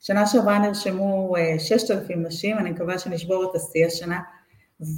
שנה 0.00 0.26
שעברה 0.26 0.58
נרשמו 0.58 1.34
6,000 1.58 2.10
אה, 2.10 2.28
נשים, 2.28 2.58
אני 2.58 2.70
מקווה 2.70 2.98
שנשבור 2.98 3.44
את 3.50 3.54
השיא 3.54 3.86
השנה, 3.86 4.18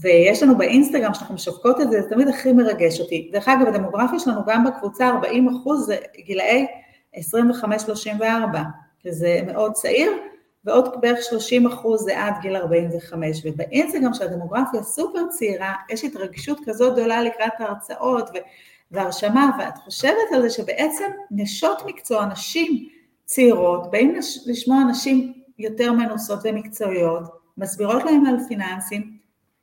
ויש 0.00 0.42
לנו 0.42 0.58
באינסטגרם, 0.58 1.14
שאנחנו 1.14 1.34
משווקות 1.34 1.80
את 1.80 1.90
זה, 1.90 2.02
זה 2.02 2.08
תמיד 2.10 2.28
הכי 2.28 2.52
מרגש 2.52 3.00
אותי. 3.00 3.30
דרך 3.32 3.48
אגב, 3.48 3.66
הדמוגרפיה 3.66 4.18
שלנו 4.18 4.40
גם 4.46 4.64
בקבוצה 4.64 5.08
40 5.08 5.48
אחוז 5.48 5.86
זה 5.86 5.96
גילאי 6.16 6.66
25-34, 7.16 7.18
שזה 9.06 9.40
מאוד 9.46 9.72
צעיר, 9.72 10.12
ועוד 10.64 11.00
בערך 11.00 11.18
30 11.22 11.66
אחוז 11.66 12.04
זה 12.04 12.24
עד 12.24 12.34
גיל 12.40 12.56
45, 12.56 13.42
ובאינסטגרם 13.44 14.14
של 14.14 14.24
הדמוגרפיה 14.24 14.82
סופר 14.82 15.26
צעירה, 15.30 15.74
יש 15.90 16.04
התרגשות 16.04 16.58
כזאת 16.66 16.92
גדולה 16.92 17.22
לקראת 17.22 17.52
ההרצאות 17.58 18.30
והרשמה, 18.90 19.50
ואת 19.58 19.78
חושבת 19.78 20.32
על 20.34 20.42
זה 20.42 20.50
שבעצם 20.50 21.10
נשות 21.30 21.82
מקצוע, 21.86 22.26
נשים 22.26 22.88
צעירות, 23.24 23.90
באים 23.90 24.14
לשמוע 24.46 24.84
נשים 24.90 25.32
יותר 25.58 25.92
מנוסות 25.92 26.38
ומקצועיות, 26.44 27.22
מסבירות 27.58 28.04
להם 28.04 28.26
על 28.26 28.36
פיננסים, 28.48 29.16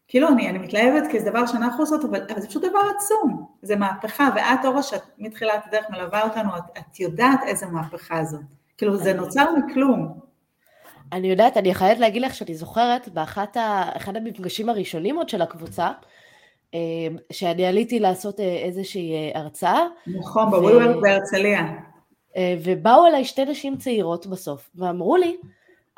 כאילו 0.07 0.27
אני, 0.27 0.49
אני 0.49 0.57
מתלהבת 0.57 1.11
כי 1.11 1.19
זה 1.19 1.29
דבר 1.29 1.45
שאנחנו 1.45 1.83
עושות, 1.83 2.05
אבל, 2.05 2.21
אבל 2.31 2.41
זה 2.41 2.47
פשוט 2.47 2.63
דבר 2.63 2.79
עצום, 2.95 3.47
זה 3.61 3.75
מהפכה, 3.75 4.29
ואת 4.35 4.65
אורה 4.65 4.83
שאת 4.83 5.01
מתחילת 5.17 5.67
הדרך 5.67 5.85
מלווה 5.89 6.23
אותנו, 6.23 6.57
את, 6.57 6.63
את 6.77 6.99
יודעת 6.99 7.39
איזה 7.47 7.65
מהפכה 7.65 8.23
זאת, 8.25 8.41
כאילו 8.77 8.97
זה 8.97 9.13
נוצר 9.13 9.45
מכלום. 9.57 10.19
אני 11.11 11.27
יודעת, 11.27 11.57
אני 11.57 11.73
חייבת 11.73 11.99
להגיד 11.99 12.21
לך 12.21 12.35
שאני 12.35 12.55
זוכרת 12.55 13.09
באחד 13.09 14.15
המפגשים 14.15 14.69
הראשונים 14.69 15.17
עוד 15.17 15.29
של 15.29 15.41
הקבוצה, 15.41 15.91
אה, 16.73 16.79
שאני 17.31 17.65
עליתי 17.65 17.99
לעשות 17.99 18.39
אה, 18.39 18.45
איזושהי 18.45 19.13
אה, 19.13 19.39
הרצאה. 19.39 19.81
נכון, 20.07 20.49
בוויוורק 20.51 20.95
בהרצליה. 21.01 21.61
ובאו 22.63 23.07
אליי 23.07 23.25
שתי 23.25 23.45
נשים 23.45 23.77
צעירות 23.77 24.27
בסוף, 24.27 24.69
ואמרו 24.75 25.17
לי, 25.17 25.37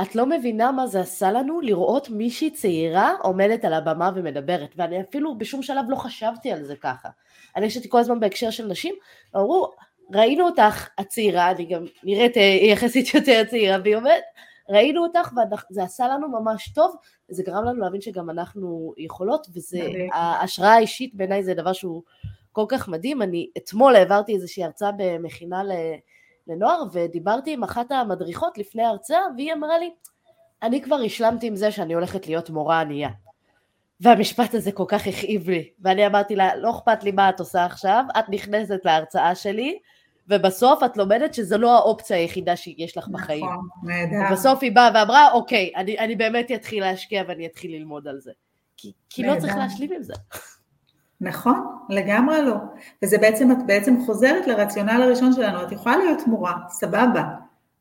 את 0.01 0.15
לא 0.15 0.25
מבינה 0.25 0.71
מה 0.71 0.88
זה 0.88 0.99
עשה 0.99 1.31
לנו 1.31 1.61
לראות 1.61 2.09
מישהי 2.09 2.51
צעירה 2.51 3.13
עומדת 3.21 3.65
על 3.65 3.73
הבמה 3.73 4.11
ומדברת, 4.15 4.73
ואני 4.75 5.01
אפילו 5.01 5.38
בשום 5.38 5.63
שלב 5.63 5.85
לא 5.89 5.95
חשבתי 5.95 6.51
על 6.51 6.63
זה 6.63 6.75
ככה. 6.75 7.09
אני 7.55 7.69
חשבתי 7.69 7.89
כל 7.89 7.99
הזמן 7.99 8.19
בהקשר 8.19 8.49
של 8.49 8.67
נשים, 8.67 8.95
אמרו, 9.35 9.71
ראינו 10.13 10.45
אותך 10.45 10.89
הצעירה, 10.97 11.51
אני 11.51 11.65
גם 11.65 11.85
נראית 12.03 12.33
יחסית 12.61 13.13
יותר 13.13 13.43
צעירה, 13.49 13.77
והיא 13.83 13.95
אומרת, 13.95 14.23
ראינו 14.69 15.03
אותך 15.03 15.31
וזה 15.71 15.83
עשה 15.83 16.07
לנו 16.07 16.29
ממש 16.29 16.73
טוב, 16.73 16.95
זה 17.29 17.43
גרם 17.43 17.65
לנו 17.65 17.79
להבין 17.79 18.01
שגם 18.01 18.29
אנחנו 18.29 18.93
יכולות, 18.97 19.47
וזה, 19.53 19.79
ההשראה 20.13 20.73
האישית 20.73 21.15
בעיניי 21.15 21.43
זה 21.43 21.53
דבר 21.53 21.73
שהוא 21.73 22.03
כל 22.51 22.65
כך 22.67 22.87
מדהים. 22.87 23.21
אני 23.21 23.49
אתמול 23.57 23.95
העברתי 23.95 24.35
איזושהי 24.35 24.63
הרצאה 24.63 24.91
במכינה 24.97 25.61
לנוער, 26.47 26.83
ודיברתי 26.91 27.53
עם 27.53 27.63
אחת 27.63 27.91
המדריכות 27.91 28.57
לפני 28.57 28.83
ההרצאה, 28.83 29.19
והיא 29.37 29.53
אמרה 29.53 29.79
לי, 29.79 29.89
אני 30.63 30.81
כבר 30.81 30.95
השלמתי 31.05 31.47
עם 31.47 31.55
זה 31.55 31.71
שאני 31.71 31.93
הולכת 31.93 32.27
להיות 32.27 32.49
מורה 32.49 32.81
ענייה. 32.81 33.09
והמשפט 33.99 34.53
הזה 34.53 34.71
כל 34.71 34.85
כך 34.87 35.07
הכאיב 35.07 35.49
לי, 35.49 35.69
ואני 35.79 36.07
אמרתי 36.07 36.35
לה, 36.35 36.55
לא 36.55 36.71
אכפת 36.71 37.03
לי 37.03 37.11
מה 37.11 37.29
את 37.29 37.39
עושה 37.39 37.65
עכשיו, 37.65 38.03
את 38.19 38.29
נכנסת 38.29 38.79
להרצאה 38.85 39.35
שלי, 39.35 39.79
ובסוף 40.29 40.83
את 40.83 40.97
לומדת 40.97 41.33
שזו 41.33 41.57
לא 41.57 41.75
האופציה 41.75 42.17
היחידה 42.17 42.55
שיש 42.55 42.97
לך 42.97 43.07
בחיים. 43.07 43.45
נכון, 43.45 43.67
נהדר. 43.83 44.15
ובסוף 44.29 44.59
היא 44.61 44.71
באה 44.71 44.91
ואמרה, 44.95 45.31
אוקיי, 45.31 45.71
אני, 45.75 45.99
אני 45.99 46.15
באמת 46.15 46.51
אתחיל 46.51 46.83
להשקיע 46.83 47.23
ואני 47.27 47.45
אתחיל 47.45 47.71
ללמוד 47.71 48.07
על 48.07 48.19
זה. 48.19 48.31
כי, 48.77 48.91
כי 49.09 49.23
לא 49.23 49.39
צריך 49.39 49.55
להשלים 49.55 49.93
עם 49.93 50.03
זה. 50.03 50.13
נכון, 51.21 51.77
לגמרי 51.89 52.41
לא. 52.41 52.55
וזה 53.03 53.17
בעצם, 53.17 53.51
את 53.51 53.57
בעצם 53.65 54.05
חוזרת 54.05 54.47
לרציונל 54.47 55.01
הראשון 55.01 55.33
שלנו, 55.33 55.63
את 55.63 55.71
יכולה 55.71 55.97
להיות 55.97 56.27
מורה, 56.27 56.53
סבבה, 56.69 57.23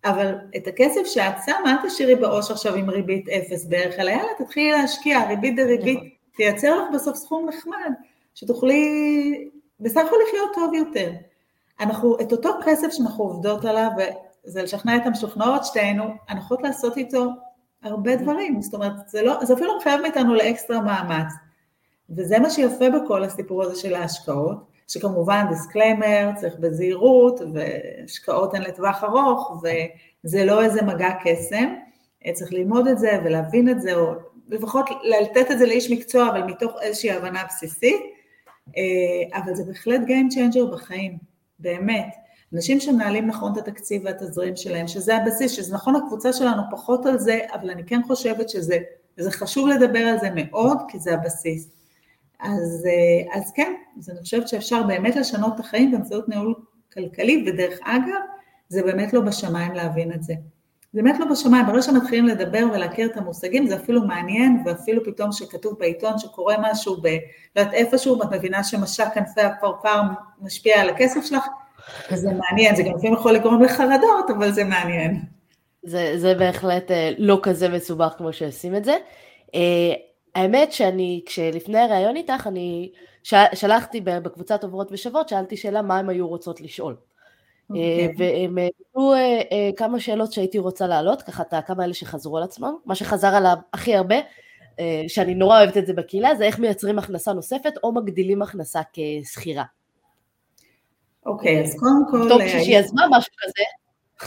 אבל 0.04 0.35
את 0.57 0.66
הכסף 0.66 1.00
שאת 1.04 1.35
שמה, 1.46 1.70
אל 1.70 1.88
תשאירי 1.88 2.14
בעו"ש 2.14 2.50
עכשיו 2.50 2.74
עם 2.74 2.90
ריבית 2.90 3.28
אפס 3.28 3.64
בערך, 3.64 3.94
אלא 3.98 4.11
יאללה, 4.11 4.28
תתחילי 4.38 4.72
להשקיע, 4.72 5.28
ריבית 5.28 5.57
דריבית, 5.57 5.98
נכון. 5.98 6.09
תייצר 6.37 6.78
לך 6.78 6.94
בסוף 6.94 7.16
סכום 7.16 7.48
נחמד, 7.48 7.92
שתוכלי 8.35 9.50
בסך 9.80 10.00
הכל 10.07 10.16
לחיות 10.28 10.50
טוב 10.54 10.74
יותר. 10.74 11.11
אנחנו, 11.80 12.20
את 12.20 12.32
אותו 12.32 12.50
כסף 12.64 12.88
שאנחנו 12.90 13.24
עובדות 13.24 13.64
עליו, 13.64 13.90
וזה 14.46 14.62
לשכנע 14.62 14.96
את 14.96 15.06
המשוכנעות 15.06 15.64
שתינו, 15.64 16.04
אנחנו 16.28 16.44
יכולות 16.44 16.62
לעשות 16.62 16.96
איתו 16.96 17.24
הרבה 17.82 18.16
דברים, 18.16 18.62
זאת 18.62 18.74
אומרת, 18.74 18.92
זה, 19.08 19.22
לא, 19.22 19.44
זה 19.44 19.54
אפילו 19.54 19.68
לא 19.68 19.78
מחייב 19.78 20.00
מאיתנו 20.00 20.34
לאקסטרה 20.34 20.80
מאמץ. 20.80 21.32
וזה 22.10 22.38
מה 22.38 22.50
שיפה 22.50 22.84
בכל 22.90 23.24
הסיפור 23.24 23.62
הזה 23.62 23.80
של 23.80 23.94
ההשקעות, 23.94 24.58
שכמובן 24.88 25.46
disclaimer, 25.48 26.30
צריך 26.37 26.54
בזהירות, 26.60 27.40
והשקעות 27.54 28.54
הן 28.54 28.62
לטווח 28.62 29.04
ארוך, 29.04 29.62
וזה 30.24 30.44
לא 30.44 30.64
איזה 30.64 30.82
מגע 30.82 31.10
קסם, 31.24 31.74
צריך 32.32 32.52
ללמוד 32.52 32.87
את 32.87 32.98
זה 32.98 33.18
ולהבין 33.24 33.68
את 33.68 33.80
זה, 33.80 33.94
או 33.94 34.12
לפחות 34.48 34.90
לתת 35.04 35.50
את 35.50 35.58
זה 35.58 35.66
לאיש 35.66 35.90
מקצוע, 35.90 36.28
אבל 36.30 36.42
מתוך 36.42 36.72
איזושהי 36.82 37.10
הבנה 37.10 37.44
בסיסית, 37.48 38.00
אה, 38.76 39.38
אבל 39.38 39.54
זה 39.54 39.64
בהחלט 39.64 40.00
Game 40.00 40.34
Changer 40.34 40.72
בחיים. 40.72 41.34
באמת. 41.58 42.14
אנשים 42.54 42.80
שמנהלים 42.80 43.26
נכון 43.26 43.52
את 43.52 43.58
התקציב 43.58 44.02
והתזרים 44.04 44.56
שלהם, 44.56 44.88
שזה 44.88 45.16
הבסיס, 45.16 45.52
שזה 45.52 45.74
נכון 45.74 45.96
הקבוצה 45.96 46.32
שלנו 46.32 46.62
פחות 46.70 47.06
על 47.06 47.18
זה, 47.18 47.38
אבל 47.54 47.70
אני 47.70 47.84
כן 47.84 48.00
חושבת 48.06 48.48
שזה 48.48 48.78
זה 49.16 49.30
חשוב 49.30 49.68
לדבר 49.68 49.98
על 49.98 50.18
זה 50.18 50.28
מאוד, 50.34 50.78
כי 50.88 50.98
זה 50.98 51.14
הבסיס. 51.14 51.70
אז, 52.40 52.86
אה, 52.86 53.38
אז 53.38 53.52
כן, 53.52 53.74
אז 53.98 54.10
אני 54.10 54.20
חושבת 54.20 54.48
שאפשר 54.48 54.82
באמת 54.82 55.16
לשנות 55.16 55.54
את 55.54 55.60
החיים 55.60 55.92
באמצעות 55.92 56.28
ניהול 56.28 56.54
כלכלי, 56.92 57.44
ודרך 57.46 57.78
אגב, 57.82 58.20
זה 58.68 58.82
באמת 58.82 59.12
לא 59.12 59.20
בשמיים 59.20 59.72
להבין 59.72 60.12
את 60.12 60.22
זה. 60.22 60.34
זה 60.94 61.02
באמת 61.02 61.20
לא 61.20 61.26
בשמיים, 61.30 61.66
ברגע 61.66 61.83
שמתחילים 61.83 62.26
לדבר 62.26 62.64
ולהכיר 62.72 63.07
את 63.07 63.16
המושגים, 63.16 63.66
זה 63.66 63.76
אפילו 63.76 64.02
מעניין, 64.02 64.62
ואפילו 64.66 65.04
פתאום 65.04 65.33
שכתוב 65.33 65.74
בעיתון 65.78 66.18
שקורה 66.18 66.57
משהו, 66.61 66.96
ב, 67.02 67.07
לא 67.57 67.61
יודעת 67.61 67.74
איפשהו, 67.74 68.18
ואת 68.18 68.33
מבינה 68.33 68.64
שמשק 68.64 69.07
כנפי 69.14 69.40
הפרפר 69.40 70.00
משפיע 70.40 70.80
על 70.80 70.90
הכסף 70.90 71.20
שלך, 71.24 71.46
וזה 72.12 72.28
מעניין, 72.33 72.76
זה 72.76 72.83
גם 72.83 72.94
לפעמים 72.94 73.12
יכול 73.12 73.33
לגרום 73.33 73.62
לחרדות, 73.62 74.30
אבל 74.38 74.52
זה 74.52 74.64
מעניין. 74.64 75.20
זה, 75.83 76.14
זה 76.16 76.35
בהחלט 76.35 76.90
אה, 76.90 77.11
לא 77.18 77.38
כזה 77.42 77.68
מסובך 77.68 78.14
כמו 78.18 78.33
שעושים 78.33 78.76
את 78.76 78.85
זה. 78.85 78.96
אה, 79.54 79.92
האמת 80.35 80.72
שאני, 80.72 81.22
כשלפני 81.26 81.78
הראיון 81.78 82.16
איתך, 82.16 82.46
אני 82.46 82.92
שלחתי 83.54 84.00
בקבוצת 84.00 84.64
עוברות 84.64 84.92
ושוות, 84.92 85.28
שאלתי 85.28 85.57
שאלה 85.57 85.83
מה 85.83 85.98
הן 85.98 86.09
היו 86.09 86.28
רוצות 86.28 86.61
לשאול. 86.61 86.96
Okay. 87.72 87.77
אה, 87.77 88.07
אוקיי. 88.11 88.35
והם 88.42 88.59
העלו 88.59 89.14
כמה 89.77 90.00
שאלות 90.00 90.33
שהייתי 90.33 90.59
רוצה 90.59 90.87
להעלות, 90.87 91.22
ככה 91.22 91.42
כמה 91.66 91.85
אלה 91.85 91.94
שחזרו 91.94 92.37
על 92.37 92.42
עצמם, 92.42 92.74
מה 92.87 92.94
שחזר 92.94 93.35
עליו 93.35 93.57
הכי 93.72 93.94
הרבה, 93.94 94.16
שאני 95.09 95.35
נורא 95.35 95.59
אוהבת 95.59 95.77
את 95.77 95.87
זה 95.87 95.92
בקהילה, 95.92 96.35
זה 96.35 96.44
איך 96.44 96.59
מייצרים 96.59 96.98
הכנסה 96.98 97.33
נוספת 97.33 97.72
או 97.83 97.92
מגדילים 97.92 98.42
הכנסה 98.42 98.81
כשכירה. 98.92 99.64
אוקיי, 101.27 101.62
אז 101.62 101.77
קודם 101.79 102.03
כל... 102.11 102.29
טוב, 102.29 102.42
כשהיא 102.46 102.79
יזמה 102.79 103.03
משהו 103.11 103.33
כזה, 103.42 103.64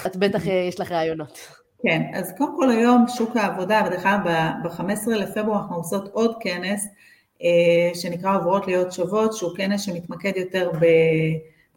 את 0.06 0.16
בטח 0.16 0.48
אה, 0.48 0.54
יש 0.54 0.80
לך 0.80 0.92
רעיונות. 0.92 1.40
כן, 1.84 2.02
אז 2.14 2.34
קודם 2.38 2.56
כל 2.58 2.70
היום 2.70 3.06
שוק 3.08 3.38
העבודה, 3.38 3.84
בדרך 3.86 4.04
כלל 4.04 4.18
ב-15 4.64 5.10
לפברואר 5.10 5.62
אנחנו 5.62 5.76
עושות 5.76 6.08
עוד 6.14 6.36
כנס 6.40 6.88
אה, 7.44 7.96
שנקרא 7.96 8.38
עוברות 8.38 8.68
להיות 8.68 8.92
שוות, 8.92 9.34
שהוא 9.34 9.56
כנס 9.58 9.82
שמתמקד 9.82 10.32
יותר 10.36 10.72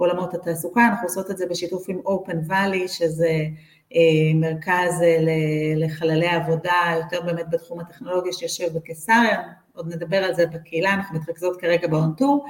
בעולמות 0.00 0.34
התעסוקה, 0.34 0.86
אנחנו 0.86 1.06
עושות 1.06 1.30
את 1.30 1.38
זה 1.38 1.46
בשיתוף 1.46 1.84
עם 1.88 2.00
Open 2.06 2.50
Valley, 2.50 2.88
שזה 2.88 3.38
אה, 3.94 4.00
מרכז 4.34 5.02
לחללי 5.76 6.28
עבודה, 6.28 6.82
יותר 6.96 7.22
באמת 7.22 7.50
בתחום 7.50 7.80
הטכנולוגיה 7.80 8.32
שיושב 8.32 8.78
בקיסריה, 8.78 9.42
עוד 9.74 9.94
נדבר 9.94 10.16
על 10.16 10.34
זה 10.34 10.46
בקהילה, 10.46 10.94
אנחנו 10.94 11.18
מתרכזות 11.18 11.60
כרגע 11.60 11.88
באונטור, 11.88 12.46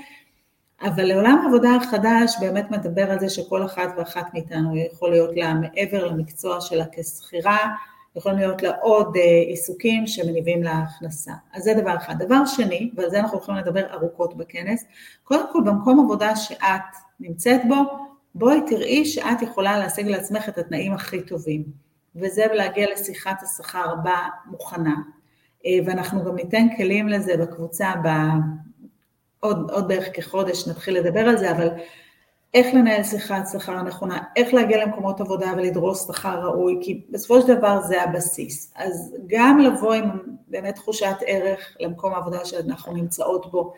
אבל 0.82 1.04
לעולם 1.04 1.42
העבודה 1.44 1.70
החדש 1.76 2.34
באמת 2.40 2.70
מדבר 2.70 3.10
על 3.10 3.20
זה 3.20 3.28
שכל 3.28 3.64
אחת 3.64 3.88
ואחת 3.96 4.34
מאיתנו 4.34 4.76
יכול 4.76 5.10
להיות 5.10 5.36
לה 5.36 5.54
מעבר 5.54 6.06
למקצוע 6.06 6.60
שלה 6.60 6.84
כשכירה, 6.92 7.58
יכולים 8.16 8.38
להיות 8.38 8.62
לה 8.62 8.70
עוד 8.82 9.16
אה, 9.16 9.22
עיסוקים 9.22 10.06
שמניבים 10.06 10.62
לה 10.62 10.72
הכנסה. 10.72 11.32
אז 11.52 11.62
זה 11.62 11.74
דבר 11.74 11.96
אחד. 11.96 12.14
דבר 12.18 12.46
שני, 12.46 12.90
ועל 12.94 13.10
זה 13.10 13.20
אנחנו 13.20 13.38
יכולים 13.38 13.60
לדבר 13.60 13.92
ארוכות 13.92 14.36
בכנס, 14.36 14.84
קודם 15.24 15.52
כל 15.52 15.58
במקום 15.66 16.00
עבודה 16.00 16.36
שאת 16.36 16.96
נמצאת 17.20 17.60
בו, 17.68 17.74
בואי 18.34 18.60
תראי 18.66 19.04
שאת 19.04 19.42
יכולה 19.42 19.78
להשיג 19.78 20.08
לעצמך 20.08 20.48
את 20.48 20.58
התנאים 20.58 20.92
הכי 20.92 21.22
טובים, 21.22 21.64
וזה 22.16 22.46
להגיע 22.52 22.86
לשיחת 22.92 23.42
השכר 23.42 23.90
הבאה 23.92 24.28
מוכנה. 24.46 24.94
ואנחנו 25.86 26.24
גם 26.24 26.34
ניתן 26.34 26.66
כלים 26.76 27.08
לזה 27.08 27.36
בקבוצה, 27.36 27.92
בעוד, 28.02 29.70
עוד 29.70 29.88
בערך 29.88 30.08
כחודש 30.14 30.68
נתחיל 30.68 30.98
לדבר 30.98 31.20
על 31.20 31.38
זה, 31.38 31.50
אבל 31.50 31.68
איך 32.54 32.74
לנהל 32.74 33.02
שיחת 33.02 33.42
שכר 33.52 33.82
נכונה, 33.82 34.18
איך 34.36 34.54
להגיע 34.54 34.84
למקומות 34.84 35.20
עבודה 35.20 35.52
ולדרוס 35.56 36.06
שכר 36.06 36.40
ראוי, 36.40 36.78
כי 36.82 37.06
בסופו 37.10 37.40
של 37.40 37.56
דבר 37.56 37.80
זה 37.82 38.02
הבסיס. 38.02 38.72
אז 38.76 39.14
גם 39.26 39.58
לבוא 39.58 39.94
עם 39.94 40.10
באמת 40.48 40.74
תחושת 40.74 41.16
ערך 41.26 41.76
למקום 41.80 42.14
העבודה 42.14 42.44
שאנחנו 42.44 42.92
נמצאות 42.92 43.50
בו, 43.50 43.72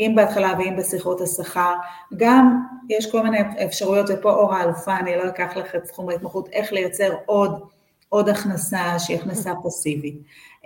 אם 0.00 0.12
בהתחלה 0.16 0.54
ואם 0.58 0.76
בשיחות 0.78 1.20
השכר, 1.20 1.74
גם 2.16 2.62
יש 2.88 3.10
כל 3.10 3.22
מיני 3.22 3.38
אפשרויות, 3.64 4.06
ופה 4.14 4.32
אור 4.32 4.54
האלופה, 4.54 4.96
אני 4.96 5.16
לא 5.16 5.28
אקח 5.28 5.56
לך 5.56 5.74
את 5.74 5.84
תחום 5.84 6.08
ההתמחות, 6.08 6.48
איך 6.52 6.72
לייצר 6.72 7.14
עוד, 7.26 7.60
עוד 8.08 8.28
הכנסה 8.28 8.98
שהיא 8.98 9.16
הכנסה 9.16 9.52
פסיבית. 9.64 10.16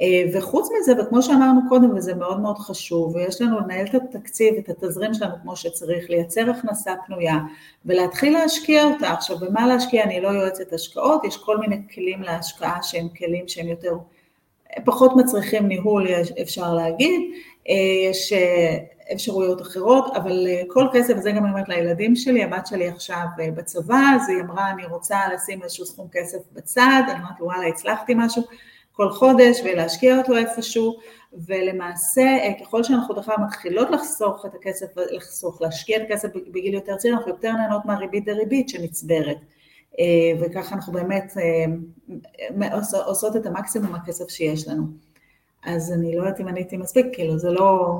אה, 0.00 0.22
וחוץ 0.32 0.68
מזה, 0.78 0.92
וכמו 1.02 1.22
שאמרנו 1.22 1.60
קודם, 1.68 1.96
וזה 1.96 2.14
מאוד 2.14 2.40
מאוד 2.40 2.58
חשוב, 2.58 3.14
ויש 3.14 3.42
לנו 3.42 3.60
לנהל 3.60 3.86
את 3.86 3.94
התקציב, 3.94 4.54
את 4.54 4.68
התזרים 4.68 5.14
שלנו 5.14 5.34
כמו 5.42 5.56
שצריך, 5.56 6.10
לייצר 6.10 6.50
הכנסה 6.50 6.94
פנויה 7.06 7.38
ולהתחיל 7.86 8.32
להשקיע 8.32 8.84
אותה. 8.84 9.12
עכשיו, 9.12 9.38
במה 9.38 9.66
להשקיע? 9.66 10.04
אני 10.04 10.20
לא 10.20 10.28
יועצת 10.28 10.72
השקעות, 10.72 11.24
יש 11.24 11.36
כל 11.36 11.58
מיני 11.58 11.82
כלים 11.94 12.22
להשקעה 12.22 12.82
שהם 12.82 13.08
כלים 13.18 13.48
שהם 13.48 13.68
יותר, 13.68 13.96
פחות 14.84 15.12
מצריכים 15.16 15.68
ניהול, 15.68 16.06
אפשר 16.42 16.74
להגיד, 16.74 17.20
אה, 17.68 17.74
יש 18.10 18.32
אה, 18.32 18.76
אפשרויות 19.12 19.62
אחרות, 19.62 20.16
אבל 20.16 20.46
כל 20.68 20.86
כסף, 20.92 21.14
וזה 21.16 21.30
גם 21.30 21.44
אני 21.44 21.52
אומרת 21.52 21.68
לילדים 21.68 22.16
שלי, 22.16 22.44
הבת 22.44 22.66
שלי 22.66 22.88
עכשיו 22.88 23.24
בצבא, 23.56 24.02
אז 24.14 24.28
היא 24.28 24.40
אמרה, 24.40 24.70
אני 24.70 24.86
רוצה 24.86 25.18
לשים 25.34 25.62
איזשהו 25.62 25.86
סכום 25.86 26.08
כסף 26.12 26.38
בצד, 26.52 27.02
אני 27.08 27.20
אמרתי, 27.20 27.42
וואלה, 27.42 27.66
הצלחתי 27.66 28.12
משהו, 28.16 28.42
כל 29.00 29.10
חודש 29.10 29.60
ולהשקיע 29.64 30.18
אותו 30.18 30.36
איפשהו, 30.36 30.96
ולמעשה 31.46 32.38
ככל 32.60 32.82
שאנחנו 32.82 33.14
בכלל 33.14 33.34
מתחילות 33.46 33.90
לחסוך 33.90 34.46
את 34.46 34.54
הכסף, 34.54 34.86
לחסוך, 34.96 35.62
להשקיע 35.62 35.96
את 35.96 36.02
הכסף 36.02 36.28
בגיל 36.52 36.74
יותר 36.74 36.96
צעיר, 36.96 37.14
אנחנו 37.14 37.30
יותר 37.30 37.52
נהנות 37.52 37.84
מהריבית 37.84 38.24
דריבית 38.24 38.68
שנצברת. 38.68 39.36
אה, 39.98 40.04
וככה 40.40 40.74
אנחנו 40.74 40.92
באמת 40.92 41.32
אה, 42.60 43.04
עושות 43.06 43.36
את 43.36 43.46
המקסימום 43.46 43.92
מהכסף 43.92 44.28
שיש 44.28 44.68
לנו. 44.68 44.82
אז 45.64 45.92
אני 45.92 46.16
לא 46.16 46.22
יודעת 46.22 46.40
אם 46.40 46.48
עניתי 46.48 46.76
מספיק, 46.76 47.06
כאילו 47.12 47.38
זה 47.38 47.50
לא 47.50 47.98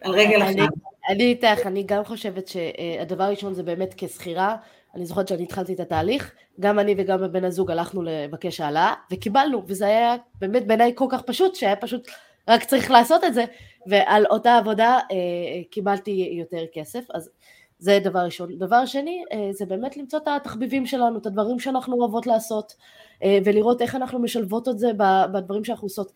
על 0.00 0.12
רגל 0.12 0.42
אחת. 0.42 0.72
אני 1.10 1.24
איתך, 1.24 1.66
אני 1.66 1.82
גם 1.86 2.04
חושבת 2.04 2.48
שהדבר 2.48 3.24
הראשון 3.24 3.54
זה 3.54 3.62
באמת 3.62 3.94
כשכירה, 3.96 4.56
אני 4.94 5.06
זוכרת 5.06 5.28
שאני 5.28 5.42
התחלתי 5.42 5.74
את 5.74 5.80
התהליך, 5.80 6.34
גם 6.60 6.78
אני 6.78 6.94
וגם 6.98 7.32
בן 7.32 7.44
הזוג 7.44 7.70
הלכנו 7.70 8.02
לבקש 8.02 8.60
העלאה, 8.60 8.94
וקיבלנו, 9.12 9.62
וזה 9.66 9.86
היה 9.86 10.16
באמת 10.34 10.66
בעיניי 10.66 10.92
כל 10.94 11.06
כך 11.10 11.22
פשוט, 11.22 11.54
שהיה 11.54 11.76
פשוט 11.76 12.08
רק 12.48 12.64
צריך 12.64 12.90
לעשות 12.90 13.24
את 13.24 13.34
זה, 13.34 13.44
ועל 13.86 14.26
אותה 14.26 14.56
עבודה 14.56 14.98
אה, 15.10 15.16
קיבלתי 15.70 16.30
יותר 16.38 16.64
כסף, 16.72 17.04
אז 17.14 17.30
זה 17.78 17.98
דבר 18.04 18.18
ראשון. 18.18 18.58
דבר 18.58 18.86
שני, 18.86 19.24
אה, 19.32 19.48
זה 19.52 19.66
באמת 19.66 19.96
למצוא 19.96 20.18
את 20.18 20.28
התחביבים 20.28 20.86
שלנו, 20.86 21.18
את 21.18 21.26
הדברים 21.26 21.58
שאנחנו 21.58 21.96
אוהבות 21.96 22.26
לעשות, 22.26 22.74
אה, 23.22 23.38
ולראות 23.44 23.82
איך 23.82 23.94
אנחנו 23.94 24.18
משלבות 24.18 24.68
את 24.68 24.78
זה 24.78 24.90
בדברים 25.32 25.64
שאנחנו 25.64 25.86
עושות. 25.86 26.12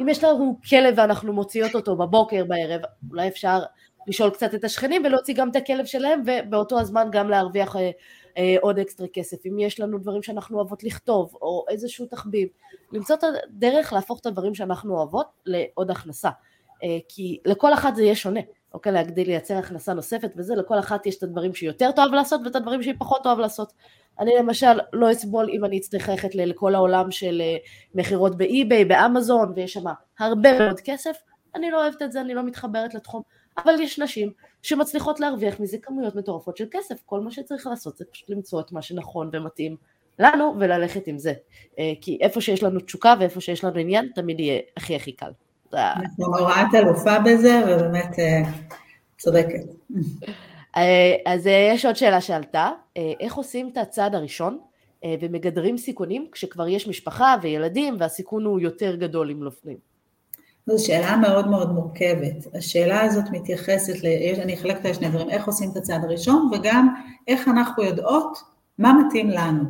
אם 0.00 0.08
יש 0.08 0.24
לנו 0.24 0.60
כלב 0.70 0.94
ואנחנו 0.96 1.32
מוציאות 1.32 1.74
אותו 1.74 1.96
בבוקר, 1.96 2.44
בערב, 2.44 2.80
אולי 3.10 3.28
אפשר 3.28 3.58
לשאול 4.06 4.30
קצת 4.30 4.54
את 4.54 4.64
השכנים 4.64 5.02
ולהוציא 5.04 5.34
גם 5.34 5.50
את 5.50 5.56
הכלב 5.56 5.84
שלהם, 5.84 6.22
ובאותו 6.26 6.80
הזמן 6.80 7.08
גם 7.12 7.30
להרוויח 7.30 7.76
אה, 7.76 7.90
אה, 8.38 8.56
עוד 8.60 8.78
אקסטרה 8.78 9.06
כסף, 9.12 9.46
אם 9.46 9.58
יש 9.58 9.80
לנו 9.80 9.98
דברים 9.98 10.22
שאנחנו 10.22 10.56
אוהבות 10.56 10.84
לכתוב, 10.84 11.36
או 11.42 11.64
איזשהו 11.68 12.06
תחביב, 12.06 12.48
למצוא 12.92 13.16
את 13.16 13.24
הדרך 13.24 13.92
להפוך 13.92 14.20
את 14.20 14.26
הדברים 14.26 14.54
שאנחנו 14.54 14.96
אוהבות 14.96 15.26
לעוד 15.46 15.90
הכנסה, 15.90 16.30
אה, 16.84 16.98
כי 17.08 17.40
לכל 17.44 17.74
אחת 17.74 17.96
זה 17.96 18.02
יהיה 18.02 18.14
שונה, 18.14 18.40
אוקיי, 18.74 18.92
להגדיל 18.92 19.26
לייצר 19.26 19.56
הכנסה 19.56 19.94
נוספת 19.94 20.30
וזה, 20.36 20.54
לכל 20.54 20.78
אחת 20.78 21.06
יש 21.06 21.18
את 21.18 21.22
הדברים 21.22 21.54
שהיא 21.54 21.68
יותר 21.68 21.90
תאהב 21.90 22.12
לעשות 22.12 22.40
ואת 22.44 22.56
הדברים 22.56 22.82
שהיא 22.82 22.94
פחות 22.98 23.22
תאהב 23.22 23.38
לעשות. 23.38 23.72
אני 24.18 24.30
למשל 24.38 24.80
לא 24.92 25.12
אסבול 25.12 25.50
אם 25.50 25.64
אני 25.64 25.78
אצטרך 25.78 26.08
ללכת 26.08 26.34
לכל 26.34 26.74
העולם 26.74 27.10
של 27.10 27.42
אה, 27.44 27.56
מכירות 27.94 28.38
באי-ביי, 28.38 28.84
באמזון, 28.84 29.52
ויש 29.56 29.72
שם 29.72 29.84
הרבה 30.18 30.58
מאוד 30.58 30.80
כסף, 30.80 31.16
אני 31.54 31.70
לא 31.70 31.82
אוהבת 31.82 32.02
את 32.02 32.12
זה, 32.12 32.20
אני 32.20 32.34
לא 32.34 32.42
מתחברת 32.42 32.94
לתחום, 32.94 33.22
אבל 33.58 33.80
יש 33.80 33.98
נשים 33.98 34.32
שמצליחות 34.62 35.20
להרוויח 35.20 35.60
מזה 35.60 35.78
כמויות 35.82 36.14
מטורפות 36.14 36.56
של 36.56 36.66
כסף, 36.70 37.02
כל 37.06 37.20
מה 37.20 37.30
שצריך 37.30 37.66
לעשות 37.66 37.96
זה 37.96 38.04
פשוט 38.12 38.30
למצוא 38.30 38.60
את 38.60 38.72
מה 38.72 38.82
שנכון 38.82 39.30
ומתאים 39.32 39.76
לנו 40.18 40.54
וללכת 40.58 41.06
עם 41.06 41.18
זה, 41.18 41.32
אה, 41.78 41.92
כי 42.00 42.18
איפה 42.20 42.40
שיש 42.40 42.62
לנו 42.62 42.80
תשוקה 42.80 43.14
ואיפה 43.20 43.40
שיש 43.40 43.64
לנו 43.64 43.78
עניין 43.78 44.08
תמיד 44.14 44.40
יהיה 44.40 44.60
הכי 44.76 44.96
הכי 44.96 45.12
קל. 45.12 45.30
אנחנו 45.72 46.26
הוראת 46.38 46.74
אלופה 46.74 47.18
בזה 47.18 47.62
ובאמת 47.66 48.18
אה, 48.18 48.42
צודקת. 49.18 49.64
אה, 50.76 51.16
אז 51.26 51.46
יש 51.46 51.84
עוד 51.84 51.96
שאלה 51.96 52.20
שעלתה, 52.20 52.70
איך 53.20 53.34
עושים 53.34 53.68
את 53.72 53.76
הצעד 53.76 54.14
הראשון 54.14 54.58
ומגדרים 55.20 55.78
סיכונים 55.78 56.26
כשכבר 56.32 56.68
יש 56.68 56.88
משפחה 56.88 57.34
וילדים 57.42 57.96
והסיכון 57.98 58.44
הוא 58.44 58.60
יותר 58.60 58.96
גדול 58.96 59.30
אם 59.30 59.44
נופלים? 59.44 59.95
זו 60.66 60.84
שאלה 60.84 61.16
מאוד 61.16 61.48
מאוד 61.48 61.72
מורכבת. 61.72 62.54
השאלה 62.54 63.00
הזאת 63.00 63.24
מתייחסת, 63.30 63.94
ל... 64.02 64.06
אני 64.42 64.54
אחלק 64.54 64.80
את 64.80 64.86
השני 64.86 65.08
דברים, 65.08 65.30
איך 65.30 65.46
עושים 65.46 65.70
את 65.70 65.76
הצעד 65.76 66.04
הראשון, 66.04 66.50
וגם 66.52 66.94
איך 67.28 67.48
אנחנו 67.48 67.82
יודעות 67.82 68.42
מה 68.78 68.92
מתאים 68.92 69.30
לנו. 69.30 69.64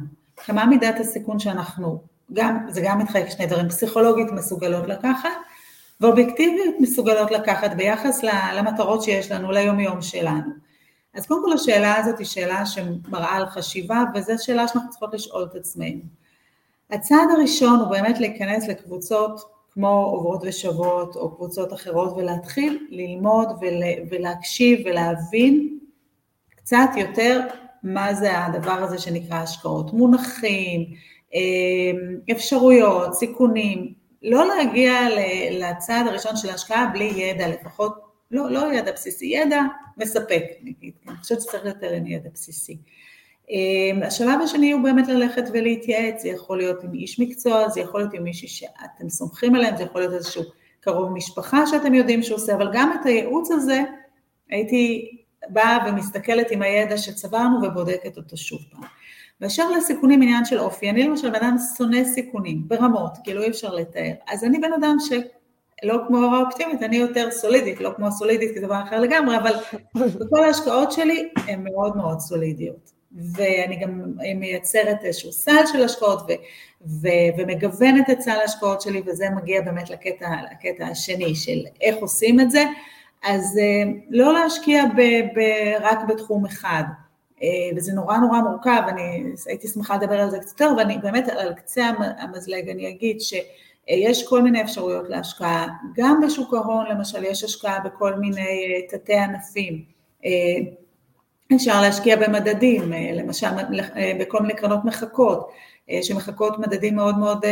מה 0.48 0.66
מידת 0.66 1.00
הסיכון 1.00 1.38
שאנחנו, 1.38 2.00
גם, 2.32 2.58
זה 2.68 2.80
גם 2.84 2.98
מתחלק 2.98 3.30
שני 3.30 3.46
דברים, 3.46 3.68
פסיכולוגית 3.68 4.32
מסוגלות 4.32 4.88
לקחת, 4.88 5.28
ואובייקטיבית 6.00 6.76
מסוגלות 6.80 7.30
לקחת 7.30 7.70
ביחס 7.76 8.22
למטרות 8.54 9.02
שיש 9.02 9.32
לנו, 9.32 9.52
ליומיום 9.52 10.02
שלנו. 10.02 10.50
אז 11.14 11.26
קודם 11.26 11.44
כל 11.44 11.52
השאלה 11.52 11.96
הזאת 11.96 12.18
היא 12.18 12.26
שאלה 12.26 12.66
שמראה 12.66 13.36
על 13.36 13.46
חשיבה, 13.46 14.04
וזו 14.14 14.32
שאלה 14.38 14.68
שאנחנו 14.68 14.90
צריכות 14.90 15.14
לשאול 15.14 15.48
את 15.50 15.54
עצמנו. 15.54 16.00
הצעד 16.90 17.28
הראשון 17.36 17.80
הוא 17.80 17.88
באמת 17.88 18.20
להיכנס 18.20 18.68
לקבוצות 18.68 19.55
כמו 19.76 20.10
עוברות 20.12 20.42
ושוות 20.44 21.16
או 21.16 21.36
קבוצות 21.36 21.72
אחרות 21.72 22.12
ולהתחיל 22.16 22.86
ללמוד 22.90 23.48
ול, 23.60 23.82
ולהקשיב 24.10 24.78
ולהבין 24.84 25.78
קצת 26.50 26.88
יותר 26.96 27.40
מה 27.82 28.14
זה 28.14 28.44
הדבר 28.44 28.72
הזה 28.72 28.98
שנקרא 28.98 29.36
השקעות, 29.36 29.92
מונחים, 29.92 30.86
אמ, 31.34 32.18
אפשרויות, 32.32 33.14
סיכונים, 33.14 33.94
לא 34.22 34.44
להגיע 34.46 34.92
לצעד 35.50 36.06
הראשון 36.06 36.36
של 36.36 36.50
ההשקעה 36.50 36.90
בלי 36.92 37.04
ידע, 37.04 37.48
לפחות 37.48 37.94
לא, 38.30 38.50
לא 38.50 38.72
ידע 38.72 38.92
בסיסי, 38.92 39.26
ידע 39.26 39.62
מספק, 39.96 40.42
אני 41.08 41.16
חושבת 41.16 41.40
שצריך 41.40 41.64
יותר 41.64 41.92
ידע 42.06 42.28
בסיסי. 42.34 42.76
אמ, 43.50 44.02
השלב 44.02 44.40
השני 44.42 44.72
הוא 44.72 44.82
באמת 44.82 45.08
ללכת 45.08 45.44
ולהתייעץ, 45.52 46.22
זה 46.22 46.28
יכול 46.28 46.58
להיות 46.58 46.84
עם 46.84 46.94
איש 46.94 47.20
מקצוע, 47.20 47.68
זה 47.68 47.80
יכול 47.80 48.00
להיות 48.00 48.14
עם 48.14 48.22
מישהי 48.24 48.48
שאתם 48.48 49.08
סומכים 49.08 49.54
עליהם, 49.54 49.76
זה 49.76 49.82
יכול 49.82 50.00
להיות 50.00 50.14
איזשהו 50.14 50.42
קרוב 50.80 51.12
משפחה 51.12 51.66
שאתם 51.66 51.94
יודעים 51.94 52.22
שהוא 52.22 52.36
עושה, 52.36 52.54
אבל 52.54 52.70
גם 52.72 52.92
את 53.00 53.06
הייעוץ 53.06 53.50
הזה 53.50 53.82
הייתי 54.50 55.10
באה 55.48 55.78
ומסתכלת 55.88 56.50
עם 56.50 56.62
הידע 56.62 56.96
שצברנו 56.96 57.62
ובודקת 57.62 58.16
אותו 58.16 58.36
שוב 58.36 58.60
פעם. 58.70 58.82
באשר 59.40 59.70
לסיכונים 59.70 60.22
עניין 60.22 60.44
של 60.44 60.58
אופי, 60.58 60.90
אני 60.90 61.02
למשל 61.02 61.30
בן 61.30 61.34
אדם 61.34 61.56
שונא 61.76 62.04
סיכונים 62.04 62.68
ברמות, 62.68 63.12
כאילו 63.24 63.42
אי 63.42 63.48
אפשר 63.48 63.74
לתאר, 63.74 64.12
אז 64.28 64.44
אני 64.44 64.58
בן 64.58 64.72
אדם 64.72 64.96
שלא 65.00 65.98
כמו 66.08 66.18
הורה 66.18 66.40
אופטימית, 66.40 66.82
אני 66.82 66.96
יותר 66.96 67.30
סולידית, 67.30 67.80
לא 67.80 67.90
כמו 67.96 68.12
סולידית 68.12 68.52
כי 68.52 68.60
זה 68.60 68.66
דבר 68.66 68.82
אחר 68.82 69.00
לגמרי, 69.00 69.36
אבל 69.36 69.52
בכל 70.20 70.44
ההשקעות 70.44 70.92
שלי 70.92 71.28
הן 71.48 71.64
מאוד 71.64 71.96
מאוד 71.96 72.20
סולידיות. 72.20 72.95
ואני 73.12 73.76
גם 73.76 74.12
מייצרת 74.36 75.04
איזשהו 75.04 75.32
סל 75.32 75.66
של 75.72 75.84
השקעות 75.84 76.20
ו, 76.20 76.32
ו, 76.86 77.08
ומגוונת 77.38 78.10
את 78.10 78.20
סל 78.20 78.30
ההשקעות 78.30 78.80
שלי, 78.80 79.02
וזה 79.06 79.30
מגיע 79.30 79.60
באמת 79.60 79.90
לקטע, 79.90 80.30
לקטע 80.52 80.86
השני 80.86 81.34
של 81.34 81.58
איך 81.80 81.96
עושים 81.96 82.40
את 82.40 82.50
זה. 82.50 82.64
אז 83.24 83.58
אה, 83.58 83.92
לא 84.10 84.32
להשקיע 84.32 84.84
ב, 84.96 85.00
ב, 85.38 85.40
רק 85.80 85.98
בתחום 86.08 86.46
אחד, 86.46 86.82
אה, 87.42 87.48
וזה 87.76 87.92
נורא 87.92 88.16
נורא 88.16 88.40
מורכב, 88.40 88.82
אני 88.88 89.22
הייתי 89.46 89.68
שמחה 89.68 89.96
לדבר 89.96 90.20
על 90.20 90.30
זה 90.30 90.38
קצת 90.38 90.60
יותר, 90.60 90.74
ואני 90.78 90.98
באמת 90.98 91.28
על 91.28 91.54
קצה 91.54 91.90
המזלג 92.18 92.68
אני 92.68 92.88
אגיד 92.88 93.20
שיש 93.20 94.28
כל 94.28 94.42
מיני 94.42 94.62
אפשרויות 94.62 95.08
להשקעה, 95.08 95.66
גם 95.96 96.20
בשוק 96.26 96.54
ההון 96.54 96.86
למשל 96.90 97.24
יש 97.24 97.44
השקעה 97.44 97.80
בכל 97.80 98.14
מיני 98.14 98.40
אה, 98.40 98.98
תתי 98.98 99.14
ענפים. 99.14 99.96
אפשר 101.54 101.80
להשקיע 101.80 102.16
במדדים, 102.16 102.92
אה, 102.92 103.10
למשל 103.14 103.46
אה, 103.96 104.12
בכל 104.20 104.42
מיני 104.42 104.54
קרנות 104.54 104.84
מחקות, 104.84 105.50
אה, 105.90 105.98
שמחקות 106.02 106.58
מדדים 106.58 106.96
מאוד 106.96 107.18
מאוד 107.18 107.44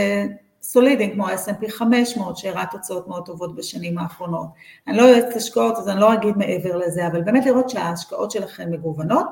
סולידיים, 0.62 1.12
כמו 1.12 1.28
ה-S&P 1.28 1.68
500, 1.68 2.36
שהראה 2.36 2.64
תוצאות 2.70 3.08
מאוד 3.08 3.26
טובות 3.26 3.54
בשנים 3.54 3.98
האחרונות. 3.98 4.46
אני 4.88 4.96
לא 4.96 5.02
יועצת 5.02 5.36
השקעות, 5.36 5.78
אז 5.78 5.88
אני 5.88 6.00
לא 6.00 6.14
אגיד 6.14 6.36
מעבר 6.36 6.76
לזה, 6.76 7.06
אבל 7.06 7.22
באמת 7.22 7.46
לראות 7.46 7.70
שההשקעות 7.70 8.30
שלכם 8.30 8.72
מגוונות, 8.72 9.26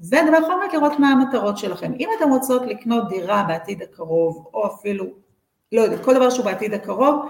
ודבר 0.00 0.38
אחרון, 0.38 0.60
לראות 0.72 0.92
מה 0.98 1.08
המטרות 1.08 1.58
שלכם. 1.58 1.92
אם 2.00 2.08
אתם 2.18 2.30
רוצות 2.30 2.62
לקנות 2.66 3.08
דירה 3.08 3.44
בעתיד 3.48 3.82
הקרוב, 3.82 4.46
או 4.54 4.66
אפילו, 4.66 5.04
לא 5.72 5.80
יודעת, 5.80 6.04
כל 6.04 6.14
דבר 6.14 6.30
שהוא 6.30 6.44
בעתיד 6.44 6.74
הקרוב, 6.74 7.26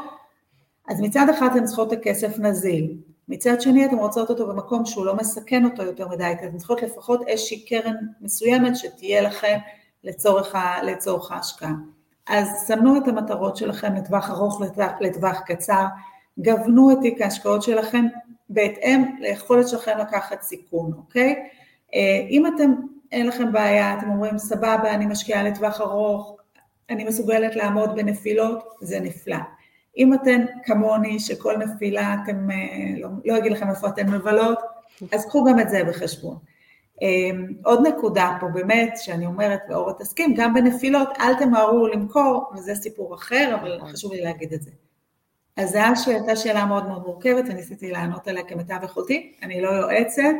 אז 0.88 1.00
מצד 1.00 1.26
אחד 1.28 1.48
אתן 1.52 1.64
צריכות 1.64 1.92
את 1.92 1.98
הכסף 1.98 2.38
נזיל, 2.38 2.96
מצד 3.28 3.60
שני 3.60 3.86
אתן 3.86 3.94
רוצות 3.98 4.30
אותו 4.30 4.46
במקום 4.46 4.86
שהוא 4.86 5.06
לא 5.06 5.16
מסכן 5.16 5.64
אותו 5.64 5.82
יותר 5.82 6.08
מדי, 6.08 6.32
כי 6.40 6.46
אתן 6.46 6.56
צריכות 6.56 6.82
לפחות 6.82 7.28
איזושהי 7.28 7.64
קרן 7.64 7.94
מסוימת 8.20 8.76
שתהיה 8.76 9.20
לכם 9.20 9.58
לצורך, 10.04 10.54
ה, 10.54 10.82
לצורך 10.82 11.32
ההשקעה. 11.32 11.72
אז 12.28 12.48
סמנו 12.48 12.96
את 12.96 13.08
המטרות 13.08 13.56
שלכם 13.56 13.94
לטווח 13.94 14.30
ארוך, 14.30 14.60
לטווח, 14.60 14.92
לטווח 15.00 15.40
קצר, 15.46 15.84
גוונו 16.38 16.92
את 16.92 16.98
תיק 17.02 17.22
ההשקעות 17.22 17.62
שלכם 17.62 18.04
בהתאם 18.48 19.04
ליכולת 19.20 19.68
שלכם 19.68 19.98
לקחת 19.98 20.42
סיכון, 20.42 20.92
אוקיי? 20.96 21.48
אה, 21.94 22.26
אם 22.30 22.46
אתם, 22.46 22.72
אין 23.12 23.26
לכם 23.26 23.52
בעיה, 23.52 23.98
אתם 23.98 24.10
אומרים 24.10 24.38
סבבה, 24.38 24.94
אני 24.94 25.06
משקיעה 25.06 25.42
לטווח 25.42 25.80
ארוך, 25.80 26.36
אני 26.90 27.04
מסוגלת 27.04 27.56
לעמוד 27.56 27.94
בנפילות, 27.94 28.74
זה 28.80 29.00
נפלא. 29.00 29.36
אם 29.98 30.14
אתן 30.14 30.44
כמוני, 30.64 31.20
שכל 31.20 31.56
נפילה 31.56 32.16
אתם, 32.22 32.50
אה, 32.50 32.56
לא, 32.98 33.08
לא 33.24 33.38
אגיד 33.38 33.52
לכם 33.52 33.70
איפה 33.70 33.88
אתן 33.88 34.10
מבלות, 34.10 34.58
אז 35.12 35.26
קחו 35.26 35.44
גם 35.44 35.60
את 35.60 35.68
זה 35.68 35.84
בחשבון. 35.84 36.36
אה, 37.02 37.30
עוד 37.64 37.86
נקודה 37.86 38.36
פה 38.40 38.46
באמת, 38.48 38.94
שאני 38.96 39.26
אומרת, 39.26 39.60
ואורה 39.68 39.92
תסכים, 39.92 40.34
גם 40.36 40.54
בנפילות 40.54 41.08
אל 41.20 41.34
תמהרו 41.34 41.86
למכור, 41.86 42.52
וזה 42.54 42.74
סיפור 42.74 43.14
אחר, 43.14 43.56
אבל 43.60 43.76
נכון. 43.76 43.92
חשוב 43.92 44.12
לי 44.12 44.20
להגיד 44.20 44.52
את 44.52 44.62
זה. 44.62 44.70
אז 45.56 45.70
זו 45.70 46.10
הייתה 46.10 46.36
שאלה 46.36 46.64
מאוד 46.64 46.86
מאוד 46.88 47.02
מורכבת, 47.06 47.44
וניסיתי 47.48 47.90
לענות 47.90 48.28
עליה 48.28 48.44
כמיטב 48.44 48.78
יכולתי, 48.84 49.32
אני 49.42 49.60
לא 49.60 49.70
יועצת, 49.70 50.34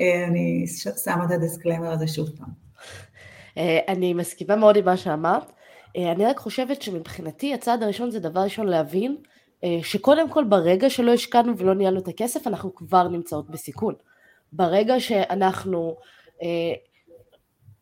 אה, 0.00 0.24
אני 0.26 0.66
שמה 1.04 1.24
את 1.24 1.30
הדיסקלמר 1.30 1.92
הזה 1.92 2.08
שוב 2.08 2.28
פעם. 2.38 2.70
אני 3.88 4.14
מסכימה 4.14 4.56
מאוד 4.56 4.76
עם 4.76 4.84
מה 4.84 4.96
שאמרת. 4.96 5.52
אה, 5.96 6.12
אני 6.12 6.26
רק 6.26 6.38
חושבת 6.38 6.82
שמבחינתי 6.82 7.54
הצעד 7.54 7.82
הראשון 7.82 8.10
זה 8.10 8.20
דבר 8.20 8.40
ראשון 8.40 8.66
להבין 8.66 9.16
אה, 9.64 9.78
שקודם 9.82 10.30
כל 10.30 10.44
ברגע 10.44 10.90
שלא 10.90 11.12
השקענו 11.12 11.58
ולא 11.58 11.74
ניהלנו 11.74 12.00
את 12.00 12.08
הכסף 12.08 12.46
אנחנו 12.46 12.74
כבר 12.74 13.08
נמצאות 13.08 13.50
בסיכון. 13.50 13.94
ברגע 14.52 15.00
שאנחנו 15.00 15.96
אה, 16.42 16.48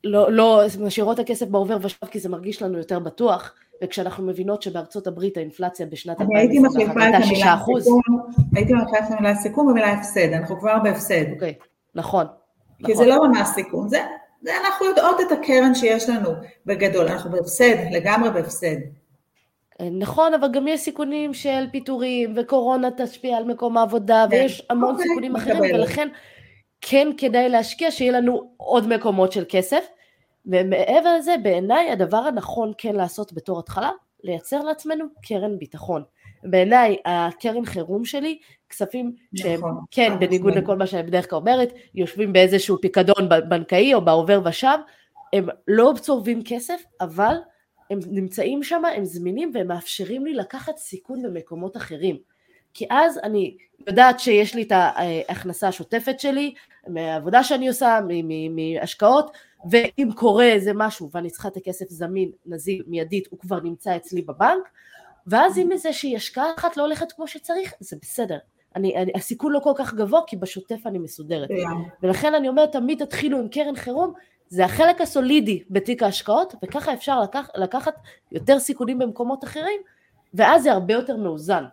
לא, 0.05 0.33
לא 0.33 0.63
משאירות 0.81 1.21
את 1.21 1.25
הכסף 1.25 1.47
בעובר 1.47 1.77
ושב 1.81 2.07
כי 2.07 2.19
זה 2.19 2.29
מרגיש 2.29 2.63
לנו 2.63 2.79
יותר 2.79 2.99
בטוח 2.99 3.55
וכשאנחנו 3.85 4.27
מבינות 4.27 4.63
שבארצות 4.63 5.07
הברית 5.07 5.37
האינפלציה 5.37 5.87
בשנת 5.87 6.21
2021 6.21 6.97
הייתה 6.97 7.23
6 7.23 7.43
אחוז. 7.43 7.89
הייתי 8.55 8.73
מחליפה 8.73 8.99
את 8.99 9.13
המילה 9.13 9.35
סיכון 9.35 9.67
במילה 9.69 9.93
הפסד, 9.93 10.33
אנחנו 10.33 10.61
כבר 10.61 10.79
בהפסד. 10.83 11.25
אוקיי, 11.33 11.55
נכון. 11.95 12.27
כי 12.79 12.93
נכון. 12.93 12.97
זה 12.97 13.07
לא 13.07 13.29
ממש 13.29 13.49
סיכון, 13.55 13.89
זה 13.89 13.99
אנחנו 14.47 14.87
יודעות 14.87 15.21
את 15.21 15.33
הקרן 15.33 15.75
שיש 15.75 16.09
לנו 16.09 16.31
בגדול, 16.67 17.09
אנחנו 17.09 17.31
בהפסד, 17.31 17.77
לגמרי 17.93 18.31
בהפסד. 18.31 18.77
נכון, 19.83 20.35
אבל 20.35 20.49
גם 20.53 20.69
יש 20.69 20.81
סיכונים 20.81 21.35
של 21.35 21.67
פיטורים, 21.73 22.35
וקורונה 22.37 22.89
תשפיע 22.97 23.37
על 23.37 23.45
מקום 23.45 23.77
העבודה, 23.77 24.27
כן. 24.31 24.37
ויש 24.37 24.67
המון 24.71 24.91
אוקיי, 24.91 25.07
סיכונים 25.07 25.37
אחרים, 25.37 25.57
מקבלת. 25.57 25.75
ולכן 25.75 26.09
כן 26.81 27.09
כדאי 27.19 27.49
להשקיע 27.49 27.91
שיהיה 27.91 28.13
לנו 28.13 28.51
עוד 28.57 28.89
מקומות 28.89 29.33
של 29.33 29.45
כסף. 29.49 29.87
ומעבר 30.47 31.17
לזה, 31.19 31.35
בעיניי 31.43 31.91
הדבר 31.91 32.17
הנכון 32.17 32.73
כן 32.79 32.97
לעשות 32.97 33.33
בתור 33.33 33.59
התחלה, 33.59 33.91
לייצר 34.25 34.63
לעצמנו 34.63 35.05
קרן 35.23 35.59
ביטחון. 35.59 36.03
בעיניי 36.45 36.97
הקרן 37.05 37.65
חירום 37.65 38.05
שלי, 38.05 38.39
כספים 38.69 39.13
שהם 39.35 39.59
נכון, 39.59 39.85
כן. 39.91 40.13
בניגוד 40.21 40.55
לכל 40.55 40.77
מה 40.77 40.87
שאני 40.87 41.03
בדרך 41.03 41.31
כלל 41.31 41.39
אומרת, 41.39 41.73
יושבים 41.95 42.33
באיזשהו 42.33 42.81
פיקדון 42.81 43.29
בנקאי 43.49 43.95
או 43.95 44.01
בעובר 44.01 44.41
ושב, 44.45 44.79
הם 45.33 45.47
לא 45.69 45.93
צורבים 46.01 46.43
כסף, 46.45 46.83
אבל 47.01 47.35
הם 47.91 47.99
נמצאים 48.11 48.63
שם, 48.63 48.83
הם 48.85 49.05
זמינים 49.05 49.51
והם 49.55 49.67
מאפשרים 49.67 50.25
לי 50.25 50.35
לקחת 50.35 50.77
סיכון 50.77 51.23
במקומות 51.23 51.77
אחרים. 51.77 52.17
כי 52.75 52.87
אז 52.91 53.19
אני 53.23 53.57
יודעת 53.87 54.21
שיש 54.21 54.55
לי 54.55 54.63
את 54.63 54.73
ההכנסה 54.73 55.69
השוטפת 55.69 56.21
שלי, 56.21 56.55
מהעבודה 56.87 57.45
שאני 57.45 57.69
עושה, 57.69 57.99
מהשקעות, 58.51 59.37
ואם 59.71 60.09
קורה 60.15 60.45
איזה 60.45 60.73
משהו 60.75 61.11
ואני 61.13 61.31
צריכה 61.31 61.49
את 61.49 61.57
הכסף 61.57 61.89
זמין, 61.89 62.31
נזיל, 62.47 62.83
מיידית, 62.87 63.29
הוא 63.31 63.39
כבר 63.39 63.61
נמצא 63.61 63.97
אצלי 63.97 64.23
בבנק, 64.23 64.69
ואז 65.29 65.59
אם 65.59 65.73
איזושהי 65.73 66.17
השקעה 66.17 66.47
אחת 66.59 66.77
לא 66.77 66.83
הולכת 66.83 67.13
כמו 67.13 67.27
שצריך, 67.27 67.75
זה 67.81 67.97
בסדר. 68.03 68.39
אני, 68.77 68.97
אני, 68.97 69.13
הסיכון 69.15 69.53
לא 69.53 69.61
כל 69.61 69.73
כך 69.77 69.95
גבוה, 69.95 70.21
כי 70.27 70.37
בשוטף 70.37 70.87
אני 70.87 70.99
מסודרת. 70.99 71.51
Yeah. 71.51 71.55
ולכן 72.03 72.35
אני 72.35 72.49
אומרת, 72.49 72.73
תמיד 72.73 73.05
תתחילו 73.05 73.39
עם 73.39 73.49
קרן 73.49 73.77
חירום, 73.77 74.13
זה 74.49 74.65
החלק 74.65 75.01
הסולידי 75.01 75.63
בתיק 75.71 76.03
ההשקעות, 76.03 76.55
וככה 76.65 76.93
אפשר 76.93 77.21
לקח, 77.21 77.49
לקחת 77.55 77.95
יותר 78.33 78.59
סיכונים 78.59 78.99
במקומות 78.99 79.45
אחרים, 79.45 79.81
ואז 80.35 80.63
זה 80.63 80.73
הרבה 80.73 80.95
יותר 80.95 81.17
מאוזן. 81.17 81.65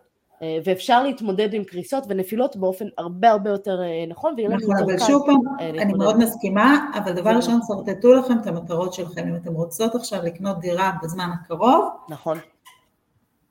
אה, 0.41 0.57
ואפשר 0.65 1.03
להתמודד 1.03 1.53
עם 1.53 1.63
קריסות 1.63 2.03
ונפילות 2.09 2.55
באופן 2.55 2.85
הרבה 2.97 3.31
הרבה 3.31 3.49
יותר 3.49 3.81
אה, 3.81 4.05
נכון, 4.09 4.33
ויהיה 4.37 4.49
לנו 4.49 4.57
נכון, 4.57 4.89
יותר 4.89 4.97
קל. 4.97 5.05
שוב 5.05 5.25
פעם, 5.25 5.57
אה, 5.59 5.69
אני 5.69 5.93
מאוד 5.93 6.17
מסכימה, 6.17 6.89
אבל 6.95 7.13
דבר 7.13 7.29
ראשון, 7.29 7.59
שרטטו 7.67 8.13
לכם 8.13 8.39
את 8.41 8.47
המטרות 8.47 8.93
שלכם. 8.93 9.27
אם 9.27 9.35
אתם 9.35 9.53
רוצות 9.53 9.95
עכשיו 9.95 10.23
לקנות 10.23 10.59
דירה 10.59 10.91
בזמן 11.03 11.29
הקרוב, 11.33 11.89
נכון. 12.09 12.37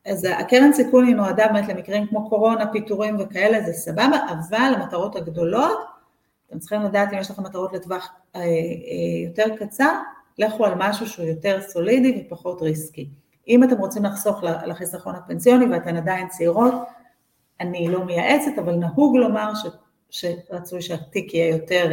אז 0.06 0.26
הקרן 0.38 0.72
סיכון 0.72 1.06
היא 1.06 1.14
נועדה 1.14 1.48
באמת 1.48 1.68
למקרים 1.68 2.06
כמו 2.06 2.28
קורונה, 2.28 2.72
פיטורים 2.72 3.16
וכאלה, 3.18 3.62
זה 3.62 3.72
סבבה, 3.72 4.18
אבל 4.28 4.74
המטרות 4.74 5.16
הגדולות, 5.16 5.78
אתם 6.48 6.58
צריכים 6.58 6.82
לדעת 6.82 7.12
אם 7.12 7.18
יש 7.18 7.30
לכם 7.30 7.42
מטרות 7.42 7.72
לטווח 7.72 8.08
אה, 8.36 8.40
אה, 8.40 8.46
יותר 9.24 9.44
קצר, 9.56 9.92
לכו 10.38 10.66
על 10.66 10.72
משהו 10.76 11.06
שהוא 11.06 11.26
יותר 11.26 11.60
סולידי 11.60 12.24
ופחות 12.26 12.62
ריסקי. 12.62 13.08
אם 13.48 13.64
אתם 13.64 13.78
רוצים 13.78 14.04
לחסוך 14.04 14.42
לחיסכון 14.42 15.14
הפנסיוני 15.14 15.64
ואתן 15.64 15.96
עדיין 15.96 16.28
צעירות, 16.28 16.74
אני 17.60 17.88
לא 17.88 18.04
מייעצת, 18.04 18.58
אבל 18.58 18.74
נהוג 18.74 19.16
לומר 19.16 19.52
ש, 19.54 19.66
שרצוי 20.10 20.82
שהתיק 20.82 21.34
יהיה 21.34 21.48
יותר, 21.48 21.92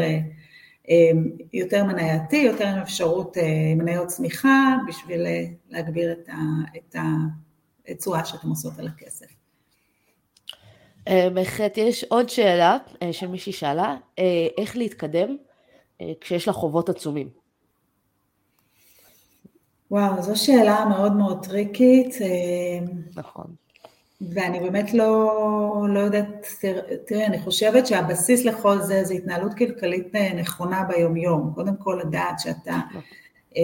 אה, 0.90 1.12
יותר 1.54 1.84
מנייתי, 1.84 2.38
יותר 2.38 2.68
עם 2.68 2.78
אפשרות 2.78 3.38
מניות 3.76 4.08
צמיחה, 4.08 4.76
בשביל 4.88 5.28
להגביר 5.70 6.12
את 6.12 6.30
ה... 6.30 6.34
את 6.78 6.96
ה 6.96 7.02
תשואה 7.96 8.26
שאתם 8.26 8.50
עושות 8.50 8.80
על 8.80 8.88
הכסף. 8.88 9.26
אה, 11.08 11.30
בהחלט 11.34 11.78
יש 11.78 12.04
עוד 12.04 12.30
שאלה 12.30 12.78
אה, 13.02 13.14
שמישהי 13.14 13.54
שאלה, 13.54 13.96
אה, 14.20 14.48
איך 14.58 14.78
להתקדם 14.78 15.38
כשיש 16.22 16.48
לה 16.48 16.54
חובות 16.54 16.90
עצומים? 16.90 17.30
וואו, 19.92 20.22
זו 20.22 20.46
שאלה 20.46 20.86
מאוד 20.86 21.12
מאוד 21.14 21.46
טריקית. 21.46 22.16
נכון. 23.16 23.46
ואני 24.22 24.60
באמת 24.60 24.94
לא, 24.94 25.86
לא 25.90 26.00
יודעת, 26.00 26.48
תראי, 27.08 27.26
אני 27.26 27.40
חושבת 27.40 27.88
שהבסיס 27.88 28.46
לכל 28.46 28.82
זה 28.82 29.04
זה 29.04 29.14
התנהלות 29.14 29.54
כלכלית 29.54 30.16
נכונה 30.36 30.84
ביומיום. 30.84 31.52
קודם 31.56 31.76
כל 31.78 32.02
לדעת 32.06 32.40
שאתה 32.40 32.80
נכון. 32.90 33.02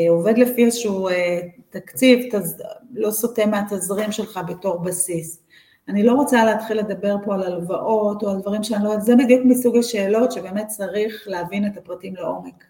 עובד 0.09 0.37
לפי 0.37 0.65
איזשהו 0.65 1.09
אה, 1.09 1.39
תקציב, 1.69 2.19
תז... 2.31 2.63
לא 2.93 3.11
סוטה 3.11 3.45
מהתזרים 3.45 4.11
שלך 4.11 4.39
בתור 4.47 4.79
בסיס. 4.79 5.43
אני 5.87 6.03
לא 6.03 6.13
רוצה 6.13 6.45
להתחיל 6.45 6.77
לדבר 6.77 7.15
פה 7.25 7.33
על 7.33 7.43
הלוואות 7.43 8.23
או 8.23 8.29
על 8.29 8.41
דברים 8.41 8.63
שאני 8.63 8.83
לא 8.83 8.89
יודעת, 8.89 9.05
זה 9.05 9.15
בדיוק 9.15 9.41
מסוג 9.45 9.77
השאלות 9.77 10.31
שבאמת 10.31 10.67
צריך 10.67 11.23
להבין 11.27 11.67
את 11.67 11.77
הפרטים 11.77 12.15
לעומק. 12.15 12.63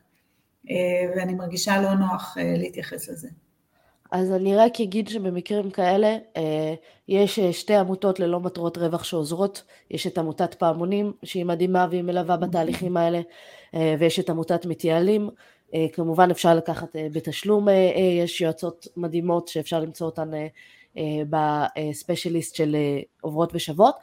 אה, 0.70 0.76
ואני 1.16 1.34
מרגישה 1.34 1.82
לא 1.82 1.94
נוח 1.94 2.38
להתייחס 2.58 3.10
לזה. 3.10 3.28
אז 4.12 4.32
אני 4.32 4.56
רק 4.56 4.82
אגיד 4.82 5.08
שבמקרים 5.08 5.70
כאלה 5.70 6.18
יש 7.08 7.40
שתי 7.40 7.76
עמותות 7.76 8.20
ללא 8.20 8.40
מטרות 8.40 8.78
רווח 8.78 9.04
שעוזרות, 9.04 9.64
יש 9.92 10.08
את 10.08 10.18
עמותת 10.18 10.54
פעמונים 10.54 11.14
שהיא 11.24 11.46
מדהימה 11.46 11.88
והיא 11.90 12.02
מלווה 12.02 12.38
בתהליכים 12.38 12.98
האלה, 12.98 13.22
ויש 14.00 14.20
את 14.20 14.30
עמותת 14.30 14.66
מתייעלים 14.66 15.30
אה, 15.30 15.36
כמובן 15.94 16.32
אפשר 16.32 16.56
לקחת 16.56 16.96
אה, 16.96 17.08
בתשלום, 17.12 17.70
אה, 17.70 17.74
יש 18.24 18.42
יועצות 18.42 18.88
מדהימות 18.98 19.48
שאפשר 19.48 19.80
למצוא 19.80 20.06
אותן 20.08 20.32
בספיישליסט 21.30 22.56
של 22.56 22.76
עוברות 23.22 23.52
ושוות, 23.54 23.96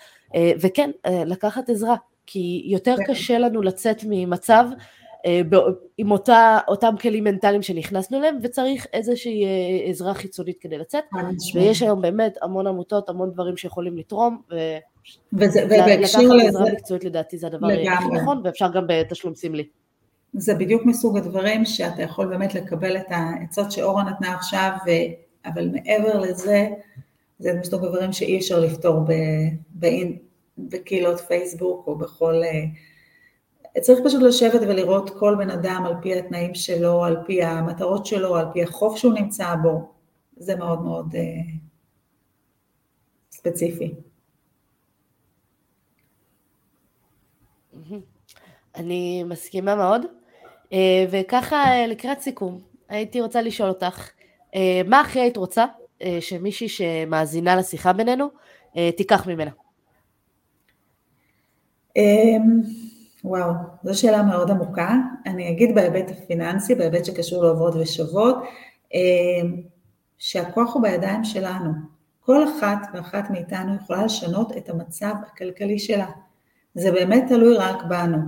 וכן, 0.61 0.91
לקחת 1.27 1.71
עזרה, 1.71 1.97
כי 2.27 2.63
יותר 2.67 2.97
כן. 2.97 3.05
קשה 3.13 3.39
לנו 3.39 3.63
לצאת 3.63 3.97
ממצב 4.09 4.65
עם 5.99 6.11
אותה, 6.11 6.59
אותם 6.69 6.95
כלים 7.01 7.25
מנטליים 7.25 7.63
שנכנסנו 7.63 8.19
אליהם, 8.19 8.39
וצריך 8.43 8.87
איזושהי 8.93 9.45
עזרה 9.89 10.15
חיצונית 10.15 10.59
כדי 10.61 10.79
לצאת, 10.79 11.05
ויש 11.55 11.83
היום 11.83 12.03
באמת 12.03 12.35
המון 12.43 12.67
עמותות, 12.67 13.09
המון 13.09 13.31
דברים 13.31 13.57
שיכולים 13.57 13.97
לתרום, 13.97 14.43
ולקחת 15.33 16.21
עזרה 16.49 16.73
מקצועית 16.73 17.05
לדעתי 17.05 17.39
זה 17.39 17.47
הדבר 17.47 17.67
הכי 17.67 18.09
נכון, 18.13 18.41
ואפשר 18.45 18.69
גם 18.73 18.85
בתשלום 18.89 19.35
סמלי. 19.35 19.65
זה 20.35 20.55
בדיוק 20.55 20.87
מסוג 20.87 21.17
הדברים 21.17 21.65
שאתה 21.65 22.03
יכול 22.03 22.27
באמת 22.27 22.55
לקבל 22.55 22.97
את 22.97 23.07
העצות 23.09 23.73
שאורה 23.73 24.05
נתנה 24.05 24.35
עכשיו, 24.35 24.71
ו... 24.87 24.91
אבל 25.47 25.69
מעבר 25.69 26.21
לזה, 26.21 26.69
זה 27.39 27.55
מסוג 27.61 27.85
הדברים 27.85 28.13
שאי 28.13 28.39
אפשר 28.39 28.61
לפתור 28.61 29.01
ב... 29.01 29.13
ב... 29.79 29.87
בקהילות 30.59 31.21
פייסבוק 31.21 31.87
או 31.87 31.99
בכל... 31.99 32.43
אה, 32.45 33.81
צריך 33.81 34.01
פשוט 34.05 34.23
לשבת 34.23 34.61
ולראות 34.61 35.11
כל 35.19 35.35
בן 35.39 35.51
אדם 35.51 35.83
על 35.87 35.95
פי 36.03 36.19
התנאים 36.19 36.55
שלו, 36.55 37.05
על 37.05 37.17
פי 37.27 37.43
המטרות 37.43 38.07
שלו, 38.07 38.37
על 38.37 38.47
פי 38.53 38.63
החוף 38.63 38.97
שהוא 38.97 39.13
נמצא 39.13 39.55
בו. 39.63 39.93
זה 40.37 40.57
מאוד 40.57 40.83
מאוד 40.83 41.15
אה, 41.15 41.21
ספציפי. 43.31 43.95
אני 48.75 49.25
מסכימה 49.25 49.75
מאוד. 49.75 50.03
אה, 50.75 51.05
וככה 51.11 51.87
לקראת 51.89 52.21
סיכום, 52.21 52.61
הייתי 52.89 53.21
רוצה 53.21 53.43
לשאול 53.43 53.69
אותך, 53.69 54.11
מה 54.87 55.01
הכי 55.01 55.21
היית 55.21 55.37
רוצה 55.37 55.65
שמישהי 56.21 56.69
שמאזינה 56.69 57.57
לשיחה 57.57 57.93
בינינו 57.93 58.29
תיקח 58.97 59.27
ממנה? 59.27 59.51
אמ, 61.97 62.61
וואו, 63.25 63.53
זו 63.85 64.01
שאלה 64.01 64.23
מאוד 64.23 64.51
עמוקה. 64.51 64.95
אני 65.27 65.51
אגיד 65.51 65.75
בהיבט 65.75 66.11
הפיננסי, 66.11 66.75
בהיבט 66.75 67.05
שקשור 67.05 67.45
לעוברות 67.45 67.75
ושוות, 67.75 68.37
אמ, 68.95 69.63
שהכוח 70.19 70.75
הוא 70.75 70.83
בידיים 70.83 71.25
שלנו. 71.25 71.71
כל 72.21 72.45
אחת 72.45 72.79
ואחת 72.95 73.31
מאיתנו 73.31 73.75
יכולה 73.75 74.05
לשנות 74.05 74.57
את 74.57 74.69
המצב 74.69 75.15
הכלכלי 75.27 75.79
שלה. 75.79 76.07
זה 76.75 76.93
באמת 76.93 77.25
תלוי 77.29 77.57
רק 77.57 77.77
בנו. 77.89 78.19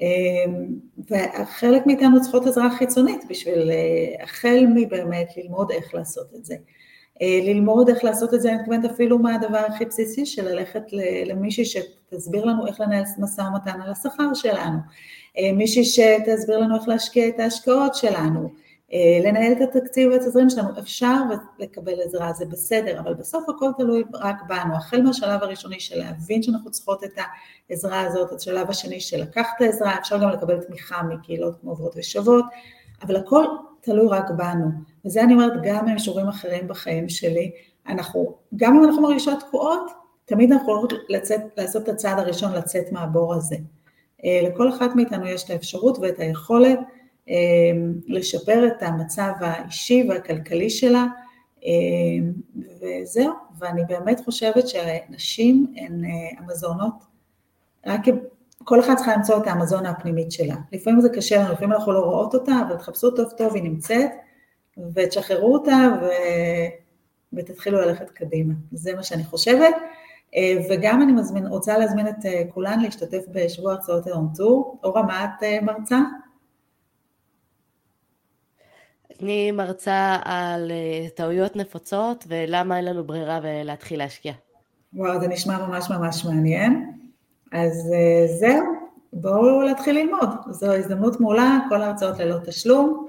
אמ, 0.00 0.66
וחלק 1.10 1.86
מאיתנו 1.86 2.20
צריכות 2.22 2.46
עזרה 2.46 2.76
חיצונית 2.78 3.24
בשביל 3.28 3.70
אה, 3.70 4.24
החל 4.24 4.66
מבאמת 4.74 5.28
ללמוד 5.36 5.70
איך 5.70 5.94
לעשות 5.94 6.26
את 6.34 6.44
זה. 6.44 6.54
אה, 7.22 7.40
ללמוד 7.42 7.88
איך 7.88 8.04
לעשות 8.04 8.34
את 8.34 8.40
זה, 8.40 8.48
אני 8.50 8.58
מתכוונת 8.58 8.84
אפילו 8.84 9.18
מה 9.18 9.34
הדבר 9.34 9.58
הכי 9.58 9.84
בסיסי 9.84 10.26
של 10.26 10.48
ללכת 10.48 10.82
למישהי 11.26 11.64
שתסביר 11.64 12.44
לנו 12.44 12.66
איך 12.66 12.80
לנהל 12.80 13.04
משא 13.18 13.40
ומתן 13.40 13.80
על 13.80 13.90
השכר 13.90 14.34
שלנו, 14.34 14.78
אה, 15.38 15.52
מישהי 15.52 15.84
שתסביר 15.84 16.58
לנו 16.58 16.76
איך 16.76 16.88
להשקיע 16.88 17.28
את 17.28 17.40
ההשקעות 17.40 17.94
שלנו, 17.94 18.50
לנהל 19.24 19.52
את 19.52 19.60
התקציב 19.60 20.12
והתזרים 20.12 20.50
שלנו, 20.50 20.68
אפשר 20.78 21.16
לקבל 21.58 22.00
עזרה, 22.04 22.32
זה 22.32 22.44
בסדר, 22.44 23.00
אבל 23.00 23.14
בסוף 23.14 23.48
הכל 23.48 23.70
תלוי 23.76 24.04
רק 24.14 24.36
בנו, 24.48 24.76
החל 24.76 25.02
מהשלב 25.02 25.42
הראשוני 25.42 25.80
של 25.80 25.98
להבין 25.98 26.42
שאנחנו 26.42 26.70
צריכות 26.70 27.04
את 27.04 27.18
העזרה 27.70 28.00
הזאת, 28.00 28.32
השלב 28.32 28.70
השני 28.70 29.00
של 29.00 29.22
לקחת 29.22 29.52
את 29.56 29.62
העזרה, 29.62 29.98
אפשר 29.98 30.18
גם 30.18 30.28
לקבל 30.28 30.60
תמיכה 30.60 31.02
מקהילות 31.02 31.60
כמו 31.60 31.70
עוברות 31.70 31.94
ושוות, 31.96 32.44
אבל 33.02 33.16
הכל 33.16 33.44
תלוי 33.80 34.08
רק 34.08 34.30
בנו. 34.30 34.66
וזה 35.04 35.22
אני 35.22 35.32
אומרת 35.32 35.52
גם 35.62 35.86
במישורים 35.86 36.28
אחרים 36.28 36.68
בחיים 36.68 37.08
שלי. 37.08 37.50
אנחנו, 37.88 38.34
גם 38.56 38.76
אם 38.76 38.84
אנחנו 38.84 39.02
מרגישות 39.02 39.40
תקועות, 39.40 39.90
תמיד 40.24 40.52
אנחנו 40.52 40.72
יכולות 40.72 40.92
לצאת, 41.08 41.40
לעשות 41.56 41.82
את 41.82 41.88
הצעד 41.88 42.18
הראשון 42.18 42.52
לצאת 42.52 42.92
מהבור 42.92 43.34
הזה. 43.34 43.56
אה, 44.24 44.40
לכל 44.42 44.68
אחת 44.68 44.90
מאיתנו 44.96 45.26
יש 45.26 45.44
את 45.44 45.50
האפשרות 45.50 45.98
ואת 45.98 46.18
היכולת 46.18 46.78
אה, 46.78 46.84
לשפר 48.06 48.66
את 48.66 48.82
המצב 48.82 49.32
האישי 49.40 50.06
והכלכלי 50.08 50.70
שלה, 50.70 51.06
אה, 51.64 51.70
וזהו, 52.80 53.32
ואני 53.58 53.82
באמת 53.88 54.20
חושבת 54.24 54.64
שנשים 54.68 55.74
הן 55.76 56.02
המזונות, 56.38 56.94
רק 57.86 58.00
כל 58.64 58.80
אחת 58.80 58.96
צריכה 58.96 59.16
למצוא 59.16 59.38
את 59.42 59.46
האמזון 59.46 59.86
הפנימית 59.86 60.32
שלה. 60.32 60.54
לפעמים 60.72 61.00
זה 61.00 61.08
קשה 61.08 61.42
לנו, 61.42 61.52
לפעמים 61.52 61.72
אנחנו 61.72 61.92
לא 61.92 62.00
רואות 62.00 62.34
אותה, 62.34 62.52
אבל 62.68 62.76
תחפשו 62.76 63.10
טוב 63.10 63.30
טוב, 63.30 63.54
היא 63.54 63.62
נמצאת, 63.62 64.10
ותשחררו 64.94 65.52
אותה 65.54 65.88
ו... 66.02 66.06
ותתחילו 67.32 67.80
ללכת 67.80 68.10
קדימה. 68.10 68.54
זה 68.72 68.94
מה 68.94 69.02
שאני 69.02 69.24
חושבת. 69.24 69.74
אה, 70.36 70.54
וגם 70.70 71.02
אני 71.02 71.12
מזמין, 71.12 71.46
רוצה 71.46 71.78
להזמין 71.78 72.08
את 72.08 72.26
אה, 72.26 72.42
כולן 72.54 72.80
להשתתף 72.80 73.24
בשבוע 73.32 73.72
הרצאות 73.72 74.06
היום 74.06 74.28
טור. 74.36 74.78
אורה, 74.84 75.02
מה 75.02 75.24
את 75.24 75.42
אה, 75.42 75.58
מרצה? 75.62 75.98
אני 79.22 79.50
מרצה 79.50 80.16
על 80.24 80.72
טעויות 81.14 81.56
נפוצות 81.56 82.24
ולמה 82.28 82.76
אין 82.76 82.84
לנו 82.84 83.04
ברירה 83.04 83.40
ולהתחיל 83.42 83.98
להשקיע. 83.98 84.32
וואו, 84.94 85.20
זה 85.20 85.28
נשמע 85.28 85.66
ממש 85.66 85.90
ממש 85.90 86.24
מעניין. 86.24 86.90
אז 87.52 87.72
זהו, 88.38 88.64
בואו 89.12 89.62
להתחיל 89.62 89.98
ללמוד. 89.98 90.28
זו 90.50 90.74
הזדמנות 90.74 91.20
מעולה, 91.20 91.58
כל 91.68 91.82
ההרצאות 91.82 92.18
ללא 92.18 92.36
תשלום. 92.44 93.06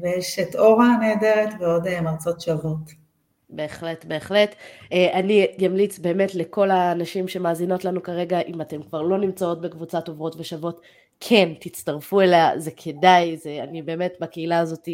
ויש 0.00 0.38
את 0.38 0.56
אורה 0.56 0.86
הנהדרת 0.86 1.48
ועוד 1.60 1.86
אה, 1.86 2.00
מרצות 2.00 2.40
שוות. 2.40 3.06
בהחלט, 3.50 4.04
בהחלט. 4.04 4.54
אה, 4.92 5.18
אני 5.18 5.46
אמליץ 5.66 5.98
באמת 5.98 6.34
לכל 6.34 6.70
הנשים 6.70 7.28
שמאזינות 7.28 7.84
לנו 7.84 8.02
כרגע, 8.02 8.40
אם 8.40 8.60
אתן 8.60 8.82
כבר 8.82 9.02
לא 9.02 9.18
נמצאות 9.18 9.60
בקבוצת 9.60 10.08
עוברות 10.08 10.36
ושוות, 10.38 10.80
כן, 11.20 11.52
תצטרפו 11.60 12.20
אליה, 12.20 12.58
זה 12.58 12.70
כדאי, 12.76 13.36
זה, 13.36 13.58
אני 13.62 13.82
באמת 13.82 14.12
בקהילה 14.20 14.58
הזאת 14.58 14.88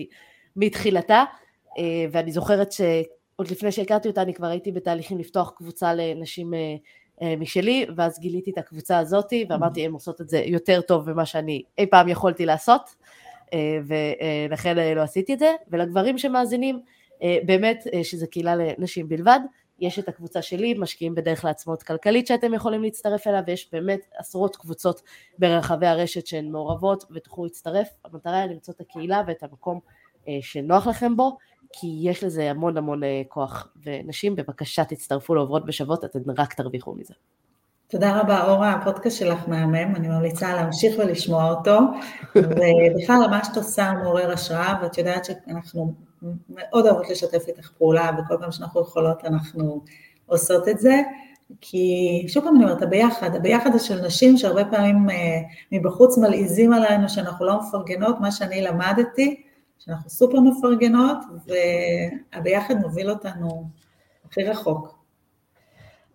מתחילתה, 0.56 1.24
אה, 1.78 2.06
ואני 2.12 2.32
זוכרת 2.32 2.72
שעוד 2.72 3.50
לפני 3.50 3.72
שהכרתי 3.72 4.08
אותה, 4.08 4.22
אני 4.22 4.34
כבר 4.34 4.46
הייתי 4.46 4.72
בתהליכים 4.72 5.18
לפתוח 5.18 5.52
קבוצה 5.56 5.94
לנשים 5.94 6.54
משלי, 7.38 7.86
ואז 7.96 8.18
גיליתי 8.18 8.50
את 8.50 8.58
הקבוצה 8.58 8.98
הזאת, 8.98 9.32
ואמרתי, 9.48 9.84
הן 9.84 9.92
עושות 9.92 10.20
את 10.20 10.28
זה 10.28 10.42
יותר 10.46 10.80
טוב 10.80 11.12
ממה 11.12 11.26
שאני 11.26 11.62
אי 11.78 11.86
פעם 11.86 12.08
יכולתי 12.08 12.46
לעשות. 12.46 12.94
אה, 13.52 13.78
ולכן 14.48 14.78
אה, 14.78 14.94
לא 14.94 15.00
עשיתי 15.00 15.34
את 15.34 15.38
זה, 15.38 15.54
ולגברים 15.68 16.18
שמאזינים, 16.18 16.80
אה, 17.22 17.38
באמת 17.46 17.84
שזה 18.02 18.26
קהילה 18.26 18.56
לנשים 18.56 19.08
בלבד, 19.08 19.40
יש 19.80 19.98
את 19.98 20.08
הקבוצה 20.08 20.42
שלי, 20.42 20.74
משקיעים 20.74 21.14
בדרך 21.14 21.44
לעצמאות 21.44 21.82
כלכלית 21.82 22.26
שאתם 22.26 22.54
יכולים 22.54 22.82
להצטרף 22.82 23.26
אליה, 23.26 23.42
ויש 23.46 23.68
באמת 23.72 24.00
עשרות 24.18 24.56
קבוצות 24.56 25.02
ברחבי 25.38 25.86
הרשת 25.86 26.26
שהן 26.26 26.50
מעורבות 26.50 27.04
ותוכלו 27.10 27.44
להצטרף. 27.44 27.88
המטרה 28.04 28.40
היא 28.40 28.50
למצוא 28.50 28.74
את 28.74 28.80
הקהילה 28.80 29.22
ואת 29.26 29.42
המקום 29.42 29.80
שנוח 30.40 30.86
לכם 30.86 31.16
בו, 31.16 31.36
כי 31.72 31.98
יש 32.02 32.24
לזה 32.24 32.50
המון 32.50 32.76
המון 32.76 33.00
כוח. 33.28 33.68
ונשים, 33.86 34.36
בבקשה 34.36 34.84
תצטרפו 34.84 35.34
לעוברות 35.34 35.66
בשוות, 35.66 36.04
אתן 36.04 36.18
רק 36.38 36.54
תרוויחו 36.54 36.94
מזה. 36.94 37.14
תודה 37.92 38.20
רבה, 38.20 38.50
אורה, 38.50 38.72
הפודקאסט 38.72 39.18
שלך 39.18 39.48
מהמם, 39.48 39.96
אני 39.96 40.08
ממליצה 40.08 40.54
להמשיך 40.54 40.94
ולשמוע 40.98 41.50
אותו, 41.50 41.78
ובכלל 42.36 43.26
מה 43.30 43.44
שאת 43.44 43.56
עושה 43.56 43.92
מעורר 43.92 44.32
השראה, 44.32 44.78
ואת 44.82 44.98
יודעת 44.98 45.24
שאנחנו 45.24 45.94
מאוד 46.48 46.86
אוהבות 46.86 47.10
לשתף 47.10 47.48
איתך 47.48 47.70
פעולה, 47.78 48.10
וכל 48.18 48.36
פעם 48.40 48.52
שאנחנו 48.52 48.80
יכולות 48.80 49.24
אנחנו 49.24 49.82
עושות 50.26 50.68
את 50.68 50.78
זה, 50.78 51.00
כי 51.60 52.24
שוב 52.28 52.44
פעם 52.44 52.56
אני 52.56 52.64
אומרת, 52.64 52.82
הביחד, 52.82 53.36
הביחד 53.36 53.70
הזה 53.74 53.84
של 53.84 54.06
נשים 54.06 54.36
שהרבה 54.36 54.64
פעמים 54.64 55.10
אה, 55.10 55.16
מבחוץ 55.72 56.18
מלעיזים 56.18 56.72
עלינו 56.72 57.08
שאנחנו 57.08 57.46
לא 57.46 57.60
מפרגנות, 57.60 58.20
מה 58.20 58.30
שאני 58.30 58.62
למדתי, 58.62 59.42
שאנחנו 59.84 60.10
סופר 60.10 60.40
מפרגנות, 60.40 61.18
והביחד 62.34 62.74
מוביל 62.74 63.10
אותנו 63.10 63.68
הכי 64.28 64.44
רחוק. 64.44 64.98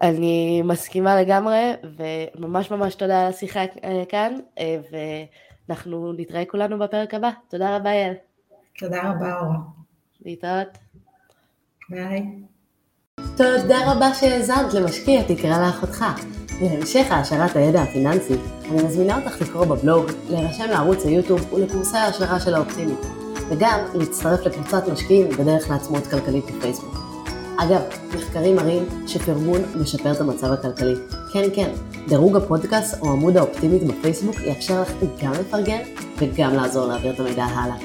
אני 0.01 0.61
מסכימה 0.61 1.21
לגמרי, 1.21 1.73
וממש 1.97 2.71
ממש 2.71 2.95
תודה 2.95 3.21
על 3.21 3.27
השיחה 3.27 3.59
כאן, 4.09 4.33
ואנחנו 4.91 6.13
נתראה 6.13 6.45
כולנו 6.45 6.79
בפרק 6.79 7.13
הבא. 7.13 7.29
תודה 7.47 7.75
רבה, 7.75 7.89
יעל. 7.89 8.13
תודה 8.79 9.01
רבה, 9.11 9.39
אורה. 9.39 9.57
להתראות. 10.25 10.77
ביי. 11.89 12.25
תודה 13.37 13.91
רבה 13.91 14.13
שהאזנת 14.13 14.73
למשקיע 14.73 15.21
תקרא 15.23 15.65
לאחותך. 15.67 16.05
להמשך 16.61 17.11
העשרת 17.11 17.55
הידע 17.55 17.81
הפיננסי, 17.81 18.33
אני 18.69 18.83
מזמינה 18.83 19.17
אותך 19.17 19.41
לקרוא 19.41 19.65
בבלוג, 19.65 20.05
להירשם 20.29 20.69
לערוץ 20.69 21.05
היוטיוב 21.05 21.53
ולקורסי 21.53 21.97
ההשערה 21.97 22.39
של 22.39 22.55
האופטימית, 22.55 22.99
וגם 23.49 23.79
להצטרף 23.93 24.45
לקבוצת 24.45 24.87
משקיעים 24.87 25.29
בדרך 25.29 25.69
לעצמאות 25.69 26.07
כלכלית 26.07 26.45
בפייסבוק. 26.45 26.95
אגב, 27.57 27.81
מחקרים 28.15 28.55
מראים 28.55 28.85
שפרגון 29.07 29.61
משפר 29.81 30.11
את 30.11 30.21
המצב 30.21 30.51
הכלכלי. 30.51 30.95
כן, 31.33 31.49
כן, 31.53 31.69
דירוג 32.07 32.35
הפודקאסט 32.35 33.01
או 33.01 33.11
עמוד 33.11 33.37
האופטימית 33.37 33.83
בפייסבוק 33.83 34.35
יאפשר 34.45 34.81
לך 34.81 34.91
גם 35.23 35.31
לפרגן 35.31 35.79
וגם 36.17 36.53
לעזור 36.53 36.87
להעביר 36.87 37.13
את 37.13 37.19
המידע 37.19 37.43
הלאה. 37.43 37.75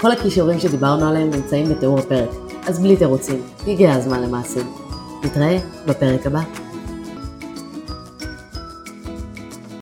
כל 0.00 0.12
הכישורים 0.12 0.60
שדיברנו 0.60 1.08
עליהם 1.08 1.30
נמצאים 1.30 1.68
בתיאור 1.68 1.98
הפרק, 1.98 2.30
אז 2.66 2.80
בלי 2.80 2.96
תירוצים, 2.96 3.42
הגיע 3.66 3.92
הזמן 3.92 4.22
למעשים. 4.22 4.66
נתראה 5.24 5.58
בפרק 5.86 6.26
הבא. 6.26 6.67